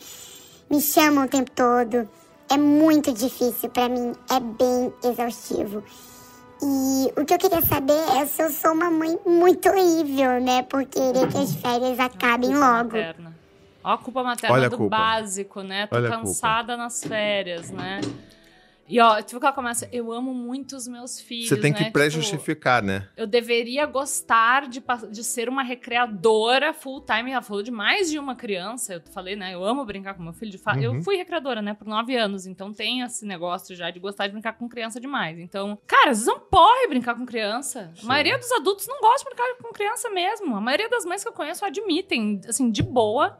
me 0.70 0.80
chamam 0.80 1.24
o 1.24 1.28
tempo 1.28 1.50
todo. 1.52 2.08
É 2.48 2.56
muito 2.56 3.12
difícil 3.12 3.68
para 3.70 3.88
mim, 3.88 4.12
é 4.30 4.40
bem 4.40 4.92
exaustivo. 5.04 5.82
E 6.62 7.12
o 7.20 7.24
que 7.24 7.34
eu 7.34 7.38
queria 7.38 7.62
saber 7.62 7.92
é 8.16 8.26
se 8.26 8.42
eu 8.42 8.50
sou 8.50 8.72
uma 8.72 8.90
mãe 8.90 9.18
muito 9.26 9.68
horrível, 9.68 10.40
né? 10.40 10.62
Por 10.62 10.84
querer 10.86 11.28
que 11.28 11.38
as 11.38 11.54
férias 11.54 11.98
acabem 12.00 12.50
logo. 12.54 12.96
materna. 12.96 13.36
Ó 13.84 13.92
a 13.92 13.98
culpa 13.98 14.22
materna 14.24 14.54
Olha 14.56 14.66
a 14.66 14.70
do 14.70 14.76
culpa. 14.78 14.96
básico, 14.96 15.62
né? 15.62 15.86
Tô 15.86 15.96
Olha 15.96 16.08
cansada 16.08 16.76
nas 16.76 17.04
férias, 17.04 17.70
né? 17.70 18.00
E 18.88 19.00
ó, 19.00 19.20
tipo 19.20 19.40
que 19.40 19.46
ela 19.46 19.54
começa, 19.54 19.88
eu 19.90 20.12
amo 20.12 20.32
muito 20.32 20.76
os 20.76 20.86
meus 20.86 21.20
filhos, 21.20 21.48
Você 21.48 21.56
tem 21.60 21.72
né? 21.72 21.76
que 21.78 21.84
Tipo, 21.84 21.92
pré-justificar, 21.94 22.82
né? 22.84 23.08
eu 23.16 23.26
deveria 23.26 23.84
gostar 23.84 24.68
de, 24.68 24.80
de 25.10 25.24
ser 25.24 25.48
uma 25.48 25.64
recreadora 25.64 26.72
full 26.72 27.00
time. 27.00 27.32
Ela 27.32 27.42
falou 27.42 27.62
de 27.62 27.70
mais 27.70 28.10
de 28.10 28.18
uma 28.18 28.36
criança. 28.36 28.94
Eu 28.94 29.02
falei, 29.12 29.34
né? 29.34 29.54
Eu 29.54 29.64
amo 29.64 29.84
brincar 29.84 30.14
com 30.14 30.22
meu 30.22 30.32
filho. 30.32 30.50
De 30.52 30.58
fa- 30.58 30.78
Eu 30.80 30.92
Uhum. 30.92 31.02
fui 31.02 31.16
recreadora, 31.16 31.60
né? 31.60 31.74
Por 31.74 31.86
nove 31.86 32.16
anos. 32.16 32.46
Então 32.46 32.72
tem 32.72 33.00
esse 33.00 33.26
negócio 33.26 33.74
já 33.74 33.90
de 33.90 33.98
gostar 33.98 34.26
de 34.28 34.32
brincar 34.34 34.52
com 34.52 34.68
criança 34.68 35.00
demais. 35.00 35.38
Então, 35.38 35.76
cara, 35.86 36.14
vocês 36.14 36.26
não 36.26 36.38
podem 36.38 36.88
brincar 36.88 37.16
com 37.16 37.26
criança. 37.26 37.90
Sim. 37.96 38.04
A 38.04 38.06
maioria 38.06 38.38
dos 38.38 38.52
adultos 38.52 38.86
não 38.86 39.00
gosta 39.00 39.18
de 39.28 39.34
brincar 39.34 39.56
com 39.62 39.72
criança 39.72 40.08
mesmo. 40.10 40.54
A 40.54 40.60
maioria 40.60 40.88
das 40.88 41.04
mães 41.04 41.22
que 41.24 41.28
eu 41.28 41.32
conheço 41.32 41.64
admitem, 41.64 42.40
assim, 42.48 42.70
de 42.70 42.82
boa. 42.84 43.38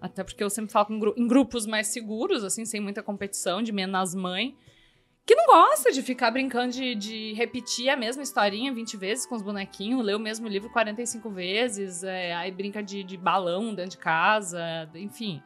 Até 0.00 0.22
porque 0.24 0.42
eu 0.42 0.50
sempre 0.50 0.72
falo 0.72 1.14
em 1.16 1.26
grupos 1.28 1.64
mais 1.64 1.86
seguros, 1.86 2.42
assim, 2.44 2.64
sem 2.64 2.80
muita 2.80 3.02
competição, 3.02 3.62
de 3.62 3.72
menos 3.72 4.14
mãe. 4.14 4.56
Que 5.24 5.34
não 5.36 5.46
gosta 5.46 5.92
de 5.92 6.02
ficar 6.02 6.30
brincando 6.32 6.72
de, 6.72 6.94
de 6.94 7.32
repetir 7.34 7.88
a 7.88 7.96
mesma 7.96 8.22
historinha 8.22 8.72
20 8.72 8.96
vezes 8.96 9.24
com 9.24 9.36
os 9.36 9.42
bonequinhos, 9.42 10.04
ler 10.04 10.16
o 10.16 10.20
mesmo 10.20 10.48
livro 10.48 10.68
45 10.70 11.30
vezes, 11.30 12.02
é, 12.02 12.34
aí 12.34 12.50
brinca 12.50 12.82
de, 12.82 13.04
de 13.04 13.16
balão 13.16 13.72
dentro 13.72 13.92
de 13.92 13.98
casa, 13.98 14.90
enfim. 14.94 15.40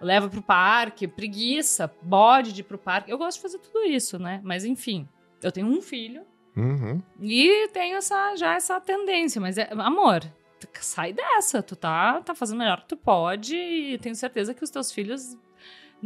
Leva 0.00 0.28
pro 0.28 0.42
parque, 0.42 1.08
preguiça, 1.08 1.90
bode 2.02 2.52
de 2.52 2.60
ir 2.60 2.64
pro 2.64 2.76
parque. 2.76 3.10
Eu 3.10 3.16
gosto 3.16 3.38
de 3.38 3.42
fazer 3.42 3.58
tudo 3.58 3.84
isso, 3.84 4.18
né? 4.18 4.40
Mas 4.44 4.64
enfim, 4.64 5.08
eu 5.42 5.50
tenho 5.50 5.66
um 5.66 5.80
filho 5.80 6.22
Uhum. 6.56 7.02
e 7.20 7.68
tenho 7.72 7.96
essa, 7.96 8.36
já 8.36 8.54
essa 8.54 8.80
tendência, 8.80 9.40
mas 9.40 9.58
é, 9.58 9.68
amor, 9.72 10.22
sai 10.74 11.12
dessa, 11.12 11.62
tu 11.62 11.74
tá, 11.74 12.20
tá 12.20 12.34
fazendo 12.34 12.56
o 12.56 12.58
melhor 12.60 12.82
que 12.82 12.88
tu 12.88 12.96
pode 12.96 13.56
e 13.56 13.98
tenho 13.98 14.14
certeza 14.14 14.54
que 14.54 14.62
os 14.62 14.70
teus 14.70 14.92
filhos 14.92 15.36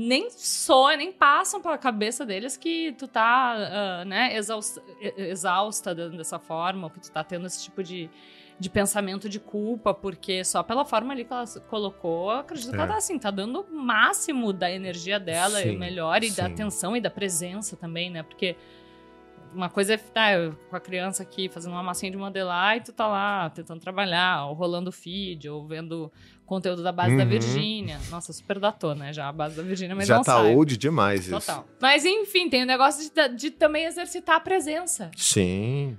nem 0.00 0.30
sonham, 0.30 0.96
nem 0.98 1.10
passam 1.12 1.60
pela 1.60 1.76
cabeça 1.76 2.24
deles 2.24 2.56
que 2.56 2.92
tu 2.92 3.08
tá, 3.08 3.54
ah, 4.00 4.04
né, 4.04 4.36
exausta, 4.36 4.80
e- 5.00 5.22
exausta 5.22 5.92
de- 5.92 6.16
dessa 6.16 6.38
forma, 6.38 6.84
ou 6.86 6.90
que 6.90 7.00
tu 7.00 7.10
tá 7.10 7.24
tendo 7.24 7.46
esse 7.48 7.64
tipo 7.64 7.82
de, 7.82 8.08
de 8.60 8.70
pensamento 8.70 9.28
de 9.28 9.40
culpa, 9.40 9.92
porque 9.92 10.44
só 10.44 10.62
pela 10.62 10.84
forma 10.84 11.12
ali 11.12 11.24
que 11.24 11.32
ela 11.32 11.44
colocou, 11.68 12.30
acredito 12.30 12.70
que 12.70 12.76
É. 12.76 12.78
ela 12.78 12.86
tá 12.86 12.96
assim, 12.96 13.18
tá 13.18 13.30
dando 13.32 13.62
o 13.62 13.74
máximo 13.74 14.52
da 14.52 14.70
energia 14.70 15.18
dela, 15.18 15.60
e 15.60 15.64
Sim, 15.70 15.76
o 15.76 15.78
melhor, 15.80 16.22
e 16.22 16.28
da 16.30 16.46
sim. 16.46 16.52
atenção 16.52 16.96
e 16.96 17.00
da 17.00 17.10
presença 17.10 17.76
também, 17.76 18.08
né, 18.08 18.22
porque 18.22 18.54
uma 19.52 19.68
coisa 19.70 19.94
é 19.94 19.96
tá, 19.96 20.32
eu 20.32 20.52
com 20.68 20.76
a 20.76 20.80
criança 20.80 21.22
aqui 21.22 21.48
fazendo 21.48 21.72
uma 21.72 21.82
massinha 21.82 22.12
de 22.12 22.18
modelar 22.18 22.76
e 22.76 22.82
tu 22.82 22.92
tá 22.92 23.06
lá 23.08 23.50
tentando 23.50 23.80
trabalhar, 23.80 24.44
ou 24.46 24.54
rolando 24.54 24.92
feed, 24.92 25.48
ou 25.48 25.66
vendo 25.66 26.12
conteúdo 26.48 26.82
da 26.82 26.90
base 26.90 27.16
da 27.16 27.22
Uhum. 27.22 27.28
Virgínia. 27.28 28.00
Nossa, 28.10 28.32
super 28.32 28.58
datou, 28.58 28.94
né? 28.94 29.12
Já 29.12 29.28
a 29.28 29.32
base 29.32 29.54
da 29.56 29.62
Virgínia, 29.62 29.94
mas 29.94 30.08
Já 30.08 30.16
não 30.16 30.22
tá 30.24 30.36
sai. 30.36 30.54
old 30.54 30.76
demais 30.76 31.20
isso. 31.28 31.30
Total. 31.38 31.66
Mas 31.80 32.04
enfim, 32.04 32.48
tem 32.48 32.62
o 32.62 32.66
negócio 32.66 33.08
de, 33.12 33.28
de 33.36 33.50
também 33.50 33.84
exercitar 33.84 34.36
a 34.36 34.40
presença. 34.40 35.10
Sim. 35.16 35.96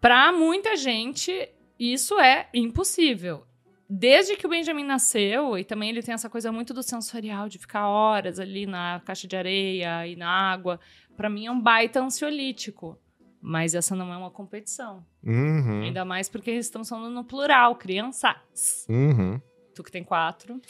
Pra 0.00 0.30
muita 0.30 0.76
gente, 0.76 1.48
isso 1.78 2.20
é 2.20 2.48
impossível. 2.54 3.44
Desde 3.90 4.36
que 4.36 4.46
o 4.46 4.50
Benjamin 4.50 4.84
nasceu, 4.84 5.56
e 5.56 5.64
também 5.64 5.88
ele 5.88 6.02
tem 6.02 6.12
essa 6.12 6.28
coisa 6.28 6.52
muito 6.52 6.74
do 6.74 6.82
sensorial, 6.82 7.48
de 7.48 7.58
ficar 7.58 7.88
horas 7.88 8.38
ali 8.38 8.66
na 8.66 9.00
caixa 9.04 9.26
de 9.26 9.34
areia 9.34 10.06
e 10.06 10.14
na 10.14 10.28
água, 10.28 10.78
pra 11.16 11.30
mim 11.30 11.46
é 11.46 11.50
um 11.50 11.58
baita 11.60 11.98
ansiolítico. 12.00 12.98
Mas 13.40 13.74
essa 13.74 13.94
não 13.96 14.12
é 14.12 14.16
uma 14.16 14.30
competição. 14.30 15.06
Uhum. 15.24 15.82
Ainda 15.84 16.04
mais 16.04 16.28
porque 16.28 16.50
estamos 16.50 16.88
falando 16.88 17.14
no 17.14 17.24
plural, 17.24 17.76
crianças. 17.76 18.84
Uhum. 18.88 19.40
Tu 19.78 19.82
que 19.84 19.92
tem 19.92 20.02
quatro. 20.02 20.60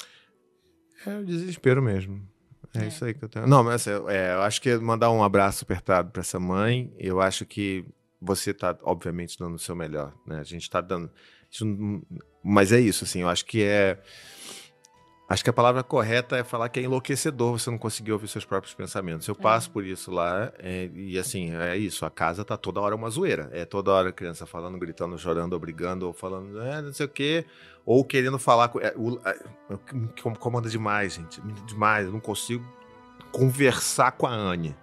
É 1.06 1.16
o 1.16 1.24
desespero 1.24 1.80
mesmo. 1.82 2.22
É, 2.74 2.84
É. 2.84 2.88
isso 2.88 3.02
aí 3.06 3.14
que 3.14 3.24
eu 3.24 3.28
tenho. 3.30 3.46
Não, 3.46 3.64
mas 3.64 3.86
é, 3.86 4.34
eu 4.34 4.42
acho 4.42 4.60
que 4.60 4.76
mandar 4.76 5.10
um 5.10 5.24
abraço 5.24 5.64
apertado 5.64 6.10
pra 6.10 6.20
essa 6.20 6.38
mãe. 6.38 6.92
Eu 6.98 7.18
acho 7.18 7.46
que 7.46 7.86
você 8.20 8.52
tá, 8.52 8.76
obviamente, 8.82 9.38
dando 9.38 9.54
o 9.54 9.58
seu 9.58 9.74
melhor, 9.74 10.14
né? 10.26 10.40
A 10.40 10.44
gente 10.44 10.68
tá 10.68 10.82
dando. 10.82 11.10
Mas 12.44 12.70
é 12.70 12.78
isso, 12.78 13.04
assim, 13.04 13.22
eu 13.22 13.30
acho 13.30 13.46
que 13.46 13.62
é. 13.62 13.98
Acho 15.28 15.44
que 15.44 15.50
a 15.50 15.52
palavra 15.52 15.82
correta 15.82 16.38
é 16.38 16.42
falar 16.42 16.70
que 16.70 16.80
é 16.80 16.84
enlouquecedor 16.84 17.58
você 17.58 17.70
não 17.70 17.76
conseguir 17.76 18.12
ouvir 18.12 18.28
seus 18.28 18.46
próprios 18.46 18.72
pensamentos. 18.74 19.28
Eu 19.28 19.34
passo 19.34 19.70
por 19.70 19.84
isso 19.84 20.10
lá, 20.10 20.50
é, 20.58 20.88
e 20.94 21.18
assim, 21.18 21.54
é 21.54 21.76
isso. 21.76 22.06
A 22.06 22.10
casa 22.10 22.44
tá 22.46 22.56
toda 22.56 22.80
hora 22.80 22.96
uma 22.96 23.10
zoeira. 23.10 23.50
É 23.52 23.66
toda 23.66 23.90
hora 23.92 24.08
a 24.08 24.12
criança 24.12 24.46
falando, 24.46 24.78
gritando, 24.78 25.18
chorando, 25.18 25.52
ou 25.52 25.58
brigando, 25.60 26.06
ou 26.06 26.14
falando, 26.14 26.58
é, 26.62 26.80
não 26.80 26.94
sei 26.94 27.04
o 27.04 27.08
quê, 27.10 27.44
ou 27.84 28.02
querendo 28.06 28.38
falar. 28.38 28.68
com- 28.68 28.80
É, 28.80 28.94
o, 28.96 29.20
é, 29.22 29.38
comanda 30.40 30.70
demais, 30.70 31.12
gente. 31.14 31.42
Demais. 31.66 32.06
Eu 32.06 32.12
não 32.12 32.20
consigo 32.20 32.64
conversar 33.30 34.12
com 34.12 34.26
a 34.26 34.32
Anne, 34.32 34.74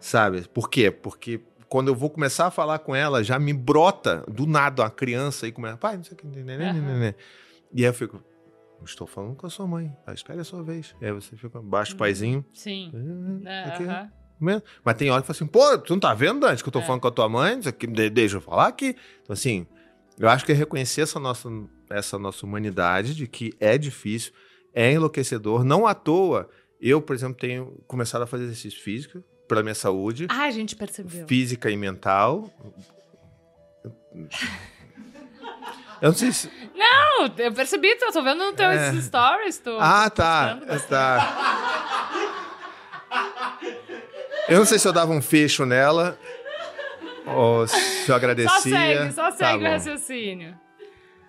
sabe? 0.00 0.48
Por 0.48 0.70
quê? 0.70 0.90
Porque 0.90 1.42
quando 1.68 1.88
eu 1.88 1.94
vou 1.94 2.08
começar 2.08 2.46
a 2.46 2.50
falar 2.50 2.78
com 2.78 2.94
ela, 2.96 3.22
já 3.22 3.38
me 3.38 3.52
brota 3.52 4.24
do 4.26 4.46
nada 4.46 4.82
uma 4.82 4.90
criança 4.90 5.46
e 5.46 5.52
começa, 5.52 5.76
pai, 5.76 5.98
não 5.98 6.04
sei 6.04 6.14
o 6.14 6.16
que. 6.16 6.26
né, 6.26 6.42
né, 6.56 6.72
né, 6.72 6.98
né." 6.98 7.14
E 7.74 7.82
aí 7.82 7.90
eu 7.90 7.94
fico, 7.94 8.22
estou 8.84 9.06
falando 9.06 9.36
com 9.36 9.46
a 9.46 9.50
sua 9.50 9.66
mãe. 9.66 9.94
Ah, 10.06 10.12
espere 10.12 10.40
a 10.40 10.44
sua 10.44 10.62
vez. 10.62 10.94
Aí 11.00 11.12
você 11.12 11.36
fica, 11.36 11.60
baixa 11.62 11.92
o 11.92 11.94
Uhum. 11.94 11.98
paizinho. 11.98 12.44
Sim. 12.52 12.90
É, 13.44 13.64
Aqui. 13.64 13.84
aham. 13.84 14.10
Mas 14.84 14.96
tem 14.96 15.08
hora 15.10 15.20
que 15.22 15.26
fala 15.28 15.36
assim, 15.36 15.46
pô, 15.46 15.78
tu 15.78 15.92
não 15.92 16.00
tá 16.00 16.12
vendo, 16.14 16.40
Dante, 16.40 16.62
que 16.64 16.68
eu 16.68 16.72
tô 16.72 16.80
É. 16.80 16.82
falando 16.82 17.00
com 17.00 17.06
a 17.08 17.12
tua 17.12 17.28
mãe? 17.28 17.60
Deixa 18.12 18.36
eu 18.36 18.40
falar 18.40 18.66
aqui. 18.66 18.96
Então, 19.22 19.32
assim, 19.34 19.66
eu 20.18 20.28
acho 20.28 20.44
que 20.44 20.50
é 20.50 20.54
reconhecer 20.54 21.02
essa 21.02 21.20
nossa, 21.20 21.48
essa 21.88 22.18
nossa 22.18 22.44
humanidade 22.44 23.14
de 23.14 23.28
que 23.28 23.52
é 23.60 23.78
difícil, 23.78 24.32
é 24.74 24.92
enlouquecedor. 24.92 25.62
Não 25.62 25.86
à 25.86 25.94
toa, 25.94 26.48
eu, 26.80 27.00
por 27.00 27.14
exemplo, 27.14 27.36
tenho 27.38 27.80
começado 27.86 28.22
a 28.22 28.26
fazer 28.26 28.42
exercício 28.44 28.82
físico 28.82 29.22
pela 29.46 29.62
minha 29.62 29.74
saúde, 29.76 30.26
Ah, 30.28 30.44
a 30.46 30.50
gente 30.50 30.74
percebeu. 30.74 31.26
física 31.28 31.70
e 31.70 31.76
mental. 31.76 32.50
Eu 36.02 36.08
não 36.08 36.14
sei 36.16 36.32
se. 36.32 36.50
Não, 36.74 37.30
eu 37.38 37.52
percebi, 37.52 37.88
eu 37.88 38.12
tô 38.12 38.22
vendo 38.22 38.38
nos 38.44 38.54
teus 38.56 38.74
É. 38.74 39.00
stories. 39.00 39.58
Tu 39.58 39.70
Ah, 39.80 40.10
tá. 40.10 40.58
tá. 40.88 42.10
Eu 44.48 44.58
não 44.58 44.64
sei 44.66 44.78
se 44.78 44.88
eu 44.88 44.92
dava 44.92 45.12
um 45.12 45.22
fecho 45.22 45.64
nela 45.64 46.18
ou 47.26 47.66
se 47.68 48.08
eu 48.10 48.14
agradecia. 48.16 48.50
Só 48.50 48.60
segue, 48.60 49.12
só 49.12 49.22
Tá 49.30 49.32
segue 49.32 49.58
o 49.64 49.66
bom. 49.68 49.72
raciocínio. 49.72 50.60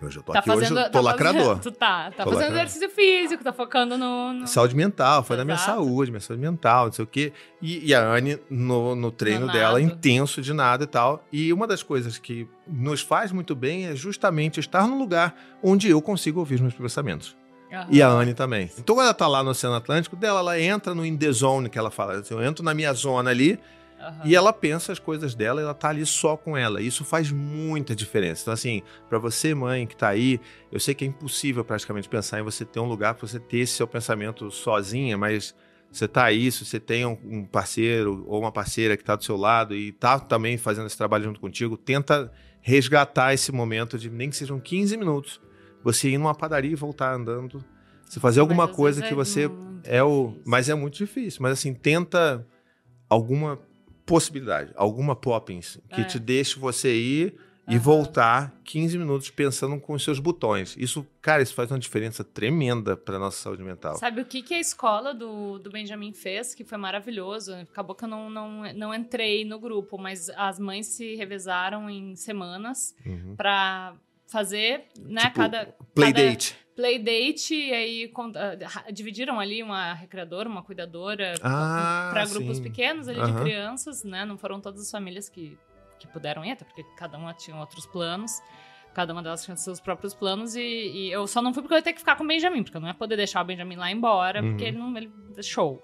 Hoje 0.05 0.17
eu 0.17 0.23
tô 0.23 0.33
Tá 0.33 0.39
aqui, 0.39 0.49
hoje 0.51 0.61
fazendo. 0.61 0.79
eu 0.79 0.83
tô 0.85 0.89
tá 0.91 0.99
lacrador. 1.01 1.57
Fazendo, 1.57 1.71
tá, 1.75 2.11
tá 2.11 2.23
Tô 2.23 2.31
fazendo 2.31 2.33
lacrador. 2.35 2.57
exercício 2.57 2.89
físico, 2.89 3.43
tá 3.43 3.53
focando 3.53 3.97
no. 3.97 4.33
no- 4.33 4.47
Saúde 4.47 4.75
mental, 4.75 5.23
foi 5.23 5.37
da 5.37 5.45
minha 5.45 5.57
saúde, 5.57 6.11
minha 6.11 6.19
saúde 6.21 6.41
mental, 6.41 6.85
não 6.87 6.91
sei 6.93 7.03
o 7.03 7.07
quê. 7.07 7.31
E, 7.61 7.89
e 7.89 7.93
a 7.95 8.01
Anne, 8.03 8.39
no, 8.49 8.95
no 8.95 9.11
treino 9.11 9.47
No 9.47 9.51
dela, 9.53 9.81
intenso 9.81 10.41
de 10.41 10.53
nada 10.53 10.83
e 10.83 10.87
tal. 10.87 11.23
E 11.31 11.51
uma 11.53 11.65
das 11.67 11.81
coisas 11.83 12.17
que 12.17 12.47
nos 12.67 13.01
faz 13.01 13.31
muito 13.31 13.55
bem 13.55 13.85
é 13.87 13.95
justamente 13.95 14.59
estar 14.59 14.87
num 14.87 14.97
lugar 14.99 15.35
onde 15.61 15.89
eu 15.89 16.01
consigo 16.01 16.39
ouvir 16.39 16.55
os 16.55 16.61
meus 16.61 16.73
pensamentos. 16.73 17.35
Aham. 17.71 17.87
E 17.89 18.01
a 18.03 18.07
Anne 18.07 18.33
também. 18.35 18.69
Então, 18.77 18.95
quando 18.95 19.05
ela 19.05 19.13
tá 19.15 19.27
lá 19.27 19.41
no 19.41 19.49
Oceano 19.49 19.75
Atlântico, 19.75 20.15
dela, 20.15 20.39
ela 20.41 20.59
entra 20.59 20.93
no 20.93 21.03
in 21.03 21.17
the 21.17 21.31
zone, 21.31 21.69
que 21.69 21.79
ela 21.79 21.89
fala. 21.89 22.13
Assim, 22.19 22.33
eu 22.35 22.43
entro 22.43 22.63
na 22.63 22.71
minha 22.73 22.93
zona 22.93 23.31
ali 23.31 23.59
Aham. 24.03 24.21
e 24.25 24.35
ela 24.35 24.51
pensa 24.51 24.91
as 24.91 24.99
coisas 24.99 25.33
dela 25.35 25.61
e 25.61 25.63
ela 25.63 25.73
tá 25.73 25.89
ali 25.89 26.05
só 26.05 26.35
com 26.37 26.55
ela. 26.57 26.81
Isso 26.81 27.03
faz 27.05 27.31
muita 27.31 27.95
diferença. 27.95 28.41
Então, 28.43 28.53
assim, 28.53 28.81
pra 29.09 29.17
você, 29.19 29.53
mãe, 29.55 29.85
que 29.87 29.95
tá 29.95 30.09
aí, 30.09 30.39
eu 30.71 30.79
sei 30.79 30.93
que 30.93 31.05
é 31.05 31.07
impossível 31.07 31.63
praticamente 31.63 32.09
pensar 32.09 32.39
em 32.39 32.43
você 32.43 32.65
ter 32.65 32.79
um 32.79 32.85
lugar 32.87 33.13
pra 33.15 33.27
você 33.27 33.39
ter 33.39 33.59
esse 33.59 33.73
seu 33.73 33.87
pensamento 33.87 34.49
sozinha, 34.51 35.17
mas 35.17 35.55
você 35.91 36.07
tá 36.07 36.23
aí, 36.25 36.51
se 36.51 36.65
você 36.65 36.79
tem 36.79 37.05
um- 37.05 37.45
parceiro 37.45 38.23
ou 38.27 38.39
uma 38.41 38.51
parceira 38.51 38.97
que 38.97 39.03
tá 39.03 39.15
do 39.15 39.23
seu 39.23 39.37
lado 39.37 39.75
e 39.75 39.91
tá 39.91 40.19
também 40.19 40.57
fazendo 40.57 40.87
esse 40.87 40.97
trabalho 40.97 41.23
junto 41.25 41.39
contigo, 41.39 41.77
tenta 41.77 42.31
resgatar 42.61 43.33
esse 43.33 43.51
momento 43.51 43.97
de 43.97 44.09
nem 44.09 44.29
que 44.29 44.35
sejam 44.35 44.59
15 44.59 44.97
minutos. 44.97 45.39
Você 45.83 46.09
ir 46.09 46.17
numa 46.17 46.33
padaria 46.33 46.71
e 46.71 46.75
voltar 46.75 47.13
andando. 47.13 47.63
Você 48.09 48.19
fazer 48.19 48.39
alguma 48.39 48.67
coisa 48.67 49.01
que 49.01 49.11
é 49.11 49.15
você 49.15 49.47
muito 49.47 49.81
é 49.83 50.01
o, 50.03 50.27
difícil. 50.27 50.43
mas 50.45 50.69
é 50.69 50.73
muito 50.75 50.97
difícil. 50.97 51.41
Mas 51.41 51.51
assim, 51.53 51.73
tenta 51.73 52.47
alguma 53.09 53.59
possibilidade, 54.05 54.71
alguma 54.75 55.15
poppins 55.15 55.77
que 55.89 56.01
É. 56.01 56.03
te 56.03 56.19
deixe 56.19 56.59
você 56.59 56.93
ir 56.95 57.35
e 57.65 57.75
Aham. 57.75 57.79
voltar 57.79 58.59
15 58.65 58.97
minutos 58.97 59.29
pensando 59.29 59.79
com 59.79 59.93
os 59.93 60.03
seus 60.03 60.19
botões. 60.19 60.75
Isso, 60.77 61.07
cara, 61.21 61.41
isso 61.41 61.53
faz 61.53 61.71
uma 61.71 61.79
diferença 61.79 62.21
tremenda 62.21 62.97
para 62.97 63.17
nossa 63.17 63.37
saúde 63.41 63.63
mental. 63.63 63.95
Sabe 63.95 64.19
o 64.21 64.25
que, 64.25 64.41
que 64.41 64.53
a 64.53 64.59
escola 64.59 65.13
do, 65.13 65.57
do 65.59 65.69
Benjamin 65.71 66.11
fez, 66.11 66.53
que 66.53 66.65
foi 66.65 66.77
maravilhoso? 66.77 67.53
Acabou 67.53 67.95
que 67.95 68.03
eu 68.03 68.09
não, 68.09 68.29
não, 68.29 68.73
não 68.73 68.93
entrei 68.93 69.45
no 69.45 69.57
grupo, 69.59 69.97
mas 69.97 70.29
as 70.31 70.59
mães 70.59 70.87
se 70.87 71.15
revezaram 71.15 71.89
em 71.89 72.15
semanas 72.17 72.93
Uhum. 73.05 73.35
pra 73.37 73.95
fazer, 74.27 74.85
né, 74.99 75.21
Tipo, 75.21 75.35
cada... 75.35 75.73
Playdate. 75.95 76.57
Playdate, 76.75 77.53
e 77.55 77.73
aí 77.73 78.11
ah, 78.35 78.67
ra- 78.67 78.91
dividiram 78.91 79.39
ali 79.39 79.61
uma 79.61 79.93
recreadora, 79.93 80.49
uma 80.49 80.63
cuidadora 80.63 81.33
Ah, 81.43 82.07
para 82.09 82.25
grupos 82.25 82.57
sim. 82.57 82.63
pequenos 82.63 83.07
ali 83.07 83.19
de 83.21 83.31
Aham. 83.31 83.39
crianças, 83.43 84.03
né? 84.03 84.25
Não 84.25 84.37
foram 84.37 84.59
todas 84.59 84.81
as 84.81 84.89
famílias 84.91 85.29
que, 85.29 85.57
que 85.99 86.07
puderam 86.07 86.43
ir, 86.43 86.51
até 86.51 86.65
porque 86.65 86.83
cada 86.97 87.17
uma 87.17 87.33
tinha 87.33 87.55
outros 87.57 87.85
planos. 87.85 88.41
Cada 88.93 89.11
uma 89.11 89.23
delas 89.23 89.43
tinha 89.43 89.55
seus 89.57 89.79
próprios 89.79 90.13
planos 90.13 90.55
e, 90.55 90.61
e 90.61 91.11
eu 91.11 91.25
só 91.25 91.41
não 91.41 91.51
fui 91.51 91.63
porque 91.63 91.73
eu 91.73 91.77
ia 91.79 91.83
ter 91.83 91.93
que 91.93 91.99
ficar 91.99 92.15
com 92.15 92.23
o 92.23 92.27
Benjamin, 92.27 92.61
porque 92.63 92.77
eu 92.77 92.81
não 92.81 92.87
ia 92.87 92.93
poder 92.93 93.17
deixar 93.17 93.41
o 93.41 93.45
Benjamin 93.45 93.75
lá 93.75 93.89
embora, 93.91 94.41
Uhum. 94.43 94.49
porque 94.49 94.65
ele 94.65 94.77
não. 94.77 94.95
Ele, 94.95 95.11
show. 95.41 95.83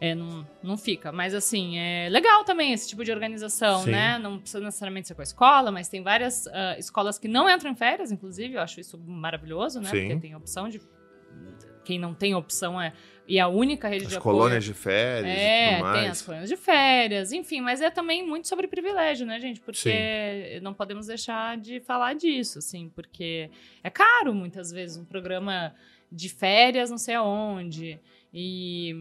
É, 0.00 0.14
não, 0.14 0.46
não 0.62 0.76
fica. 0.76 1.12
Mas 1.12 1.34
assim, 1.34 1.78
é 1.78 2.08
legal 2.10 2.44
também 2.44 2.72
esse 2.72 2.88
tipo 2.88 3.04
de 3.04 3.12
organização, 3.12 3.82
Sim. 3.84 3.90
né? 3.90 4.18
Não 4.18 4.38
precisa 4.38 4.62
necessariamente 4.62 5.08
ser 5.08 5.14
com 5.14 5.22
a 5.22 5.24
escola, 5.24 5.70
mas 5.70 5.88
tem 5.88 6.02
várias 6.02 6.46
ah, 6.48 6.76
escolas 6.78 7.18
que 7.18 7.28
não 7.28 7.48
entram 7.48 7.70
em 7.70 7.74
férias, 7.74 8.10
inclusive. 8.10 8.54
Eu 8.54 8.60
acho 8.60 8.80
isso 8.80 8.98
maravilhoso, 8.98 9.80
né? 9.80 9.90
Sim. 9.90 10.08
Porque 10.08 10.20
tem 10.20 10.34
opção 10.34 10.68
de. 10.68 10.80
Quem 11.84 11.98
não 11.98 12.14
tem 12.14 12.34
opção 12.34 12.80
é. 12.80 12.92
E 13.26 13.40
a 13.40 13.48
única 13.48 13.88
rede 13.88 14.06
de 14.06 14.14
As 14.14 14.16
apoio. 14.18 14.36
colônias 14.36 14.64
de 14.64 14.74
férias 14.74 15.38
É, 15.38 15.80
tem 15.94 16.08
as 16.08 16.20
colônias 16.20 16.48
de 16.48 16.56
férias, 16.56 17.32
enfim, 17.32 17.62
mas 17.62 17.80
é 17.80 17.90
também 17.90 18.26
muito 18.26 18.48
sobre 18.48 18.68
privilégio, 18.68 19.26
né, 19.26 19.40
gente? 19.40 19.60
Porque 19.60 20.60
não 20.62 20.74
podemos 20.74 21.06
deixar 21.06 21.56
de 21.56 21.80
falar 21.80 22.14
disso, 22.14 22.58
assim, 22.58 22.90
porque 22.94 23.50
é 23.82 23.88
caro 23.88 24.34
muitas 24.34 24.70
vezes 24.70 24.98
um 24.98 25.06
programa 25.06 25.74
de 26.12 26.28
férias, 26.28 26.90
não 26.90 26.98
sei 26.98 27.14
aonde. 27.14 27.98
E 28.36 28.92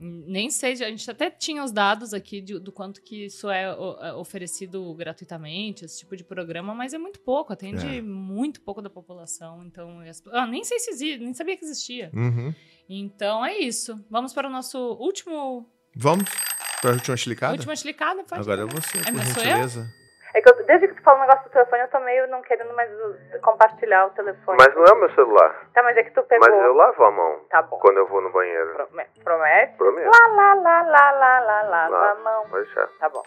nem 0.00 0.48
sei, 0.48 0.72
a 0.72 0.88
gente 0.88 1.10
até 1.10 1.28
tinha 1.30 1.62
os 1.62 1.70
dados 1.70 2.14
aqui 2.14 2.40
de- 2.40 2.58
do 2.58 2.72
quanto 2.72 3.02
que 3.02 3.26
isso 3.26 3.50
é, 3.50 3.64
é 3.64 4.12
oferecido 4.14 4.94
gratuitamente, 4.94 5.84
esse 5.84 5.98
tipo 5.98 6.16
de 6.16 6.24
programa, 6.24 6.74
mas 6.74 6.94
é 6.94 6.98
muito 6.98 7.20
pouco, 7.20 7.52
atende 7.52 7.98
É. 7.98 8.00
muito 8.00 8.62
pouco 8.62 8.80
da 8.80 8.88
população. 8.88 9.62
Então, 9.66 10.00
ah, 10.32 10.46
nem 10.46 10.64
sei 10.64 10.78
se 10.78 10.90
existe, 10.90 11.18
nem 11.22 11.34
sabia 11.34 11.54
que 11.58 11.64
existia. 11.66 12.10
Uhum. 12.14 12.54
Então 12.88 13.44
é 13.44 13.58
isso. 13.58 14.02
Vamos 14.08 14.32
para 14.32 14.48
o 14.48 14.50
nosso 14.50 14.78
último 14.98 15.68
Vamos 15.94 16.30
para 16.80 16.90
a 16.90 16.94
última 16.94 17.16
chlicada? 17.16 17.52
Última 17.52 17.76
chlicada, 17.76 18.24
pode 18.24 18.40
Agora 18.40 18.62
é 18.62 18.66
você, 18.66 18.98
É, 18.98 19.34
por 19.34 19.46
eu? 19.46 19.97
É 20.38 20.40
que 20.40 20.48
eu, 20.50 20.66
desde 20.66 20.86
que 20.86 20.94
tu 20.94 21.02
falou 21.02 21.18
o 21.18 21.22
negócio 21.26 21.44
do 21.48 21.50
telefone, 21.52 21.82
eu 21.82 21.88
tô 21.88 21.98
meio 22.00 22.28
não 22.28 22.40
querendo 22.42 22.72
mais 22.76 22.88
compartilhar 23.42 24.06
o 24.06 24.10
telefone. 24.10 24.56
Mas 24.60 24.72
não 24.76 24.84
é 24.84 24.92
o 24.92 25.00
meu 25.00 25.12
celular. 25.14 25.68
Tá, 25.74 25.82
mas 25.82 25.96
é 25.96 26.04
que 26.04 26.12
tu 26.12 26.22
pegou. 26.22 26.48
Mas 26.48 26.64
eu 26.64 26.74
lavo 26.74 27.04
a 27.04 27.10
mão 27.10 27.40
Tá 27.50 27.60
bom. 27.62 27.78
quando 27.80 27.96
eu 27.96 28.06
vou 28.06 28.20
no 28.22 28.30
banheiro. 28.30 28.72
Prome- 28.74 29.06
Promete? 29.24 29.76
Prometo. 29.76 30.10
Lá, 30.10 30.26
lá, 30.36 30.54
lá, 30.54 30.82
lá, 30.82 31.10
lá, 31.10 31.40
lá, 31.40 31.62
lava 31.62 31.88
Lá. 31.90 32.10
a 32.12 32.14
mão. 32.16 32.44
Pode 32.50 32.64
deixar. 32.66 32.86
Tá 33.00 33.08
bom. 33.08 33.22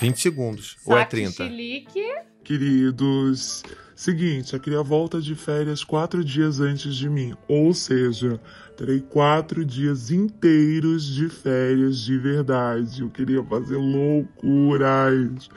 20 0.00 0.20
segundos. 0.20 0.76
Ou 0.86 0.96
é 0.96 1.00
Saque 1.00 1.10
30? 1.12 1.30
chilique. 1.44 2.14
Queridos, 2.44 3.62
seguinte, 3.94 4.54
a 4.54 4.58
Cria 4.60 4.82
volta 4.82 5.20
de 5.20 5.34
férias 5.34 5.82
quatro 5.82 6.22
dias 6.24 6.60
antes 6.60 6.94
de 6.94 7.08
mim. 7.08 7.36
Ou 7.48 7.72
seja, 7.72 8.40
terei 8.76 9.00
quatro 9.00 9.64
dias 9.64 10.10
inteiros 10.10 11.04
de 11.06 11.28
férias 11.28 11.98
de 11.98 12.16
verdade. 12.18 13.02
Eu 13.02 13.10
queria 13.10 13.42
fazer 13.44 13.76
loucuras. 13.76 15.48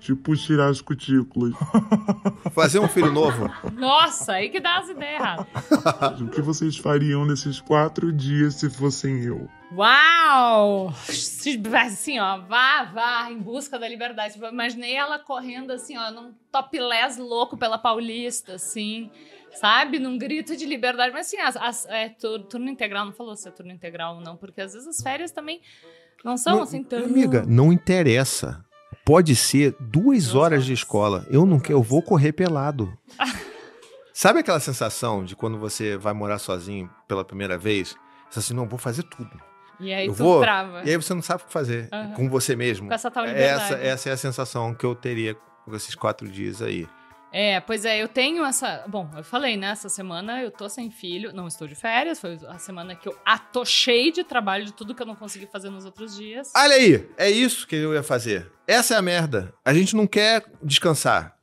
Tipo 0.00 0.36
tirar 0.36 0.68
as 0.68 0.80
cutículas. 0.80 1.52
Fazer 2.54 2.78
um 2.78 2.88
filho 2.88 3.12
novo? 3.12 3.50
Nossa, 3.74 4.34
aí 4.34 4.48
que 4.48 4.60
dá 4.60 4.78
as 4.78 4.88
ideias 4.88 5.20
erradas. 5.20 6.20
o 6.20 6.28
que 6.28 6.40
vocês 6.40 6.76
fariam 6.76 7.24
nesses 7.26 7.60
quatro 7.60 8.12
dias 8.12 8.54
se 8.54 8.70
fossem 8.70 9.20
eu? 9.24 9.48
Uau! 9.74 10.94
Assim, 11.84 12.18
ó, 12.20 12.38
vá, 12.42 12.84
vá, 12.84 13.30
em 13.30 13.38
busca 13.38 13.78
da 13.78 13.88
liberdade. 13.88 14.34
Tipo, 14.34 14.46
eu 14.46 14.52
imaginei 14.52 14.94
ela 14.94 15.18
correndo 15.18 15.72
assim, 15.72 15.96
ó, 15.98 16.10
num 16.10 16.32
topless 16.52 17.20
louco 17.20 17.56
pela 17.56 17.76
Paulista, 17.76 18.54
assim, 18.54 19.10
sabe? 19.60 19.98
Num 19.98 20.16
grito 20.16 20.56
de 20.56 20.64
liberdade. 20.64 21.12
Mas 21.12 21.26
assim, 21.26 21.38
as, 21.38 21.56
as- 21.56 21.86
é, 21.86 22.08
tur- 22.10 22.44
turno 22.44 22.70
integral, 22.70 23.04
não 23.04 23.12
falou 23.12 23.34
se 23.36 23.48
é 23.48 23.50
turno 23.50 23.72
integral 23.72 24.14
ou 24.16 24.20
não, 24.20 24.36
porque 24.36 24.60
às 24.60 24.72
vezes 24.72 24.86
as 24.88 25.02
férias 25.02 25.32
também 25.32 25.60
não 26.24 26.36
são 26.36 26.56
Não- 26.56 26.62
assim 26.62 26.82
tão. 26.84 27.04
Amiga, 27.04 27.44
não 27.46 27.72
interessa. 27.72 28.64
Pode 29.08 29.34
ser 29.34 29.74
duas 29.80 30.34
horas 30.34 30.66
de 30.66 30.74
escola. 30.74 31.26
Eu 31.30 31.46
não 31.46 31.58
quero, 31.58 31.78
eu 31.78 31.82
vou 31.82 32.02
correr 32.02 32.30
pelado. 32.30 32.92
Sabe 34.12 34.40
aquela 34.40 34.60
sensação 34.60 35.24
de 35.24 35.34
quando 35.34 35.58
você 35.58 35.96
vai 35.96 36.12
morar 36.12 36.38
sozinho 36.38 36.90
pela 37.08 37.24
primeira 37.24 37.56
vez? 37.56 37.96
Você 38.28 38.40
assim, 38.40 38.52
não, 38.52 38.68
vou 38.68 38.78
fazer 38.78 39.04
tudo. 39.04 39.30
E 39.80 39.94
aí 39.94 40.06
Eu 40.06 40.12
tu 40.12 40.22
vou, 40.22 40.42
trava. 40.42 40.82
E 40.84 40.90
aí 40.90 40.96
você 40.96 41.14
não 41.14 41.22
sabe 41.22 41.42
o 41.42 41.46
que 41.46 41.52
fazer 41.54 41.88
Aham. 41.90 42.12
com 42.12 42.28
você 42.28 42.54
mesmo. 42.54 42.88
Com 42.88 42.92
essa 42.92 43.10
tal 43.10 43.24
liberdade. 43.24 43.62
Essa, 43.62 43.74
essa 43.82 44.10
é 44.10 44.12
a 44.12 44.16
sensação 44.18 44.74
que 44.74 44.84
eu 44.84 44.94
teria 44.94 45.34
com 45.64 45.74
esses 45.74 45.94
quatro 45.94 46.28
dias 46.28 46.60
aí. 46.60 46.86
É, 47.32 47.60
pois 47.60 47.84
é, 47.84 48.02
eu 48.02 48.08
tenho 48.08 48.44
essa. 48.44 48.84
Bom, 48.86 49.10
eu 49.16 49.22
falei, 49.22 49.56
né? 49.56 49.68
Essa 49.70 49.88
semana 49.88 50.42
eu 50.42 50.50
tô 50.50 50.68
sem 50.68 50.90
filho, 50.90 51.32
não 51.32 51.46
estou 51.46 51.66
de 51.68 51.74
férias. 51.74 52.20
Foi 52.20 52.38
a 52.48 52.58
semana 52.58 52.94
que 52.94 53.08
eu 53.08 53.18
atochei 53.24 54.10
de 54.10 54.24
trabalho 54.24 54.64
de 54.64 54.72
tudo 54.72 54.94
que 54.94 55.02
eu 55.02 55.06
não 55.06 55.14
consegui 55.14 55.46
fazer 55.46 55.70
nos 55.70 55.84
outros 55.84 56.16
dias. 56.16 56.52
Olha 56.56 56.74
aí, 56.74 57.08
é 57.16 57.30
isso 57.30 57.66
que 57.66 57.76
eu 57.76 57.94
ia 57.94 58.02
fazer. 58.02 58.50
Essa 58.66 58.94
é 58.94 58.96
a 58.98 59.02
merda. 59.02 59.52
A 59.64 59.72
gente 59.72 59.94
não 59.94 60.06
quer 60.06 60.44
descansar. 60.62 61.37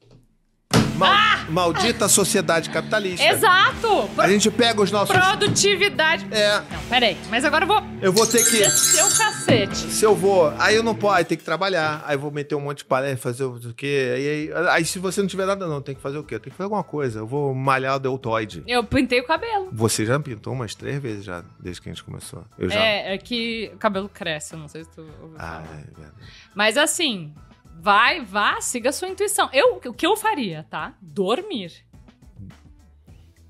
Mal- 0.98 1.46
Maldita 1.50 2.08
sociedade 2.08 2.70
capitalista. 2.70 3.24
Ah! 3.24 3.32
Exato! 3.32 4.10
A 4.18 4.28
gente 4.30 4.50
pega 4.50 4.82
os 4.82 4.92
nossos. 4.92 5.16
Produtividade. 5.16 6.26
É, 6.32 6.60
Não, 6.60 6.80
peraí, 6.90 7.18
mas 7.30 7.46
agora 7.46 7.64
eu 7.64 7.68
vou 7.68 7.84
eu 8.02 8.12
vou 8.14 8.26
ter 8.28 8.44
que. 8.44 8.58
descer 8.58 9.04
o 9.04 9.18
cacete. 9.18 9.76
Se 9.76 10.04
eu 10.04 10.16
vou, 10.16 10.54
aí 10.60 10.76
eu 10.76 10.84
não 10.84 10.96
posso, 10.96 11.16
aí 11.16 11.26
tem 11.26 11.38
que 11.38 11.44
trabalhar, 11.44 12.04
aí 12.06 12.16
eu 12.16 12.20
vou 12.20 12.32
meter 12.32 12.56
um 12.56 12.62
monte 12.62 12.80
de 12.80 12.86
palestra, 12.86 13.18
fazer 13.18 13.44
o 13.44 13.60
quê? 13.74 14.14
Aí, 14.16 14.28
aí, 14.54 14.68
aí 14.70 14.86
se 14.86 15.00
você 15.00 15.22
não 15.22 15.28
tiver 15.28 15.46
nada, 15.46 15.68
não, 15.68 15.82
tem 15.82 15.96
que 15.96 16.02
fazer 16.02 16.18
o 16.18 16.24
quê? 16.24 16.40
Tem 16.40 16.52
que 16.52 16.58
fazer 16.58 16.64
alguma 16.66 16.84
coisa. 16.84 17.20
Eu 17.20 17.28
vou 17.28 17.54
malhar 17.54 17.96
o 17.96 18.00
deltoide. 18.00 18.64
Eu 18.68 18.84
pintei 18.84 19.20
o 19.20 19.26
cabelo. 19.26 19.70
Você 19.72 20.06
já 20.06 20.20
pintou 20.20 20.54
umas 20.54 20.76
três 20.76 21.02
vezes 21.02 21.26
já, 21.26 21.44
desde 21.60 21.82
que 21.82 21.90
a 21.90 21.94
gente 21.94 22.04
começou. 22.04 22.44
Eu 22.58 22.70
já. 22.70 22.80
É, 22.80 23.14
é 23.14 23.18
que 23.18 23.72
o 23.74 23.78
cabelo 23.78 24.10
cresce, 24.10 24.54
eu 24.54 24.60
não 24.60 24.68
sei 24.68 24.84
se 24.84 24.90
tu 24.92 25.06
Ah, 25.38 25.62
é 25.64 25.76
verdade. 25.76 26.14
Mas 26.54 26.78
assim, 26.78 27.34
vai, 27.80 28.22
vá, 28.22 28.60
siga 28.62 28.90
a 28.90 28.94
sua 28.94 29.08
intuição. 29.08 29.50
Eu, 29.54 29.82
o 29.86 29.94
que 29.94 30.06
eu 30.06 30.16
faria, 30.16 30.66
tá? 30.70 30.96
Dormir. 31.02 31.86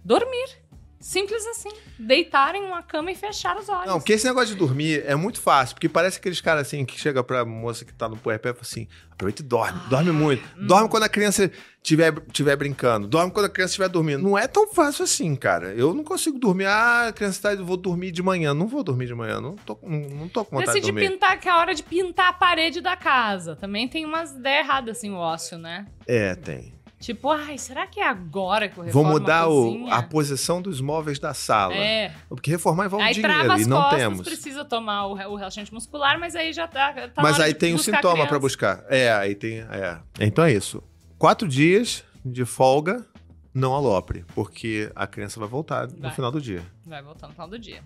Dormir. 0.03 0.64
Simples 1.05 1.45
assim. 1.45 1.69
Deitar 1.99 2.55
em 2.55 2.63
uma 2.63 2.81
cama 2.81 3.11
e 3.11 3.15
fechar 3.15 3.55
os 3.57 3.69
olhos. 3.69 3.85
Não, 3.85 3.99
porque 3.99 4.13
esse 4.13 4.25
negócio 4.25 4.47
de 4.47 4.55
dormir 4.55 5.03
é 5.05 5.13
muito 5.13 5.39
fácil, 5.39 5.75
porque 5.75 5.87
parece 5.87 6.17
aqueles 6.17 6.41
caras 6.41 6.65
assim 6.65 6.83
que 6.83 6.99
chega 6.99 7.23
pra 7.23 7.45
moça 7.45 7.85
que 7.85 7.93
tá 7.93 8.09
no 8.09 8.17
puerpé 8.17 8.49
e 8.49 8.53
fala 8.53 8.63
assim: 8.63 8.87
aproveita 9.11 9.43
e 9.43 9.45
dorme, 9.45 9.79
dorme 9.87 10.11
muito. 10.11 10.43
hum. 10.57 10.65
Dorme 10.65 10.89
quando 10.89 11.03
a 11.03 11.09
criança 11.09 11.51
estiver 11.77 12.11
tiver 12.31 12.55
brincando, 12.55 13.07
dorme 13.07 13.31
quando 13.31 13.45
a 13.45 13.49
criança 13.49 13.73
estiver 13.73 13.87
dormindo. 13.87 14.23
Não 14.23 14.35
é 14.35 14.47
tão 14.47 14.67
fácil 14.67 15.03
assim, 15.03 15.35
cara. 15.35 15.75
Eu 15.75 15.93
não 15.93 16.03
consigo 16.03 16.39
dormir. 16.39 16.65
Ah, 16.65 17.09
a 17.09 17.13
criança 17.13 17.55
tá, 17.55 17.63
vou 17.63 17.77
dormir 17.77 18.11
de 18.11 18.23
manhã. 18.23 18.55
Não 18.55 18.65
vou 18.65 18.83
dormir 18.83 19.05
de 19.05 19.13
manhã, 19.13 19.39
não 19.39 19.55
tô, 19.57 19.77
não, 19.83 19.99
não 20.09 20.27
tô 20.27 20.43
com 20.43 20.57
vontade 20.57 20.79
de 20.79 20.87
dormir. 20.87 21.07
pintar, 21.07 21.39
que 21.39 21.47
é 21.47 21.51
a 21.51 21.59
hora 21.59 21.75
de 21.75 21.83
pintar 21.83 22.29
a 22.29 22.33
parede 22.33 22.81
da 22.81 22.97
casa. 22.97 23.55
Também 23.55 23.87
tem 23.87 24.05
umas 24.05 24.31
ideias 24.31 24.65
erradas, 24.65 24.97
assim, 24.97 25.11
o 25.11 25.17
ócio, 25.17 25.59
né? 25.59 25.85
É, 26.07 26.33
tem. 26.33 26.74
Tipo, 26.99 27.29
ai, 27.29 27.57
será 27.57 27.85
que 27.85 27.99
é 27.99 28.07
agora 28.07 28.69
que 28.69 28.77
eu 28.77 28.83
Vou 28.85 29.03
reformo 29.03 29.11
mudar 29.11 29.41
a 29.41 29.49
o, 29.49 29.87
a 29.91 30.01
posição 30.01 30.61
dos 30.61 30.79
móveis 30.79 31.19
da 31.19 31.33
sala. 31.33 31.75
É. 31.75 32.13
Porque 32.29 32.49
reformar 32.49 32.85
envolve 32.85 33.05
Aí 33.05 33.13
dinheiro 33.13 33.59
e 33.59 33.65
não 33.65 33.81
costas, 33.81 33.99
temos. 33.99 34.21
precisa 34.21 34.63
tomar 34.63 35.07
o, 35.07 35.11
o 35.11 35.35
relaxante 35.35 35.73
muscular, 35.73 36.19
mas 36.19 36.35
aí 36.35 36.53
já 36.53 36.67
tá, 36.67 36.93
tá 37.09 37.21
Mas 37.21 37.39
aí 37.39 37.53
tem 37.53 37.75
um 37.75 37.77
sintoma 37.77 38.25
pra 38.25 38.39
buscar. 38.39 38.83
É, 38.89 39.11
aí 39.11 39.35
tem. 39.35 39.59
É. 39.59 39.99
Então 40.19 40.43
é 40.45 40.53
isso. 40.53 40.81
Quatro 41.17 41.47
dias 41.47 42.03
de 42.23 42.45
folga, 42.45 43.05
não 43.53 43.73
alopre, 43.73 44.25
porque 44.33 44.91
a 44.95 45.05
criança 45.05 45.39
vai 45.39 45.47
voltar 45.47 45.87
no 45.87 46.01
Vai. 46.01 46.11
final 46.11 46.31
do 46.31 46.41
dia. 46.41 46.63
Vai 46.85 47.03
voltar 47.03 47.27
no 47.27 47.33
final 47.33 47.47
do 47.47 47.59
dia. 47.59 47.81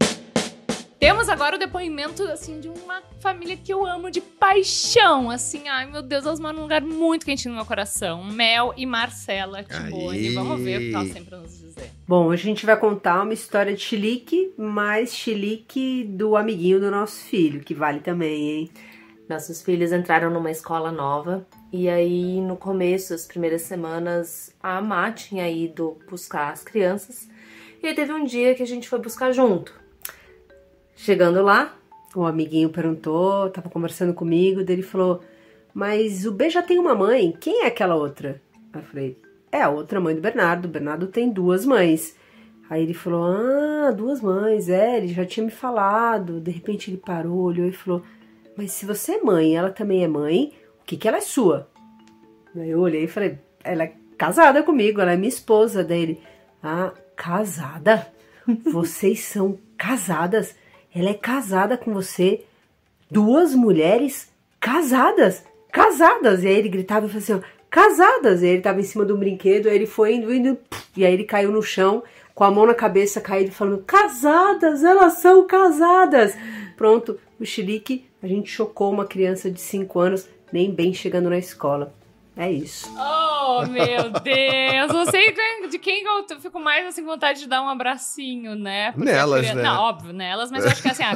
Temos 1.00 1.30
agora 1.30 1.56
o 1.56 1.60
depoimento, 1.60 2.24
assim, 2.24 2.60
de 2.60 2.68
uma 2.68 3.02
família 3.22 3.56
que 3.56 3.72
eu 3.72 3.86
amo 3.86 4.12
de 4.12 4.20
paixão. 4.20 5.32
Assim, 5.32 5.70
ai 5.70 5.90
meu 5.90 6.02
Deus, 6.02 6.26
elas 6.26 6.42
moram 6.42 6.58
num 6.58 6.62
lugar 6.64 6.82
muito 6.82 7.26
quentinho 7.26 7.54
no 7.54 7.56
meu 7.56 7.66
coração. 7.66 8.22
Mel 8.26 8.74
e 8.76 8.86
Marcela 8.86 9.64
Tibone. 9.64 10.34
Vamos 10.34 10.62
ver 10.62 10.76
o 10.78 10.80
que 10.80 10.94
elas 10.94 11.14
têm 11.14 11.24
pra 11.24 11.38
nos 11.38 11.58
dizer. 11.58 11.90
Bom, 12.06 12.26
hoje 12.26 12.44
a 12.44 12.46
gente 12.48 12.66
vai 12.66 12.78
contar 12.78 13.24
uma 13.24 13.34
história 13.34 13.74
de 13.74 13.82
chilique, 13.82 14.54
mas 14.58 15.16
chilique 15.16 16.04
do 16.04 16.36
amiguinho 16.36 16.82
do 16.82 16.92
nosso 16.92 17.24
filho, 17.24 17.62
que 17.62 17.74
vale 17.74 18.02
também, 18.02 18.50
hein? 18.50 18.70
Nossos 19.30 19.62
filhos 19.62 19.94
entraram 19.94 20.30
numa 20.30 20.52
escola 20.52 20.92
nova 20.92 21.48
e 21.72 21.88
aí 21.88 22.42
no 22.42 22.58
começo, 22.58 23.14
as 23.14 23.26
primeiras 23.26 23.62
semanas, 23.62 24.54
a 24.62 24.82
Má 24.82 25.12
tinha 25.14 25.50
ido 25.50 25.98
buscar 26.10 26.52
as 26.52 26.62
crianças 26.62 27.30
e 27.82 27.88
aí 27.88 27.96
teve 27.96 28.12
um 28.12 28.26
dia 28.26 28.54
que 28.54 28.64
a 28.64 28.68
gente 28.68 28.90
foi 28.90 29.00
buscar 29.00 29.32
junto. 29.32 29.79
Chegando 31.02 31.42
lá, 31.42 31.74
o 32.14 32.26
amiguinho 32.26 32.70
perguntou, 32.70 33.50
tava 33.52 33.70
conversando 33.70 34.14
comigo, 34.14 34.66
daí 34.66 34.76
ele 34.76 34.84
falou: 34.84 35.24
Mas 35.74 36.26
o 36.26 36.32
B 36.34 36.50
já 36.50 36.62
tem 36.62 36.78
uma 36.78 36.94
mãe, 36.94 37.34
quem 37.40 37.64
é 37.64 37.68
aquela 37.68 37.96
outra? 37.96 38.42
Eu 38.74 38.82
falei, 38.82 39.18
é 39.50 39.62
a 39.62 39.70
outra 39.70 40.02
mãe 40.02 40.14
do 40.14 40.20
Bernardo. 40.20 40.66
O 40.66 40.72
Bernardo 40.72 41.08
tem 41.08 41.30
duas 41.30 41.66
mães. 41.66 42.18
Aí 42.70 42.84
ele 42.84 42.94
falou, 42.94 43.24
ah, 43.24 43.92
duas 43.92 44.20
mães, 44.20 44.68
é, 44.68 44.98
ele 44.98 45.08
já 45.08 45.26
tinha 45.26 45.46
me 45.46 45.52
falado. 45.52 46.42
De 46.42 46.52
repente 46.52 46.92
ele 46.92 46.98
parou, 46.98 47.44
olhou 47.44 47.66
e 47.66 47.72
falou, 47.72 48.04
mas 48.58 48.74
se 48.74 48.86
você 48.86 49.14
é 49.14 49.24
mãe 49.24 49.56
ela 49.56 49.72
também 49.72 50.04
é 50.04 50.08
mãe, 50.08 50.52
o 50.82 50.86
que 50.86 50.98
que 50.98 51.08
ela 51.08 51.18
é 51.18 51.22
sua? 51.22 51.70
Aí 52.54 52.72
eu 52.72 52.80
olhei 52.82 53.06
e 53.06 53.08
falei, 53.08 53.40
ela 53.64 53.86
é 53.86 53.94
casada 54.18 54.62
comigo, 54.64 55.00
ela 55.00 55.14
é 55.14 55.18
minha 55.18 55.30
esposa. 55.30 55.82
Daí 55.82 56.02
ele, 56.02 56.22
ah, 56.62 56.92
casada? 57.16 58.06
Vocês 58.66 59.22
são 59.22 59.58
casadas? 59.78 60.59
Ela 60.94 61.10
é 61.10 61.14
casada 61.14 61.78
com 61.78 61.94
você? 61.94 62.44
Duas 63.10 63.54
mulheres 63.54 64.32
casadas? 64.60 65.44
Casadas! 65.72 66.44
E 66.44 66.48
aí 66.48 66.56
ele 66.56 66.70
gritava 66.70 67.06
e 67.06 67.10
falava 67.10 67.34
assim, 67.42 67.48
casadas! 67.70 68.42
E 68.42 68.46
aí 68.46 68.52
ele 68.54 68.62
tava 68.62 68.80
em 68.80 68.84
cima 68.84 69.06
de 69.06 69.14
um 69.14 69.18
brinquedo, 69.18 69.70
aí 69.70 69.76
ele 69.76 69.86
foi 69.86 70.16
indo, 70.16 70.34
indo, 70.34 70.58
e 70.98 71.06
aí 71.06 71.14
ele 71.14 71.24
caiu 71.24 71.52
no 71.52 71.62
chão, 71.62 72.02
com 72.34 72.44
a 72.44 72.50
mão 72.50 72.66
na 72.66 72.74
cabeça, 72.74 73.22
caído, 73.22 73.52
falando, 73.52 73.84
casadas! 73.86 74.84
Elas 74.84 75.14
são 75.14 75.46
casadas! 75.46 76.36
Pronto, 76.76 77.20
o 77.40 77.46
chilique, 77.46 78.06
a 78.24 78.28
gente 78.28 78.50
chocou 78.50 78.92
uma 78.92 79.06
criança 79.06 79.52
de 79.52 79.62
5 79.62 80.00
anos, 80.00 80.28
nem 80.52 80.74
bem 80.74 80.94
chegando 80.94 81.30
na 81.30 81.38
escola. 81.38 81.94
É 82.40 82.50
isso. 82.50 82.90
Oh, 82.98 83.66
meu 83.66 84.10
Deus! 84.12 84.94
Não 84.94 85.06
sei 85.12 85.36
de 85.70 85.78
quem 85.78 86.06
eu 86.06 86.40
fico 86.40 86.58
mais 86.58 86.86
assim 86.88 87.02
com 87.04 87.10
vontade 87.10 87.40
de 87.42 87.48
dar 87.50 87.62
um 87.62 87.68
abracinho, 87.68 88.56
né? 88.56 88.94
Porque 88.94 89.12
Nelas, 89.12 89.42
criança- 89.42 89.56
né? 89.58 89.64
Não, 89.64 89.82
óbvio, 89.82 90.14
nelas, 90.14 90.50
mas 90.50 90.64
eu 90.64 90.72
acho 90.72 90.82
que 90.82 90.88
assim, 90.88 91.04
a, 91.04 91.12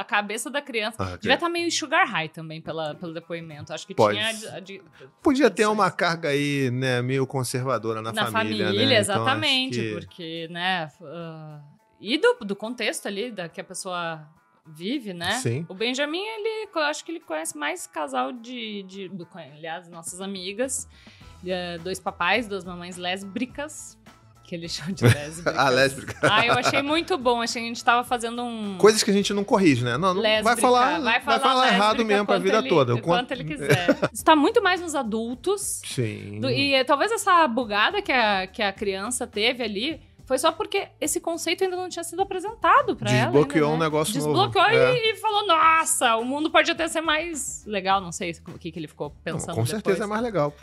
a- 0.00 0.04
cabeça 0.04 0.48
da 0.48 0.62
criança 0.62 0.96
Ah, 0.98 1.16
devia 1.16 1.34
estar 1.34 1.50
meio 1.50 1.70
sugar 1.70 2.08
high 2.08 2.30
também 2.30 2.62
pela, 2.62 2.94
pelo 2.94 3.12
depoimento. 3.12 3.70
Acho 3.70 3.86
que 3.86 3.94
Pode. 3.94 4.16
tinha 4.16 4.28
a 4.28 4.32
de- 4.32 4.48
a 4.48 4.60
de- 4.60 4.82
Podia 5.22 5.50
ter 5.50 5.66
uma 5.66 5.90
carga 5.90 6.30
aí, 6.30 6.70
né, 6.70 7.02
meio 7.02 7.26
conservadora 7.26 8.00
na, 8.00 8.10
na 8.10 8.26
família, 8.32 8.64
família, 8.68 8.86
né? 8.86 8.92
Então, 8.92 8.96
exatamente, 8.98 9.78
que- 9.78 9.92
porque, 9.92 10.48
né? 10.50 10.88
ah, 11.02 11.60
e 12.00 12.16
do, 12.16 12.38
do 12.46 12.56
contexto 12.56 13.06
ali 13.06 13.30
da 13.30 13.46
que 13.46 13.60
a 13.60 13.64
pessoa 13.64 14.26
vive, 14.66 15.12
né? 15.12 15.32
Sim. 15.40 15.66
O 15.68 15.74
Benjamin, 15.74 16.22
ele, 16.24 16.68
eu 16.74 16.80
acho 16.82 17.04
que 17.04 17.12
ele 17.12 17.20
conhece 17.20 17.56
mais 17.56 17.86
casal 17.86 18.32
de, 18.32 18.82
de 18.84 19.10
aliás, 19.54 19.88
nossas 19.88 20.20
amigas, 20.20 20.88
eh, 21.46 21.78
dois 21.78 21.98
papais, 21.98 22.46
duas 22.46 22.64
mamães 22.64 22.96
lésbicas, 22.96 23.98
que 24.44 24.54
ele 24.54 24.68
chama 24.68 24.92
de 24.92 25.04
lésbicas. 25.06 25.56
A 25.58 25.68
lésbica. 25.68 26.18
Ah, 26.22 26.46
eu 26.46 26.52
achei 26.54 26.80
muito 26.82 27.18
bom, 27.18 27.40
achei 27.42 27.60
que 27.62 27.66
a 27.66 27.68
gente 27.68 27.84
tava 27.84 28.04
fazendo 28.04 28.42
um... 28.42 28.76
Coisas 28.78 29.02
que 29.02 29.10
a 29.10 29.14
gente 29.14 29.32
não 29.34 29.42
corrige, 29.44 29.84
né? 29.84 29.92
Não, 29.98 30.14
não 30.14 30.22
vai 30.22 30.32
Lésbica, 30.42 30.56
falar, 30.56 31.00
vai 31.00 31.20
falar, 31.20 31.66
errado 31.68 31.80
lésbica 31.98 32.04
mesmo 32.04 32.26
pra 32.26 32.34
quanto 32.36 32.42
vida 32.44 32.58
ele- 32.58 32.68
toda. 32.68 32.92
Quanto 33.00 33.28
conto- 33.28 33.32
ele 33.32 33.44
quiser. 33.44 33.98
Está 34.12 34.36
muito 34.36 34.62
mais 34.62 34.80
nos 34.80 34.94
adultos, 34.94 35.80
Sim. 35.84 36.38
do- 36.40 36.50
e 36.50 36.74
eh, 36.74 36.84
talvez 36.84 37.10
essa 37.12 37.46
bugada 37.48 38.00
que 38.00 38.12
a, 38.12 38.46
que 38.46 38.62
a 38.62 38.72
criança 38.72 39.26
teve 39.26 39.62
ali 39.62 40.00
foi 40.24 40.38
só 40.38 40.52
porque 40.52 40.88
esse 41.00 41.20
conceito 41.20 41.64
ainda 41.64 41.76
não 41.76 41.88
tinha 41.88 42.04
sido 42.04 42.22
apresentado 42.22 42.94
pra 42.96 43.10
ela. 43.10 43.30
Desbloqueou 43.32 43.64
ainda, 43.66 43.76
um 43.76 43.78
né? 43.78 43.84
negócio 43.86 44.14
novo. 44.20 44.26
Desbloqueou 44.32 44.64
É. 44.66 44.94
e, 44.96 45.12
e 45.12 45.16
falou: 45.16 45.46
Nossa, 45.46 46.16
o 46.16 46.24
mundo 46.24 46.50
pode 46.50 46.70
até 46.70 46.86
ser 46.88 47.00
mais 47.00 47.64
legal. 47.66 48.00
Não 48.00 48.12
sei 48.12 48.32
o 48.48 48.58
que, 48.58 48.70
que 48.72 48.78
ele 48.78 48.88
ficou 48.88 49.08
Não, 49.10 49.16
pensando. 49.34 49.54
com 49.54 49.66
certeza 49.66 50.04
é 50.04 50.06
mais 50.06 50.22
legal. 50.22 50.54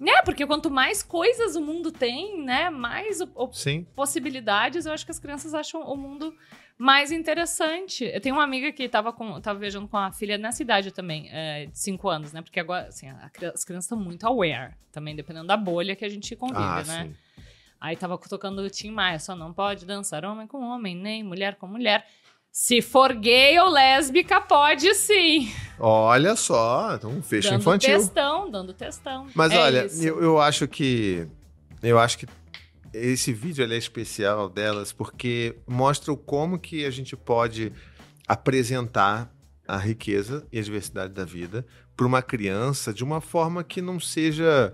Né? 0.00 0.20
Porque 0.24 0.44
quanto 0.44 0.68
mais 0.68 1.00
coisas 1.02 1.54
o 1.54 1.60
mundo 1.60 1.92
tem, 1.92 2.42
né? 2.42 2.70
Mais 2.70 3.20
o- 3.20 3.30
o- 3.36 3.52
Sim. 3.52 3.86
possibilidades, 3.94 4.84
eu 4.84 4.92
acho 4.92 5.04
que 5.04 5.12
as 5.12 5.18
crianças 5.20 5.54
acham 5.54 5.80
o 5.82 5.96
mundo 5.96 6.34
mais 6.76 7.12
interessante. 7.12 8.04
Eu 8.12 8.20
tenho 8.20 8.34
uma 8.34 8.42
amiga 8.42 8.72
que 8.72 8.88
tava, 8.88 9.12
com, 9.12 9.40
tava 9.40 9.60
viajando 9.60 9.86
com 9.86 9.96
a 9.96 10.10
filha 10.10 10.36
nessa 10.36 10.60
idade 10.60 10.90
também, 10.90 11.28
é, 11.30 11.66
de 11.66 11.78
5 11.78 12.08
anos, 12.08 12.32
né? 12.32 12.42
Porque 12.42 12.58
agora, 12.58 12.88
assim, 12.88 13.08
a 13.08 13.30
as 13.54 13.62
crianças 13.64 13.84
estão 13.84 13.96
muito 13.96 14.26
aware, 14.26 14.74
também, 14.90 15.14
dependendo 15.14 15.46
da 15.46 15.56
bolha 15.56 15.94
que 15.94 16.04
a 16.04 16.08
gente 16.08 16.34
convive, 16.34 16.58
Ah, 16.60 16.82
né? 16.84 17.04
sim. 17.04 17.14
Aí 17.82 17.96
tava 17.96 18.16
tocando 18.16 18.62
o 18.62 18.70
Tim 18.70 18.92
Maia, 18.92 19.18
só 19.18 19.34
não 19.34 19.52
pode 19.52 19.84
dançar 19.84 20.24
homem 20.24 20.46
com 20.46 20.62
homem, 20.62 20.94
nem 20.94 21.24
mulher 21.24 21.56
com 21.56 21.66
mulher. 21.66 22.06
Se 22.48 22.80
for 22.80 23.12
gay 23.12 23.58
ou 23.58 23.68
lésbica, 23.68 24.40
pode 24.40 24.94
sim. 24.94 25.52
Olha 25.80 26.36
só, 26.36 26.94
então 26.94 27.10
um 27.10 27.20
fecho 27.20 27.50
dando 27.50 27.60
infantil. 27.60 27.98
testão, 27.98 28.48
dando 28.48 28.72
testão. 28.72 29.26
Mas 29.34 29.50
É 29.50 29.58
olha, 29.58 29.86
eu, 30.00 30.22
eu 30.22 30.40
acho 30.40 30.68
que. 30.68 31.26
Eu 31.82 31.98
acho 31.98 32.18
que 32.18 32.26
esse 32.94 33.32
vídeo 33.32 33.64
é 33.64 33.76
especial 33.76 34.48
delas 34.48 34.92
porque 34.92 35.56
mostra 35.66 36.14
como 36.14 36.60
que 36.60 36.84
a 36.84 36.90
gente 36.90 37.16
pode 37.16 37.72
apresentar 38.28 39.34
a 39.66 39.76
riqueza 39.76 40.46
e 40.52 40.58
a 40.60 40.62
diversidade 40.62 41.12
da 41.12 41.24
vida 41.24 41.66
para 41.96 42.06
uma 42.06 42.22
criança 42.22 42.94
de 42.94 43.02
uma 43.02 43.20
forma 43.20 43.64
que 43.64 43.82
não 43.82 43.98
seja 43.98 44.72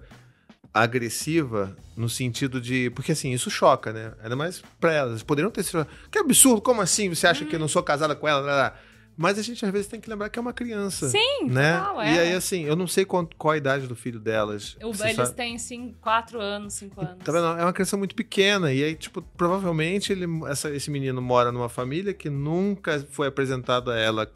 agressiva 0.83 1.77
no 1.97 2.09
sentido 2.09 2.61
de. 2.61 2.91
Porque 2.91 3.13
assim, 3.13 3.33
isso 3.33 3.51
choca, 3.51 3.93
né? 3.93 4.13
Ainda 4.23 4.37
mais 4.37 4.63
pra 4.81 4.93
elas. 4.93 5.23
Poderiam 5.23 5.51
ter 5.51 5.63
sido. 5.63 5.87
Que 6.11 6.19
absurdo, 6.19 6.61
como 6.61 6.81
assim? 6.81 7.09
Você 7.09 7.27
acha 7.27 7.45
que 7.45 7.55
eu 7.55 7.61
não 7.61 7.69
sou 7.69 7.83
casada 7.83 8.15
com 8.15 8.27
ela? 8.29 8.41
Lá, 8.41 8.55
lá. 8.55 8.75
Mas 9.21 9.37
a 9.37 9.43
gente 9.43 9.67
às 9.67 9.73
vezes 9.73 9.89
tem 9.89 10.01
que 10.01 10.09
lembrar 10.09 10.29
que 10.29 10.39
é 10.39 10.43
uma 10.43 10.53
criança. 10.53 11.09
Sim, 11.09 11.47
né? 11.49 11.77
total, 11.77 12.05
E 12.05 12.17
é. 12.17 12.21
aí, 12.21 12.33
assim, 12.35 12.65
eu 12.67 12.77
não 12.77 12.87
sei 12.87 13.05
qual, 13.05 13.29
qual 13.37 13.51
a 13.53 13.57
idade 13.57 13.89
do 13.89 13.97
filho 13.97 14.21
delas. 14.21 14.77
O- 14.81 14.91
eles 15.05 15.17
sabe? 15.17 15.35
têm, 15.35 15.59
sim, 15.59 15.97
4 16.01 16.41
anos, 16.41 16.75
5 16.75 17.01
anos. 17.01 17.25
Tá 17.25 17.33
vendo? 17.33 17.47
É 17.59 17.65
uma 17.65 17.73
criança 17.73 17.97
muito 17.97 18.15
pequena. 18.15 18.73
E 18.73 18.85
aí, 18.85 18.95
tipo, 18.95 19.21
provavelmente 19.37 20.13
ele, 20.13 20.25
essa- 20.47 20.71
esse 20.71 20.89
menino 20.89 21.21
mora 21.21 21.51
numa 21.51 21.69
família 21.69 22.15
que 22.15 22.31
nunca 22.31 23.05
foi 23.11 23.27
apresentado 23.27 23.91
a 23.91 23.97
ela, 23.99 24.23
é, 24.23 24.29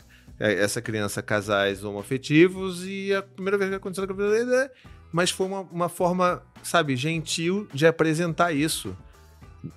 essa 0.51 0.81
criança, 0.83 1.23
casais 1.23 1.85
homoafetivos. 1.85 2.85
E 2.87 3.15
a 3.15 3.23
primeira 3.23 3.57
vez 3.59 3.71
que 3.71 3.77
aconteceu 3.77 4.07
na 4.07 4.13
dele, 4.13 4.55
é- 4.55 4.71
mas 5.13 5.31
foi 5.31 5.47
uma, 5.47 5.61
uma 5.61 5.89
forma, 5.89 6.43
sabe, 6.63 6.97
gentil 6.97 7.69
de 7.73 7.87
apresentar 7.87 8.53
isso. 8.53 8.97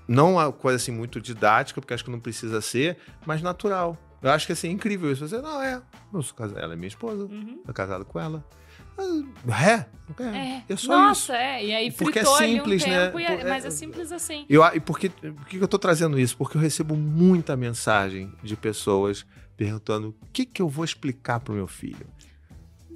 Não 0.07 0.34
uma 0.34 0.51
coisa 0.51 0.78
assim 0.78 0.91
muito 0.91 1.22
didática, 1.22 1.80
porque 1.80 1.93
acho 1.93 2.03
que 2.03 2.09
não 2.11 2.20
precisa 2.20 2.59
ser, 2.61 2.97
mas 3.26 3.41
natural. 3.41 3.97
Eu 4.22 4.32
acho 4.32 4.47
que 4.47 4.53
assim, 4.53 4.70
é 4.70 4.72
incrível 4.72 5.11
isso. 5.11 5.28
Você, 5.28 5.38
não, 5.39 5.61
é. 5.61 5.80
Eu 6.11 6.22
sou 6.24 6.36
casado, 6.36 6.57
ela 6.59 6.74
é 6.74 6.76
minha 6.76 6.88
esposa, 6.88 7.26
Uhum. 7.26 7.61
tô 7.66 7.74
casado 7.74 8.03
com 8.05 8.20
ela. 8.20 8.43
É, 8.97 9.86
é, 10.24 10.24
É. 10.24 10.63
é 10.70 10.76
só 10.76 10.76
isso. 10.76 10.88
Nossa, 10.88 11.36
é. 11.36 11.66
E 11.66 11.76
aí 11.76 11.91
Porque 11.91 12.20
é 12.20 12.26
simples, 12.26 12.84
um 12.84 12.88
né? 12.89 13.05
tempo, 13.05 13.20
e 13.20 13.24
é- 13.26 13.43
mas 13.43 13.66
é- 13.66 13.68
é 13.68 13.72
simples 13.72 14.11
assim. 14.11 14.45
Eu, 14.49 14.63
e 14.74 14.80
por 14.80 14.97
que, 14.97 15.09
por 15.09 15.45
que 15.47 15.57
eu 15.57 15.68
tô 15.68 15.78
trazendo 15.78 16.18
isso? 16.20 16.36
Porque 16.38 16.57
eu 16.57 16.61
recebo 16.61 16.95
muita 16.95 17.55
mensagem 17.57 18.32
de 18.41 18.55
pessoas 18.55 19.26
perguntando 19.55 20.09
o 20.09 20.25
que, 20.31 20.45
que 20.45 20.61
eu 20.61 20.69
vou 20.69 20.83
explicar 20.85 21.39
pro 21.39 21.53
meu 21.53 21.67
filho. 21.67 22.05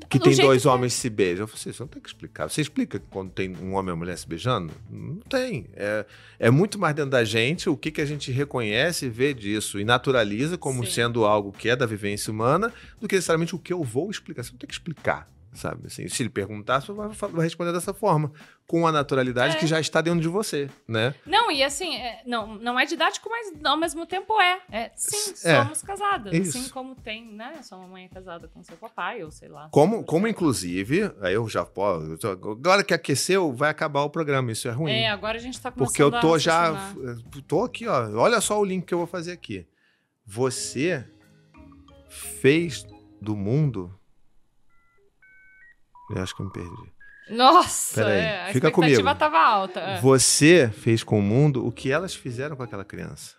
Que 0.09 0.17
Do 0.17 0.23
tem 0.23 0.35
dois 0.37 0.63
que 0.63 0.67
é. 0.67 0.71
homens 0.71 0.93
se 0.93 1.07
beijam. 1.07 1.43
Eu 1.43 1.47
falei, 1.47 1.59
assim, 1.61 1.71
você 1.71 1.83
não 1.83 1.87
tem 1.87 2.01
que 2.01 2.09
explicar. 2.09 2.49
Você 2.49 2.61
explica 2.61 2.99
quando 3.11 3.29
tem 3.29 3.55
um 3.55 3.73
homem 3.75 3.89
e 3.89 3.91
uma 3.91 3.95
mulher 3.95 4.17
se 4.17 4.27
beijando? 4.27 4.73
Não 4.89 5.17
tem. 5.17 5.67
É, 5.75 6.03
é 6.39 6.49
muito 6.49 6.79
mais 6.79 6.95
dentro 6.95 7.11
da 7.11 7.23
gente 7.23 7.69
o 7.69 7.77
que, 7.77 7.91
que 7.91 8.01
a 8.01 8.05
gente 8.05 8.31
reconhece 8.31 9.05
e 9.05 9.09
vê 9.09 9.35
disso 9.35 9.79
e 9.79 9.85
naturaliza 9.85 10.57
como 10.57 10.83
Sim. 10.83 10.91
sendo 10.91 11.25
algo 11.25 11.51
que 11.51 11.69
é 11.69 11.75
da 11.75 11.85
vivência 11.85 12.31
humana 12.31 12.73
do 12.99 13.07
que 13.07 13.15
necessariamente 13.15 13.53
o 13.53 13.59
que 13.59 13.71
eu 13.71 13.83
vou 13.83 14.09
explicar. 14.09 14.43
Você 14.43 14.51
não 14.51 14.57
tem 14.57 14.67
que 14.67 14.73
explicar, 14.73 15.29
sabe? 15.53 15.87
Assim, 15.87 16.07
se 16.07 16.21
ele 16.23 16.29
perguntar, 16.29 16.81
você 16.81 16.91
vai, 16.91 17.07
vai 17.09 17.43
responder 17.43 17.71
dessa 17.73 17.93
forma, 17.93 18.31
com 18.67 18.85
a 18.85 18.91
naturalidade 18.91 19.55
É. 19.55 19.59
que 19.59 19.65
já 19.65 19.79
está 19.79 19.99
dentro 19.99 20.19
de 20.21 20.27
você, 20.27 20.69
né? 20.87 21.15
Não, 21.25 21.49
e 21.51 21.63
assim, 21.63 21.95
é- 21.95 22.21
não, 22.25 22.55
não 22.55 22.79
é 22.79 22.85
didático, 22.85 23.27
mas 23.29 23.51
ao 23.63 23.75
mesmo 23.77 24.05
tempo 24.05 24.39
é. 24.39 24.61
É, 24.71 24.91
sim, 24.95 25.33
É, 25.47 25.63
somos 25.63 25.81
casadas. 25.81 26.33
isso. 26.33 26.57
Assim 26.57 26.69
como 26.69 26.93
tem, 26.95 27.25
né? 27.33 27.61
Sua 27.63 27.77
mamãe 27.79 28.05
é 28.05 28.07
casada 28.09 28.47
com 28.47 28.63
seu 28.63 28.77
papai, 28.77 29.23
ou 29.23 29.31
sei 29.31 29.49
lá. 29.49 29.69
Como, 29.71 30.03
como 30.03 30.27
inclusive, 30.27 31.11
aí 31.21 31.33
eu 31.33 31.49
já 31.49 31.65
posso. 31.65 32.15
Agora 32.27 32.83
que 32.83 32.93
aqueceu, 32.93 33.51
vai 33.51 33.69
acabar 33.71 34.03
o 34.03 34.09
programa. 34.09 34.51
Isso 34.51 34.67
é 34.67 34.71
ruim. 34.71 34.91
É, 34.91 35.09
agora 35.09 35.37
a 35.37 35.41
gente 35.41 35.59
tá 35.59 35.71
começando 35.71 35.87
porque 35.87 36.03
eu 36.03 36.11
tô 36.21 36.37
já. 36.37 36.93
Tô 37.47 37.63
aqui, 37.63 37.87
ó. 37.87 38.09
Olha 38.19 38.39
só 38.39 38.59
o 38.59 38.63
link 38.65 38.85
que 38.85 38.93
eu 38.93 38.99
vou 38.99 39.07
fazer 39.07 39.31
aqui. 39.31 39.65
Você 40.25 41.05
fez 42.09 42.85
do 43.21 43.35
mundo. 43.35 43.93
Eu 46.15 46.21
acho 46.23 46.35
que 46.35 46.41
eu 46.41 46.45
me 46.45 46.51
perdi. 46.51 46.91
Nossa, 47.29 48.01
é, 48.01 48.43
a 48.49 48.53
fica 48.53 48.69
expectativa 48.69 49.01
comigo. 49.01 49.15
tava 49.19 49.39
alta. 49.39 49.79
é. 49.79 49.99
Você 50.01 50.71
fez 50.73 51.03
com 51.03 51.19
o 51.19 51.21
mundo 51.21 51.65
o 51.65 51.71
que 51.71 51.91
elas 51.91 52.15
fizeram 52.15 52.55
com 52.55 52.63
aquela 52.63 52.83
criança. 52.83 53.35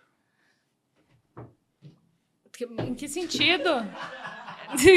Em 2.79 2.93
que 2.93 3.07
sentido? 3.07 3.69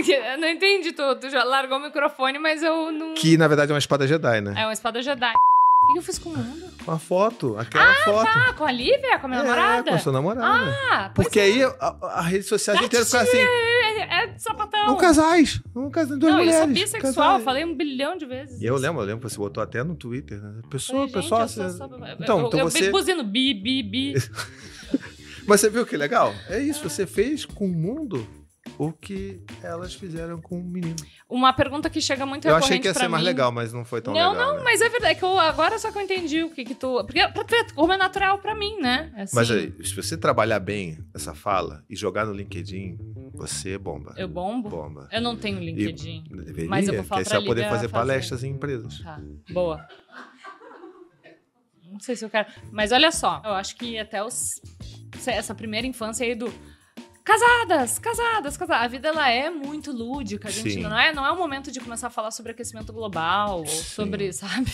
Eu 0.06 0.38
não 0.38 0.46
entendi 0.48 0.92
tudo. 0.92 1.18
Tu 1.18 1.30
já 1.30 1.42
largou 1.42 1.78
o 1.78 1.82
microfone, 1.82 2.38
mas 2.38 2.62
eu 2.62 2.92
não. 2.92 3.14
Que 3.14 3.36
na 3.36 3.48
verdade 3.48 3.72
é 3.72 3.74
uma 3.74 3.78
espada 3.80 4.06
Jedi, 4.06 4.40
né? 4.40 4.54
É 4.56 4.64
uma 4.66 4.72
espada 4.72 5.02
Jedi. 5.02 5.32
O 5.34 5.92
que 5.94 5.98
eu 5.98 6.02
fiz 6.02 6.16
com 6.16 6.30
o 6.30 6.36
mundo? 6.36 6.72
Uma 6.86 6.98
foto, 6.98 7.58
aquela 7.58 7.92
foto. 8.04 8.28
Ah, 8.28 8.52
com 8.52 8.64
a 8.64 8.70
Lívia? 8.70 9.18
Com 9.18 9.26
a 9.26 9.30
minha 9.30 9.40
É, 9.40 9.44
namorada? 9.44 9.90
com 9.90 9.96
a 9.96 9.98
sua 9.98 10.12
namorada. 10.12 10.76
Ah, 10.92 11.10
Porque 11.12 11.40
aí 11.40 11.62
a, 11.64 11.96
a 12.02 12.22
rede 12.22 12.44
social 12.44 12.76
inteira 12.76 13.04
fica 13.04 13.20
assim. 13.20 13.38
É, 13.94 14.24
é, 14.34 14.38
sapatão. 14.38 14.92
Um 14.92 14.96
casais. 14.96 15.60
Um 15.74 15.90
casal, 15.90 16.18
duas 16.18 16.32
não, 16.32 16.38
mulheres. 16.40 16.60
eu 16.60 16.64
sou 16.66 16.74
bissexual, 16.74 17.14
casais. 17.14 17.38
eu 17.40 17.44
falei 17.44 17.64
um 17.64 17.74
bilhão 17.76 18.16
de 18.16 18.26
vezes. 18.26 18.60
E 18.60 18.64
eu 18.64 18.76
lembro, 18.76 19.02
eu 19.02 19.06
lembro 19.06 19.26
que 19.26 19.32
você 19.32 19.38
botou 19.38 19.62
até 19.62 19.82
no 19.82 19.94
Twitter, 19.94 20.40
né? 20.40 20.60
Pessoa, 20.70 21.08
Falei, 21.08 21.12
gente, 21.12 21.22
pessoal. 21.22 21.40
eu 21.42 21.48
sou 21.48 21.64
você- 21.64 21.76
só- 21.78 21.84
Então, 22.20 22.40
eu, 22.40 22.46
então 22.48 22.60
eu 22.60 22.70
você. 22.70 22.90
buzino 22.90 23.24
bi, 23.24 23.54
bi, 23.54 23.82
bi. 23.82 24.14
Mas 25.46 25.60
você 25.60 25.68
viu 25.70 25.84
que 25.84 25.96
legal? 25.96 26.32
É 26.48 26.58
isso, 26.58 26.88
você 26.88 27.06
fez 27.06 27.44
com 27.44 27.66
o 27.66 27.68
mundo 27.68 28.26
o 28.78 28.92
que 28.92 29.40
elas 29.62 29.94
fizeram 29.94 30.40
com 30.40 30.58
o 30.58 30.62
menino. 30.64 30.96
Uma 31.28 31.52
pergunta 31.52 31.88
que 31.88 32.00
chega 32.00 32.24
muito 32.26 32.46
Eu 32.48 32.56
achei 32.56 32.78
que 32.78 32.88
ia 32.88 32.94
ser 32.94 33.08
mais 33.08 33.22
mim. 33.22 33.28
legal, 33.28 33.52
mas 33.52 33.72
não 33.72 33.84
foi 33.84 34.00
tão 34.00 34.12
não, 34.12 34.32
legal. 34.32 34.46
não, 34.46 34.56
né? 34.58 34.62
mas 34.64 34.80
é 34.80 34.88
verdade. 34.88 35.18
Que 35.18 35.24
eu, 35.24 35.38
agora 35.38 35.78
só 35.78 35.92
que 35.92 35.98
eu 35.98 36.02
entendi 36.02 36.42
o 36.42 36.50
que 36.50 36.64
que 36.64 36.74
tu... 36.74 37.04
Porque 37.04 37.20
como 37.74 37.92
é 37.92 37.96
natural 37.96 38.38
pra 38.38 38.54
mim, 38.54 38.78
né? 38.80 39.12
Assim, 39.16 39.36
Mas 39.36 39.50
aí, 39.50 39.72
se 39.84 39.94
você 39.94 40.16
trabalhar 40.16 40.60
bem 40.60 40.98
essa 41.14 41.34
fala 41.34 41.84
e 41.88 41.94
jogar 41.94 42.26
no 42.26 42.32
LinkedIn, 42.32 42.98
você 43.34 43.76
bomba. 43.78 44.14
Eu 44.16 44.28
bombo? 44.28 44.68
Bomba. 44.68 45.08
Eu 45.12 45.20
não 45.20 45.36
tenho 45.36 45.58
LinkedIn. 45.58 46.24
E 46.30 46.36
deveria, 46.36 46.70
Mas 46.70 46.88
eu 46.88 46.94
vou 46.94 47.02
que 47.02 47.08
falar 47.08 47.24
você 47.24 47.30
pra 47.30 47.38
vai 47.38 47.46
poder 47.46 47.62
fazer 47.64 47.88
fazer. 47.88 47.88
palestras 47.92 48.44
em 48.44 48.50
empresas. 48.50 48.98
Tá, 49.00 49.20
boa. 49.50 49.86
Não 51.90 52.00
sei 52.00 52.16
se 52.16 52.24
eu 52.24 52.30
quero. 52.30 52.48
Mas 52.72 52.90
olha 52.90 53.12
só, 53.12 53.40
eu 53.44 53.52
acho 53.52 53.76
que 53.76 53.98
até 53.98 54.22
os, 54.24 54.60
essa 55.26 55.54
primeira 55.54 55.86
infância 55.86 56.26
aí 56.26 56.34
do. 56.34 56.52
Casadas, 57.24 57.98
casadas, 57.98 58.56
casadas. 58.56 58.84
A 58.84 58.88
vida 58.88 59.08
ela 59.08 59.30
é 59.30 59.48
muito 59.48 59.90
lúdica. 59.90 60.48
A 60.48 60.50
gente 60.50 60.74
Sim. 60.74 60.80
não 60.82 60.98
é, 60.98 61.12
não 61.12 61.24
é 61.24 61.30
o 61.32 61.36
momento 61.36 61.72
de 61.72 61.80
começar 61.80 62.08
a 62.08 62.10
falar 62.10 62.30
sobre 62.30 62.52
aquecimento 62.52 62.92
global 62.92 63.60
ou 63.60 63.66
sobre, 63.66 64.30
sabe? 64.32 64.70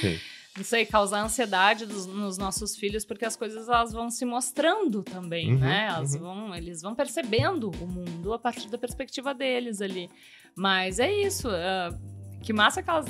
Sim. 0.00 0.18
Não 0.56 0.64
sei, 0.64 0.84
causar 0.86 1.20
ansiedade 1.22 1.86
dos- 1.86 2.06
nos 2.06 2.36
nossos 2.38 2.74
filhos, 2.76 3.04
porque 3.04 3.24
as 3.24 3.36
coisas 3.36 3.68
elas 3.68 3.92
vão 3.92 4.10
se 4.10 4.24
mostrando 4.24 5.02
também, 5.02 5.52
Uhum, 5.52 5.58
né? 5.60 5.86
Elas 5.94 6.14
uhum. 6.14 6.20
vão, 6.20 6.54
eles 6.56 6.82
vão 6.82 6.94
percebendo 6.94 7.70
o 7.70 7.86
mundo 7.86 8.32
a 8.32 8.38
partir 8.38 8.68
da 8.68 8.76
perspectiva 8.78 9.32
deles 9.34 9.80
ali. 9.80 10.10
Mas 10.56 10.98
é 10.98 11.12
isso. 11.12 11.48
ah, 11.50 11.90
que 12.42 12.52
massa 12.52 12.82
que 12.82 12.88
elas, 12.90 13.06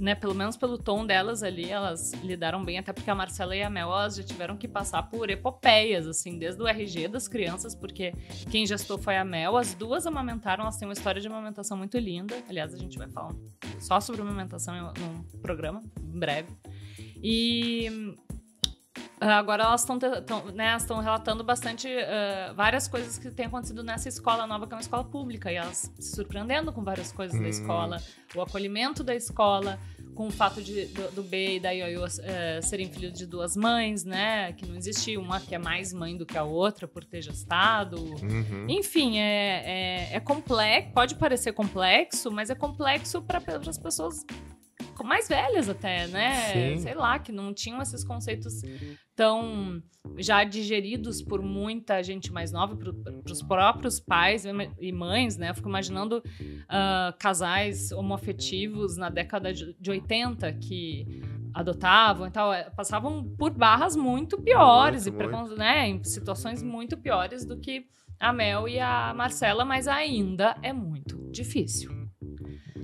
né? 0.00 0.14
Pelo 0.14 0.34
menos 0.34 0.56
pelo 0.56 0.78
tom 0.78 1.06
delas 1.06 1.42
ali, 1.42 1.70
elas 1.70 2.12
lidaram 2.24 2.64
bem, 2.64 2.78
até 2.78 2.92
porque 2.92 3.10
a 3.10 3.14
Marcela 3.14 3.54
e 3.54 3.62
a 3.62 3.70
Mel 3.70 3.88
elas 3.88 4.16
já 4.16 4.22
tiveram 4.22 4.56
que 4.56 4.66
passar 4.66 5.02
por 5.04 5.30
epopeias, 5.30 6.06
assim, 6.06 6.38
desde 6.38 6.62
o 6.62 6.66
RG 6.66 7.08
das 7.08 7.28
crianças, 7.28 7.74
porque 7.74 8.14
quem 8.50 8.66
gestou 8.66 8.98
foi 8.98 9.16
a 9.16 9.24
Mel. 9.24 9.56
As 9.56 9.74
duas 9.74 10.06
amamentaram, 10.06 10.62
elas 10.62 10.76
têm 10.76 10.88
uma 10.88 10.94
história 10.94 11.20
de 11.20 11.26
amamentação 11.26 11.76
muito 11.76 11.98
linda. 11.98 12.34
Aliás, 12.48 12.74
a 12.74 12.78
gente 12.78 12.96
vai 12.96 13.08
falar 13.08 13.34
só 13.78 14.00
sobre 14.00 14.22
amamentação 14.22 14.92
num 14.98 15.22
programa, 15.40 15.82
em 16.02 16.18
breve. 16.18 16.48
E 17.22 18.16
agora 19.20 19.64
elas 19.64 19.82
estão 19.82 19.98
né, 20.54 20.68
elas 20.68 20.82
estão 20.82 20.98
relatando 20.98 21.44
bastante 21.44 21.88
ah, 21.88 22.52
várias 22.54 22.88
coisas 22.88 23.18
que 23.18 23.30
têm 23.30 23.46
acontecido 23.46 23.82
nessa 23.82 24.08
escola 24.08 24.46
nova, 24.46 24.66
que 24.66 24.72
é 24.72 24.76
uma 24.76 24.80
escola 24.80 25.04
pública, 25.04 25.52
e 25.52 25.56
elas 25.56 25.92
se 25.98 26.14
surpreendendo 26.16 26.72
com 26.72 26.82
várias 26.82 27.12
coisas 27.12 27.38
da 27.38 27.46
Hum. 27.46 27.50
escola, 27.50 28.02
o 28.34 28.40
acolhimento 28.40 29.04
da 29.04 29.14
escola, 29.14 29.78
com 30.14 30.26
o 30.26 30.30
fato 30.30 30.62
de, 30.62 30.86
do, 30.86 31.10
do 31.12 31.22
B 31.22 31.56
e 31.56 31.60
da 31.60 31.70
Ioiô 31.70 32.04
eh, 32.22 32.60
serem 32.62 32.90
filhos 32.90 33.12
de 33.12 33.26
duas 33.26 33.56
mães, 33.56 34.04
né? 34.04 34.52
Que 34.52 34.66
não 34.66 34.76
existe 34.76 35.16
uma 35.16 35.40
que 35.40 35.54
é 35.54 35.58
mais 35.58 35.92
mãe 35.92 36.16
do 36.16 36.26
que 36.26 36.36
a 36.36 36.44
outra 36.44 36.86
por 36.86 37.04
ter 37.04 37.22
gestado. 37.22 37.96
Uhum. 37.96 38.66
Enfim, 38.68 39.18
é, 39.18 40.10
é, 40.12 40.16
é 40.16 40.20
complexo, 40.20 40.92
pode 40.92 41.14
parecer 41.14 41.52
complexo, 41.52 42.30
mas 42.30 42.50
é 42.50 42.54
complexo 42.54 43.22
para 43.22 43.42
as 43.66 43.78
pessoas 43.78 44.24
mais 45.04 45.28
velhas 45.28 45.68
até, 45.68 46.06
né? 46.08 46.34
Sim. 46.52 46.78
Sei 46.78 46.94
lá, 46.94 47.18
que 47.18 47.32
não 47.32 47.52
tinham 47.54 47.80
esses 47.82 48.02
conceitos 48.04 48.62
tão 49.14 49.82
já 50.16 50.44
digeridos 50.44 51.20
por 51.22 51.42
muita 51.42 52.02
gente 52.02 52.32
mais 52.32 52.50
nova, 52.52 52.74
para 52.76 53.32
os 53.32 53.42
próprios 53.42 54.00
pais 54.00 54.44
e 54.80 54.92
mães, 54.92 55.36
né? 55.36 55.50
Eu 55.50 55.54
fico 55.54 55.68
imaginando 55.68 56.22
ah, 56.68 57.14
casais 57.18 57.92
homoafetivos 57.92 58.96
na 58.96 59.10
década 59.10 59.52
de 59.52 59.76
de 59.78 59.90
80 59.90 60.52
que 60.54 61.22
adotavam 61.52 62.26
e 62.28 62.30
tal, 62.30 62.52
eh, 62.52 62.70
passavam 62.76 63.24
por 63.36 63.50
barras 63.50 63.96
muito 63.96 64.40
piores 64.40 65.06
Muito, 65.06 65.14
e 65.14 65.18
precon- 65.18 65.48
né, 65.56 65.88
em 65.88 66.04
situações 66.04 66.62
muito 66.62 66.96
piores 66.96 67.44
do 67.44 67.58
que 67.58 67.86
a 68.20 68.32
Mel 68.32 68.68
e 68.68 68.78
a 68.78 69.12
Marcela, 69.14 69.64
mas 69.64 69.88
ainda 69.88 70.56
é 70.62 70.72
muito 70.72 71.18
difícil. 71.32 71.90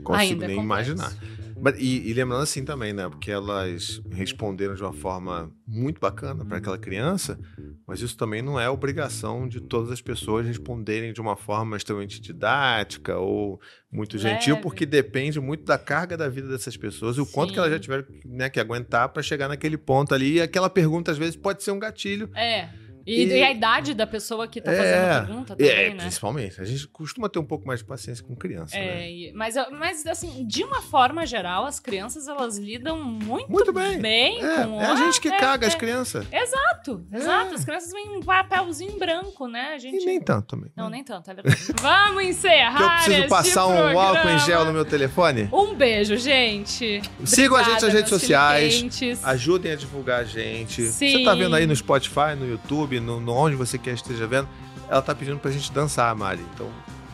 Consigo 0.03 0.14
Ainda 0.14 0.45
é 0.47 0.49
nem 0.49 0.57
complexo. 0.57 0.93
imaginar. 0.93 1.12
Mas- 1.61 1.76
e, 1.78 2.09
e 2.09 2.12
lembrando 2.12 2.42
assim 2.42 2.64
também, 2.64 2.92
né? 2.92 3.09
Porque 3.09 3.30
elas 3.30 4.00
responderam 4.11 4.74
de 4.74 4.82
uma 4.82 4.92
forma 4.92 5.50
muito 5.66 6.00
bacana 6.00 6.44
para 6.44 6.59
aquela 6.59 6.78
criança, 6.78 7.38
mas 7.86 8.00
isso 8.00 8.16
também 8.16 8.42
não 8.42 8.59
é 8.61 8.68
obrigação 8.68 9.48
de 9.48 9.61
todas 9.61 9.90
as 9.90 10.00
pessoas 10.00 10.46
responderem 10.46 11.12
de 11.12 11.20
uma 11.20 11.36
forma 11.36 11.76
extremamente 11.76 12.20
didática 12.20 13.16
ou 13.18 13.61
muito 13.90 14.18
gentil, 14.18 14.54
Leve. 14.54 14.62
porque 14.62 14.84
depende 14.84 15.40
muito 15.40 15.64
da 15.64 15.78
carga 15.78 16.16
da 16.16 16.28
vida 16.28 16.48
dessas 16.48 16.76
pessoas 16.76 17.16
e 17.16 17.20
o 17.20 17.26
quanto 17.26 17.52
que 17.52 17.59
elas 17.59 17.70
já 17.70 17.78
tiveram 17.78 18.04
né, 18.24 18.50
que 18.50 18.61
aguentar 18.61 19.09
para 19.09 19.22
chegar 19.22 19.48
naquele 19.48 19.76
ponto 19.78 20.14
ali. 20.14 20.34
E 20.34 20.40
aquela 20.40 20.68
pergunta, 20.68 21.11
às 21.11 21.18
vezes, 21.18 21.36
pode 21.36 21.62
ser 21.62 21.70
um 21.70 21.78
gatilho. 21.78 22.30
É. 22.34 22.68
E, 23.07 23.24
E- 23.24 23.42
a 23.42 23.50
idade 23.52 23.94
da 23.94 24.07
pessoa 24.07 24.48
que 24.48 24.61
tá 24.61 24.72
fazendo 24.72 25.04
a 25.12 25.20
pergunta 25.24 25.57
também, 25.57 25.70
é, 25.72 25.90
né? 25.90 25.96
principalmente. 26.02 26.61
A 26.61 26.64
gente 26.64 26.88
costuma 26.88 27.28
ter 27.28 27.38
um 27.38 27.44
pouco 27.44 27.66
mais 27.66 27.80
de 27.80 27.86
paciência 27.86 28.24
com 28.24 28.34
criança, 28.34 28.76
É, 28.76 28.84
né? 28.84 29.11
e- 29.11 29.32
mas, 29.32 29.54
mas, 29.78 30.04
assim, 30.07 30.44
de 30.46 30.64
uma 30.64 30.82
forma 30.82 31.24
geral, 31.24 31.64
as 31.64 31.78
crianças, 31.78 32.26
elas 32.26 32.59
lidam 32.59 33.02
muito, 33.02 33.50
Muito 33.50 33.72
bem. 33.72 33.98
bem 34.00 34.42
É, 34.44 34.64
com... 34.64 34.80
é 34.80 34.86
a 34.86 34.96
gente 34.96 35.20
que 35.20 35.28
é, 35.28 35.38
caga 35.38 35.66
é. 35.66 35.68
as 35.68 35.74
crianças. 35.74 36.26
Exato, 36.32 37.07
exato. 37.12 37.54
As 37.54 37.64
crianças 37.64 37.92
vêm 37.92 38.16
um 38.16 38.20
papelzinho 38.20 38.98
branco, 38.98 39.46
né? 39.46 39.74
A 39.74 39.78
gente... 39.78 40.02
E 40.02 40.07
nem 40.07 40.20
tanto 40.20 40.48
também. 40.57 40.70
Não, 40.76 40.90
nem 40.90 41.04
tanto, 41.04 41.30
é 41.30 41.34
verdade. 41.34 41.57
Vamos 41.80 42.24
encerrar 42.24 42.80
eu 42.82 43.04
preciso 43.04 43.28
passar 43.28 43.66
um 43.66 43.76
programa. 43.76 44.02
álcool 44.02 44.28
em 44.30 44.38
gel 44.40 44.64
no 44.64 44.72
meu 44.72 44.84
telefone? 44.84 45.48
Um 45.52 45.74
beijo, 45.74 46.16
gente. 46.16 47.00
Sigam 47.24 47.57
a 47.57 47.62
gente 47.62 47.82
nas 47.82 47.92
redes 47.92 48.09
sociais. 48.11 48.74
clientes. 48.76 49.24
Ajudem 49.24 49.72
a 49.72 49.76
divulgar 49.76 50.20
a 50.20 50.24
gente. 50.24 50.82
Sim. 50.86 51.18
Você 51.18 51.24
tá 51.24 51.34
vendo 51.34 51.54
aí 51.54 51.66
no 51.66 51.74
Spotify, 51.76 52.34
no 52.38 52.48
YouTube, 52.48 52.95
no, 53.01 53.20
no 53.20 53.32
onde 53.34 53.57
você 53.57 53.78
quer 53.78 53.94
esteja 53.94 54.26
vendo. 54.26 54.49
Ela 54.88 55.03
tá 55.03 55.14
pedindo 55.14 55.38
pra 55.38 55.51
gente 55.51 55.72
dançar, 55.72 56.14
Mari. 56.14 56.44
Então, 56.55 56.70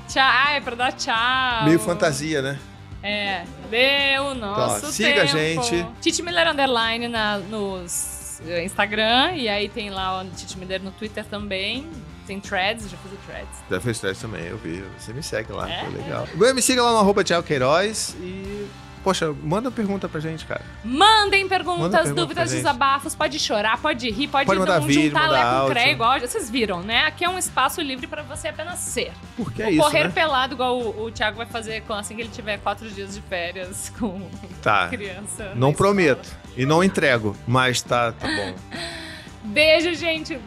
Tchau, 0.08 0.22
ai, 0.22 0.60
pra 0.60 0.74
dar 0.74 0.92
tchau. 0.92 1.64
meio 1.64 1.78
fantasia, 1.78 2.42
né? 2.42 2.58
É, 3.02 3.44
deu 3.70 4.26
o 4.26 4.34
nosso 4.34 4.78
Então, 4.78 4.92
siga 4.92 5.22
a 5.22 5.26
tempo. 5.26 5.62
gente. 5.64 5.86
Titi 6.00 6.22
Miller 6.22 6.48
Underline 6.48 7.08
na, 7.08 7.38
nos 7.38 8.40
eh, 8.46 8.64
Instagram. 8.64 9.32
E 9.34 9.48
aí 9.48 9.68
tem 9.68 9.90
lá 9.90 10.22
o 10.22 10.26
Titi 10.30 10.56
Miller 10.58 10.82
no 10.82 10.90
Twitter 10.92 11.24
também. 11.24 11.88
Tem 12.26 12.38
threads, 12.38 12.88
já 12.90 12.96
fiz 12.98 13.12
o 13.12 13.16
threads. 13.26 13.58
Já 13.68 13.80
fez 13.80 13.98
thread 13.98 14.18
também, 14.20 14.44
eu 14.46 14.56
vi. 14.58 14.84
Você 14.98 15.12
me 15.12 15.22
segue 15.22 15.52
lá, 15.52 15.68
É? 15.68 15.80
foi 15.84 15.94
legal. 15.94 16.28
Me 16.54 16.62
siga 16.62 16.82
lá 16.82 16.92
no 16.92 16.98
arroba 16.98 17.24
Queiroz 17.24 18.14
e. 18.20 18.68
Poxa, 19.02 19.34
manda 19.42 19.68
pergunta 19.70 20.08
pra 20.08 20.20
gente, 20.20 20.46
cara. 20.46 20.60
Mandem 20.84 21.48
perguntas, 21.48 22.08
Manda 22.08 22.14
dúvidas, 22.14 22.48
pra 22.48 22.56
desabafos. 22.56 23.14
Pode 23.16 23.38
chorar, 23.38 23.76
pode 23.78 24.08
rir, 24.10 24.28
pode, 24.28 24.46
Pode 24.46 24.60
mandar 24.60 24.78
não 24.80 24.86
vídeo, 24.86 25.10
juntar 25.10 25.28
lé 25.28 25.42
com 25.42 25.70
cré, 25.70 25.90
igual 25.90 26.20
vocês 26.20 26.48
viram, 26.48 26.82
né? 26.82 27.06
Aqui 27.06 27.24
é 27.24 27.28
um 27.28 27.36
espaço 27.36 27.80
livre 27.80 28.06
pra 28.06 28.22
você 28.22 28.48
apenas 28.48 28.78
ser. 28.78 29.10
Porque 29.36 29.60
é 29.62 29.70
isso, 29.72 29.82
correr 29.82 30.04
né? 30.04 30.10
pelado, 30.10 30.54
igual 30.54 30.78
o, 30.78 31.06
o 31.06 31.10
Thiago 31.10 31.36
vai 31.36 31.46
fazer 31.46 31.82
assim 31.88 32.14
que 32.14 32.22
ele 32.22 32.30
tiver 32.30 32.58
quatro 32.58 32.88
dias 32.88 33.14
de 33.14 33.20
férias 33.22 33.92
com 33.98 34.22
Tá. 34.62 34.86
criança. 34.88 35.52
Não 35.56 35.72
prometo. 35.72 36.28
E 36.56 36.64
não 36.64 36.84
entrego, 36.84 37.36
mas 37.46 37.82
tá, 37.82 38.12
tá 38.12 38.26
bom. 38.28 38.54
Beijo, 39.44 39.94
gente. 39.94 40.38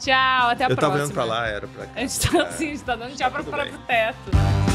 Tchau, 0.00 0.48
até 0.50 0.64
a 0.64 0.68
eu 0.68 0.74
próxima. 0.74 0.76
tava 0.76 0.94
olhando 0.96 1.12
pra 1.12 1.24
lá, 1.24 1.46
era 1.46 1.68
pra 1.68 1.86
cá. 1.86 1.92
A 1.94 2.00
gente 2.00 2.20
tá, 2.28 2.42
assim, 2.42 2.66
a 2.66 2.70
gente 2.70 2.82
tá 2.82 2.96
dando 2.96 3.14
tchau 3.14 3.30
pra, 3.30 3.42
pra, 3.44 3.66
pro 3.66 3.78
teto. 3.78 4.71